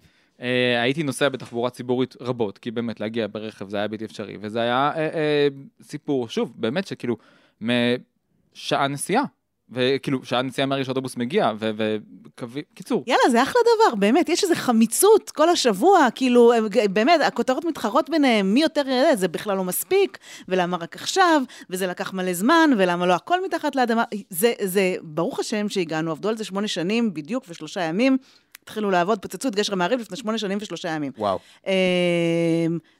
אה, 0.41 0.81
הייתי 0.81 1.03
נוסע 1.03 1.29
בתחבורה 1.29 1.69
ציבורית 1.69 2.15
רבות, 2.21 2.57
כי 2.57 2.71
באמת 2.71 2.99
להגיע 2.99 3.27
ברכב 3.31 3.69
זה 3.69 3.77
היה 3.77 3.87
בלתי 3.87 4.05
אפשרי, 4.05 4.37
וזה 4.41 4.61
היה 4.61 4.91
אה, 4.95 5.09
אה, 5.13 5.47
סיפור, 5.81 6.29
שוב, 6.29 6.53
באמת 6.55 6.87
שכאילו, 6.87 7.17
משעה 7.61 8.87
נסיעה, 8.87 9.23
וכאילו, 9.71 10.19
שעה 10.23 10.41
נסיעה 10.41 10.67
מהרגע 10.67 10.85
שהאוטובוס 10.85 11.17
מגיע, 11.17 11.51
וקווי, 11.59 12.61
קיצור, 12.73 13.03
יאללה, 13.07 13.29
זה 13.29 13.43
אחלה 13.43 13.61
דבר, 13.61 13.95
באמת, 13.95 14.29
יש 14.29 14.43
איזו 14.43 14.55
חמיצות 14.55 15.31
כל 15.31 15.49
השבוע, 15.49 16.07
כאילו, 16.15 16.53
באמת, 16.89 17.21
הכותרות 17.21 17.65
מתחרות 17.65 18.09
ביניהם, 18.09 18.53
מי 18.53 18.61
יותר 18.61 18.81
ידע, 18.81 19.15
זה 19.15 19.27
בכלל 19.27 19.57
לא 19.57 19.63
מספיק, 19.63 20.17
ולמה 20.47 20.77
רק 20.77 20.95
עכשיו, 20.95 21.41
וזה 21.69 21.87
לקח 21.87 22.13
מלא 22.13 22.33
זמן, 22.33 22.69
ולמה 22.77 23.05
לא 23.05 23.13
הכל 23.13 23.45
מתחת 23.45 23.75
לאדמה. 23.75 24.03
זה, 24.29 24.53
זה, 24.63 24.95
ברוך 25.01 25.39
השם 25.39 25.69
שהגענו, 25.69 26.11
עבדו 26.11 26.29
על 26.29 26.37
זה 26.37 26.43
שמונה 26.43 26.67
שנים 26.67 27.13
בדיוק 27.13 27.43
ושלושה 27.49 27.81
ימים. 27.81 28.17
התחילו 28.67 28.91
לעבוד, 28.91 29.19
פוצצו 29.21 29.47
את 29.47 29.55
גשר 29.55 29.73
המעריב 29.73 29.99
לפני 29.99 30.17
שמונה 30.17 30.37
שנים 30.37 30.57
ושלושה 30.61 30.89
ימים. 30.89 31.11
וואו. 31.17 31.39
אמ, 31.67 31.71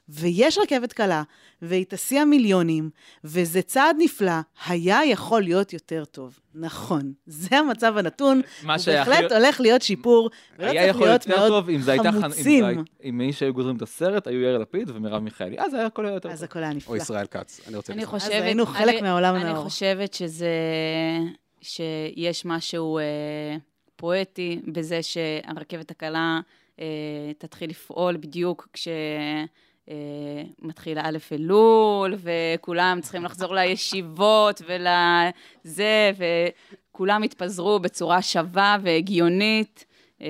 ויש 0.08 0.58
רכבת 0.58 0.92
קלה, 0.92 1.22
והיא 1.62 1.84
תסיע 1.88 2.24
מיליונים, 2.24 2.90
וזה 3.24 3.62
צעד 3.62 3.96
נפלא, 3.98 4.32
היה 4.66 5.00
יכול 5.06 5.42
להיות 5.42 5.72
יותר 5.72 6.04
טוב. 6.04 6.38
נכון, 6.54 7.12
זה 7.26 7.56
המצב 7.58 7.96
הנתון, 7.96 8.40
מה 8.62 8.74
הוא 8.74 8.82
בהחלט 8.86 9.24
הכי- 9.24 9.34
הולך 9.34 9.60
להיות 9.60 9.82
שיפור, 9.82 10.30
ולא 10.58 10.68
צריך 10.72 10.96
להיות 11.00 11.26
יותר 11.26 11.36
מאוד 11.40 11.48
טוב 11.48 11.70
אם 11.70 11.80
זה 11.80 11.92
הייתה, 11.92 12.08
חנ- 12.08 12.14
אם 12.14 12.20
זה 12.30 12.34
חמוצים. 12.34 12.64
היה- 12.64 12.78
אם 13.04 13.18
מי 13.18 13.32
שהיו 13.32 13.54
גוזרים 13.54 13.76
את 13.76 13.82
הסרט 13.82 14.26
היו 14.26 14.40
יאיר 14.40 14.58
לפיד 14.58 14.90
ומרב 14.90 15.22
מיכאלי, 15.22 15.56
אז 15.60 15.74
היה 15.74 15.86
הכל 15.86 16.06
היה 16.06 16.14
יותר 16.14 16.30
אז 16.30 16.38
טוב. 16.40 16.44
הכל 16.44 16.58
היה 16.58 16.70
או 16.70 16.76
נפלא. 16.76 16.96
ישראל 16.96 17.26
כץ, 17.26 17.60
אני 17.68 17.76
רוצה 17.76 17.92
אני 17.92 18.02
לשמוע. 18.02 18.18
חושבת... 18.18 18.32
היינו 18.32 18.66
חלק 18.66 18.88
אני- 18.94 19.00
מהעולם 19.02 19.34
אני 19.34 19.44
הנאור. 19.44 19.64
חושבת 19.64 20.14
שזה... 20.14 20.48
שיש 21.60 22.44
משהו 22.44 22.98
אה, 22.98 23.02
פואטי 23.98 24.60
בזה 24.66 25.02
שהרכבת 25.02 25.90
הקלה 25.90 26.40
אה, 26.80 26.84
תתחיל 27.38 27.70
לפעול 27.70 28.16
בדיוק 28.16 28.68
כש... 28.72 28.88
אה, 29.90 30.42
מתחיל 30.62 30.98
א' 30.98 31.18
אלול, 31.32 32.14
וכולם 32.18 32.98
צריכים 33.02 33.24
לחזור 33.24 33.54
לישיבות 33.54 34.62
ולזה, 34.66 36.12
וכולם 36.18 37.22
התפזרו 37.22 37.78
בצורה 37.78 38.22
שווה 38.22 38.76
והגיונית. 38.82 39.84
אה, 40.22 40.28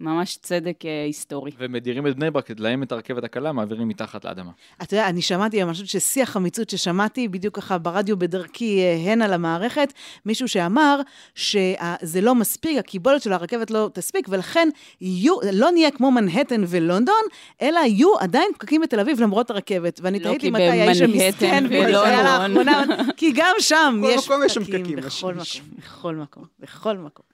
ממש 0.00 0.36
צדק 0.42 0.84
אה, 0.84 1.04
היסטורי. 1.04 1.50
ומדירים 1.58 2.06
את 2.06 2.16
בני 2.16 2.30
ברק, 2.30 2.50
להם 2.58 2.82
את 2.82 2.92
הרכבת 2.92 3.24
הקלה, 3.24 3.52
מעבירים 3.52 3.88
מתחת 3.88 4.24
לאדמה. 4.24 4.50
אתה 4.82 4.94
יודע, 4.94 5.08
אני 5.08 5.22
שמעתי, 5.22 5.62
אני 5.62 5.72
חושבת 5.72 5.88
ששיא 5.88 6.22
החמיצות 6.22 6.70
ששמעתי, 6.70 7.28
בדיוק 7.28 7.56
ככה 7.56 7.78
ברדיו 7.78 8.16
בדרכי 8.16 8.80
אה, 8.80 9.12
הנה 9.12 9.28
למערכת, 9.28 9.92
מישהו 10.26 10.48
שאמר 10.48 11.00
שזה 11.34 12.20
לא 12.22 12.34
מספיק, 12.34 12.78
הקיבולת 12.78 13.22
של 13.22 13.32
הרכבת 13.32 13.70
לא 13.70 13.90
תספיק, 13.92 14.26
ולכן 14.30 14.68
יהיו, 15.00 15.34
לא 15.52 15.70
נהיה 15.70 15.90
כמו 15.90 16.10
מנהטן 16.10 16.64
ולונדון, 16.68 17.22
אלא 17.62 17.78
יהיו 17.78 18.18
עדיין 18.18 18.50
פקקים 18.54 18.80
בתל 18.80 19.00
אביב 19.00 19.20
למרות 19.20 19.50
הרכבת. 19.50 20.00
ואני 20.02 20.18
לא, 20.18 20.24
תהיתי 20.24 20.50
מתי 20.50 20.62
האיש 20.62 21.00
המסכן, 21.00 21.64
ולונדון. 21.70 22.88
כי 23.16 23.32
גם 23.34 23.54
שם 23.58 24.00
בכל 24.02 24.12
יש 24.12 24.28
מקום 24.28 24.44
יש 24.44 24.54
שם 24.54 24.64
פקקים, 24.64 24.82
פקקים, 24.82 24.96
בכל 24.96 25.34
מקום, 25.34 25.44
בכל 25.78 26.14
מקום, 26.14 26.44
בכל 26.60 26.96
מקום. 26.96 27.31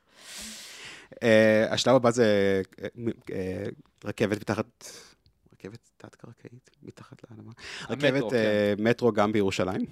אה, 1.22 1.66
השלב 1.70 1.94
הבא 1.94 2.10
זה 2.10 2.62
אה, 2.82 2.88
אה, 3.32 3.64
רכבת 4.04 4.40
מתחת, 4.40 4.84
רכבת 5.52 5.78
תת-קרקעית, 5.96 6.70
מתחת 6.82 7.16
לאדמה. 7.30 7.52
רכבת 7.90 8.32
אה, 8.32 8.74
מטרו 8.78 9.12
גם 9.12 9.32
בירושלים. 9.32 9.84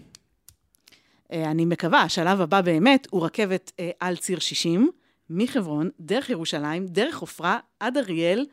אני 1.32 1.64
מקווה, 1.64 2.02
השלב 2.02 2.40
הבא 2.40 2.60
באמת 2.60 3.06
הוא 3.10 3.24
רכבת 3.24 3.72
על 4.00 4.16
ציר 4.16 4.38
60, 4.38 4.90
מחברון, 5.30 5.90
דרך 6.00 6.30
ירושלים, 6.30 6.86
דרך 6.86 7.18
עופרה, 7.18 7.58
עד 7.80 7.96
אריאל. 7.96 8.46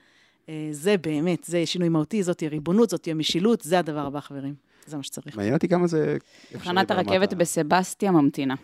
זה 0.72 0.98
באמת, 0.98 1.44
זה 1.44 1.66
שינוי 1.66 1.90
מהותי, 1.90 2.24
זאת 2.24 2.38
תהיה 2.38 2.50
ריבונות, 2.50 2.90
זאת 2.90 3.04
תהיה 3.04 3.16
משילות, 3.16 3.62
זה 3.62 3.80
הדבר 3.80 4.06
הבא, 4.06 4.20
חברים. 4.20 4.56
זה 4.86 4.98
מה 4.98 5.04
שצריך. 5.04 5.38
מעניין 5.38 5.54
אותי 5.54 5.68
כמה 5.68 5.88
זה... 5.88 6.18
תחנת 6.54 6.92
הרכבת 6.92 7.34
בסבסטיה 7.34 8.12
ממתינה. 8.12 8.56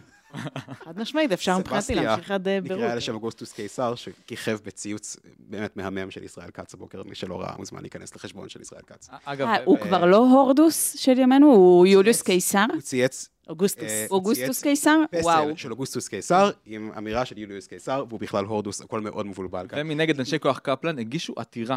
חד 0.84 1.00
משמעית, 1.00 1.32
אפשר 1.32 1.58
מבחינתי 1.58 1.96
להמשיך 1.96 2.32
עד 2.32 2.48
אה, 2.48 2.62
בירור. 2.62 2.84
נקרא 2.84 2.96
לשם 2.96 3.14
אוגוסטוס 3.14 3.52
קיסר, 3.52 3.96
שכיכב 3.96 4.58
בציוץ 4.64 5.18
באמת 5.40 5.78
מהמם 5.78 6.12
של 6.12 6.24
ישראל 6.24 6.52
כץ 6.52 6.74
הבוקר, 6.74 7.04
מי 7.04 7.16
שלא 7.16 7.42
ראה 7.42 7.54
מוזמן 7.58 7.82
להיכנס 7.82 8.16
לחשבון 8.16 8.50
של 8.50 8.62
ישראל 8.62 8.82
כץ. 8.88 9.10
אגב, 9.26 9.48
אה, 9.48 9.64
הוא 9.66 9.78
כבר 9.78 10.06
לא 10.06 10.18
הורדוס 10.18 10.96
של 10.98 11.20
ימינו? 11.20 11.48
הוא 11.48 11.88
יוליוס 11.88 12.22
קיסר? 12.22 12.66
הוא 12.74 12.82
צייץ 12.82 13.30
אוגוסטוס. 13.50 13.84
אה, 13.84 14.06
אוגוסטוס 14.12 14.62
קיסר? 14.64 15.00
וואו. 15.22 15.46
פסל 15.46 15.56
של 15.56 15.72
אוגוסטוס 15.72 16.08
קיסר, 16.08 16.52
עם 16.66 16.92
אמירה 16.98 17.26
של 17.26 17.38
יוליוס 17.38 17.68
קיסר, 17.68 18.06
והוא 18.10 18.20
בכלל 18.20 18.46
הורדוס, 18.46 18.82
הכל 18.82 19.02
מאוד 19.02 19.26
מבולבל 19.26 19.68
כאן. 19.70 19.80
ומנגד 19.82 20.20
אנשי 20.20 20.40
כוח 20.40 20.60
קפלן 20.60 21.00
הגישו 21.00 21.34
עתירה. 21.38 21.76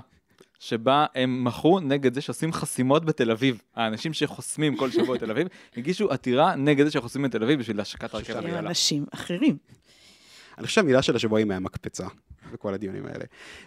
שבה 0.62 1.06
הם 1.14 1.44
מחו 1.44 1.80
נגד 1.80 2.14
זה 2.14 2.20
שעושים 2.20 2.52
חסימות 2.52 3.04
בתל 3.04 3.30
אביב. 3.30 3.62
האנשים 3.74 4.12
שחוסמים 4.12 4.76
כל 4.76 4.90
שבוע 4.90 5.16
בתל 5.16 5.30
אביב, 5.30 5.48
הגישו 5.76 6.10
עתירה 6.10 6.54
נגד 6.56 6.84
זה 6.84 6.90
שחוסמים 6.90 7.26
בתל 7.30 7.42
אביב 7.42 7.58
בשביל 7.58 7.80
השקת 7.80 8.14
הרכבת 8.14 8.36
הקלה. 8.36 8.58
אנשים 8.58 9.04
אחרים. 9.14 9.56
אני 10.58 10.66
חושב 10.66 10.74
שהמילה 10.74 11.02
של 11.02 11.16
השבוע 11.16 11.38
היא 11.38 11.46
מהמקפצה, 11.46 12.06
בכל 12.52 12.74
הדיונים 12.74 13.06
האלה. 13.06 13.24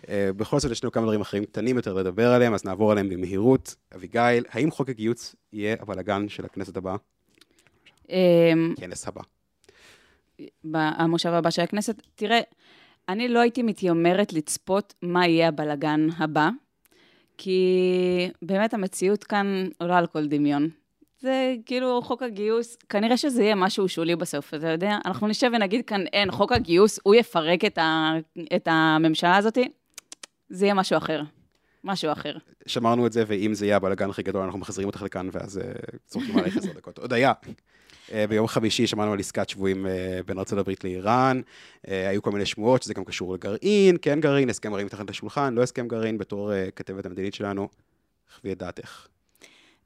אה, 0.10 0.30
בכל 0.38 0.60
זאת, 0.60 0.72
יש 0.72 0.84
לנו 0.84 0.92
כמה 0.92 1.04
דברים 1.04 1.22
אחרים 1.22 1.46
קטנים 1.46 1.76
יותר 1.76 1.94
לדבר 1.94 2.32
עליהם, 2.32 2.54
אז 2.54 2.66
נעבור 2.66 2.92
עליהם 2.92 3.10
במהירות. 3.10 3.76
אביגיל, 3.96 4.46
האם 4.50 4.72
חוק 4.72 4.90
הגיוס 4.90 5.36
יהיה 5.54 5.76
הבלגן 5.80 6.30
של 6.30 6.46
הכנסת 6.46 6.78
הבאה? 6.78 6.96
אמ, 8.10 8.74
כנס 8.78 9.08
הבא. 9.08 9.22
במושב 10.64 11.30
הבא 11.30 11.50
של 11.50 11.62
הכנסת. 11.62 12.02
תראה, 12.16 12.40
אני 13.10 13.28
לא 13.28 13.40
הייתי 13.40 13.64
מתיימרת 13.64 14.34
לצפות 14.34 14.94
מה 15.02 15.28
יהיה 15.28 15.48
הבלגן 15.48 16.08
הבא, 16.18 16.50
כי 17.38 18.30
באמת 18.42 18.74
המציאות 18.74 19.24
כאן 19.24 19.68
עולה 19.78 19.98
על 19.98 20.08
כל 20.08 20.28
דמיון. 20.28 20.70
זה 21.20 21.56
כאילו 21.66 22.02
חוק 22.02 22.24
הגיוס, 22.24 22.78
כנראה 22.90 23.18
שזה 23.18 23.44
יהיה 23.44 23.56
משהו 23.56 23.90
שולי 23.90 24.16
בסוף, 24.16 24.54
אתה 24.54 24.68
יודע? 24.68 24.98
אנחנו 25.06 25.28
נשב 25.28 25.52
ונגיד 25.54 25.86
כאן, 25.86 26.02
אין, 26.14 26.32
חוק 26.32 26.52
הגיוס, 26.52 27.00
הוא 27.04 27.16
יפרק 27.16 27.66
את, 27.66 27.78
ה, 27.78 28.14
את 28.56 28.68
הממשלה 28.72 29.38
הזאת, 29.38 29.58
זה 30.50 30.66
יהיה 30.66 30.74
משהו 30.74 30.98
אחר. 30.98 31.22
משהו 31.84 32.12
אחר. 32.12 32.38
שמרנו 32.66 33.08
את 33.08 33.12
זה, 33.12 33.24
ואם 33.28 33.54
זה 33.54 33.66
יהיה 33.66 33.76
הבלגן 33.76 34.10
הכי 34.10 34.24
גדול, 34.24 34.44
אנחנו 34.44 34.60
מחזירים 34.60 34.88
אותך 34.88 35.02
לכאן, 35.02 35.30
ואז 35.32 35.58
אה, 35.58 35.64
צורכים 36.06 36.38
עלייך 36.38 36.58
עשר 36.58 36.74
דקות. 36.74 36.98
הודיה. 36.98 37.34
אה, 38.12 38.28
ביום 38.28 38.48
חמישי 38.48 38.88
שמענו 38.88 39.14
על 39.14 39.20
עסקת 39.20 39.50
שבויים 39.50 39.88
אה, 39.88 40.20
בין 40.26 40.40
ארצות 40.40 40.60
הברית 40.60 40.84
לאיראן, 40.84 41.42
אה, 41.88 42.10
היו 42.10 42.22
כל 42.22 42.32
מיני 42.32 42.46
שמועות 42.46 42.84
שזה 42.84 42.94
גם 42.94 43.04
קשור 43.04 43.34
לגרעין, 43.34 43.98
כן 44.02 44.20
גרעין, 44.20 44.50
הסכם 44.50 44.70
גרעין 44.70 44.86
מתחת 44.86 45.10
לשולחן, 45.10 45.54
לא 45.54 45.64
הסכם 45.64 45.88
גרעין, 45.88 46.18
בתור 46.18 46.52
כתבת 46.76 47.06
המדינית 47.06 47.34
שלנו, 47.34 47.70
חווי 48.36 48.52
את 48.52 48.58
דעתך. 48.58 49.08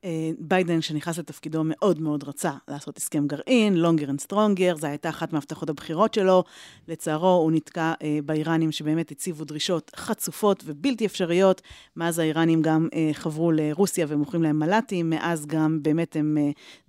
אה, 0.05 0.31
ביידן, 0.39 0.79
כשנכנס 0.79 1.17
לתפקידו, 1.17 1.61
מאוד 1.65 2.01
מאוד 2.01 2.23
רצה 2.23 2.51
לעשות 2.67 2.97
הסכם 2.97 3.27
גרעין, 3.27 3.77
longer 3.77 4.09
and 4.09 4.19
stronger, 4.19 4.75
זו 4.75 4.87
הייתה 4.87 5.09
אחת 5.09 5.33
מהבטחות 5.33 5.69
הבחירות 5.69 6.13
שלו. 6.13 6.43
לצערו, 6.87 7.27
הוא 7.27 7.51
נתקע 7.51 7.93
אה, 8.01 8.19
באיראנים 8.25 8.71
שבאמת 8.71 9.11
הציבו 9.11 9.43
דרישות 9.43 9.91
חצופות 9.95 10.63
ובלתי 10.65 11.05
אפשריות. 11.05 11.61
מאז 11.95 12.19
האיראנים 12.19 12.61
גם 12.61 12.87
אה, 12.93 13.09
חברו 13.13 13.51
לרוסיה 13.51 14.05
ומוכרים 14.09 14.43
להם 14.43 14.59
מל"טים, 14.59 15.09
מאז 15.09 15.45
גם 15.45 15.79
באמת 15.81 16.15
הם 16.15 16.37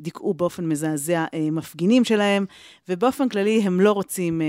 דיכאו 0.01 0.35
באופן 0.35 0.67
מזעזע 0.67 1.25
מפגינים 1.53 2.05
שלהם, 2.05 2.47
ובאופן 2.89 3.29
כללי 3.29 3.63
הם 3.63 3.81
לא 3.81 3.93
רוצים 3.93 4.43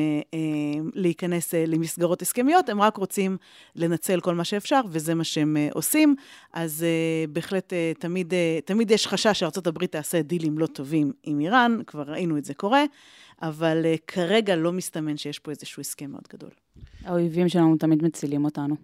להיכנס 0.93 1.53
למסגרות 1.53 2.21
הסכמיות, 2.21 2.69
הם 2.69 2.81
רק 2.81 2.97
רוצים 2.97 3.37
לנצל 3.75 4.19
כל 4.19 4.35
מה 4.35 4.43
שאפשר, 4.43 4.81
וזה 4.89 5.15
מה 5.15 5.23
שהם 5.23 5.57
עושים. 5.73 6.15
אז 6.53 6.85
בהחלט 7.29 7.73
תמיד, 7.99 8.33
תמיד 8.65 8.91
יש 8.91 9.07
חשש 9.07 9.39
שארה"ב 9.39 9.85
תעשה 9.85 10.21
דילים 10.21 10.57
לא 10.57 10.67
טובים 10.67 11.11
עם 11.23 11.39
איראן, 11.39 11.77
כבר 11.87 12.03
ראינו 12.03 12.37
את 12.37 12.45
זה 12.45 12.53
קורה, 12.53 12.83
אבל 13.41 13.81
אה, 13.85 13.95
כרגע 14.07 14.55
לא 14.55 14.71
מסתמן 14.71 15.17
שיש 15.17 15.39
פה 15.39 15.51
איזשהו 15.51 15.81
הסכם 15.81 16.11
מאוד 16.11 16.27
גדול. 16.33 16.49
האויבים 17.05 17.49
שלנו 17.49 17.77
תמיד 17.77 18.03
מצילים 18.03 18.45
אותנו. 18.45 18.75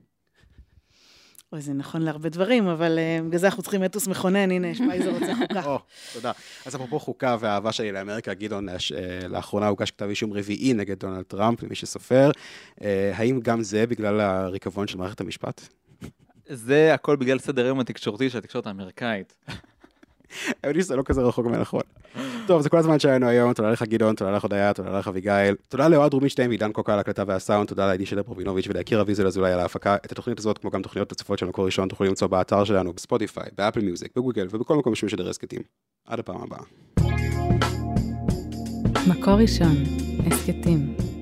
אוי, 1.54 1.62
זה 1.62 1.74
נכון 1.74 2.02
להרבה 2.02 2.30
דברים, 2.30 2.68
אבל 2.68 3.00
אה, 3.00 3.20
בגלל 3.28 3.40
זה 3.40 3.48
אנחנו 3.48 3.64
צריכים 3.64 3.86
אתוס 3.86 4.08
מכונן, 4.08 4.52
הנה, 4.52 4.76
שפייזר 4.76 5.10
רוצה 5.10 5.36
חוקה. 5.42 5.66
או, 5.66 5.80
תודה. 6.14 6.32
אז 6.66 6.76
אפרופו 6.76 7.00
חוקה 7.00 7.38
והאהבה 7.40 7.72
שלי 7.72 7.92
לאמריקה, 7.92 8.34
גדעון, 8.34 8.70
אה, 8.70 8.78
לאחרונה 9.30 9.68
הוגש 9.68 9.92
כתב 9.92 10.06
אישום 10.06 10.34
רביעי 10.34 10.74
נגד 10.74 11.00
דונלד 11.00 11.24
טראמפ, 11.24 11.64
למי 11.64 11.76
שסופר. 11.76 12.32
האם 13.14 13.40
גם 13.40 13.64
זה 13.64 13.88
בגלל 13.88 14.20
הריקבון 14.20 14.88
של 14.88 14.98
מערכת 14.98 15.22
המשפט? 15.22 15.68
זה 16.50 16.94
הכל 16.94 17.16
בגלל 17.16 17.40
סדר 17.40 17.66
היום 17.66 17.80
התקשורתי 17.80 18.30
של 18.30 18.38
התקשורת 18.38 18.68
האמריקאית. 18.68 19.36
האמת 20.64 20.76
היא 20.76 20.84
שזה 20.84 20.96
לא 20.96 21.04
כזה 21.04 21.22
רחוק 21.22 21.46
מהנכון. 21.46 21.82
טוב, 22.48 22.62
זה 22.62 22.70
כל 22.70 22.78
הזמן 22.78 23.00
שלנו 23.00 23.28
היום, 23.28 23.54
תודה 23.54 23.72
לך 23.72 23.84
גדעון, 23.84 24.16
תודה 24.16 24.32
לך 24.32 24.44
הודיה, 24.44 24.74
תודה 24.74 25.00
לך 25.00 25.08
אביגיל, 25.08 25.56
תודה 25.70 25.88
לאוהד 25.88 26.14
רובינשטיין 26.14 26.50
ועידן 26.50 26.72
קוקה 26.72 26.94
על 26.94 27.00
ההקלטה 27.00 27.24
והסאונד, 27.28 27.68
תודה 27.68 27.88
לעדי 27.88 28.06
שדר 28.06 28.24
פרובינוביץ' 28.24 28.66
וליקיר 28.68 29.02
אביזל 29.02 29.28
אזולאי 29.28 29.52
על 29.52 29.60
ההפקה. 29.60 29.96
את 29.96 30.12
התוכנית 30.12 30.40
הזאת, 30.40 30.58
כמו 30.58 30.72
גם 30.72 30.82
תוכניות 30.82 31.12
נוספות 31.12 31.40
של 31.40 31.46
מקור 31.46 31.66
ראשון, 31.66 31.90
תוכלו 31.90 32.08
למצוא 32.08 32.28
באתר 32.28 32.64
שלנו, 32.64 32.94
בספוטיפיי, 32.94 33.50
באפל 33.58 33.82
מיוזיק, 33.82 34.12
בגוגל 34.16 34.48
ובכל 34.52 34.76
מקום 34.76 34.96
שמשדר 34.96 35.30
הסכתים. 35.30 35.62
עד 36.08 36.20
הפעם 36.20 36.42
הבאה. 36.42 36.64
מקור 39.08 39.34
ראשון, 39.34 39.76
הסכתים. 40.28 41.17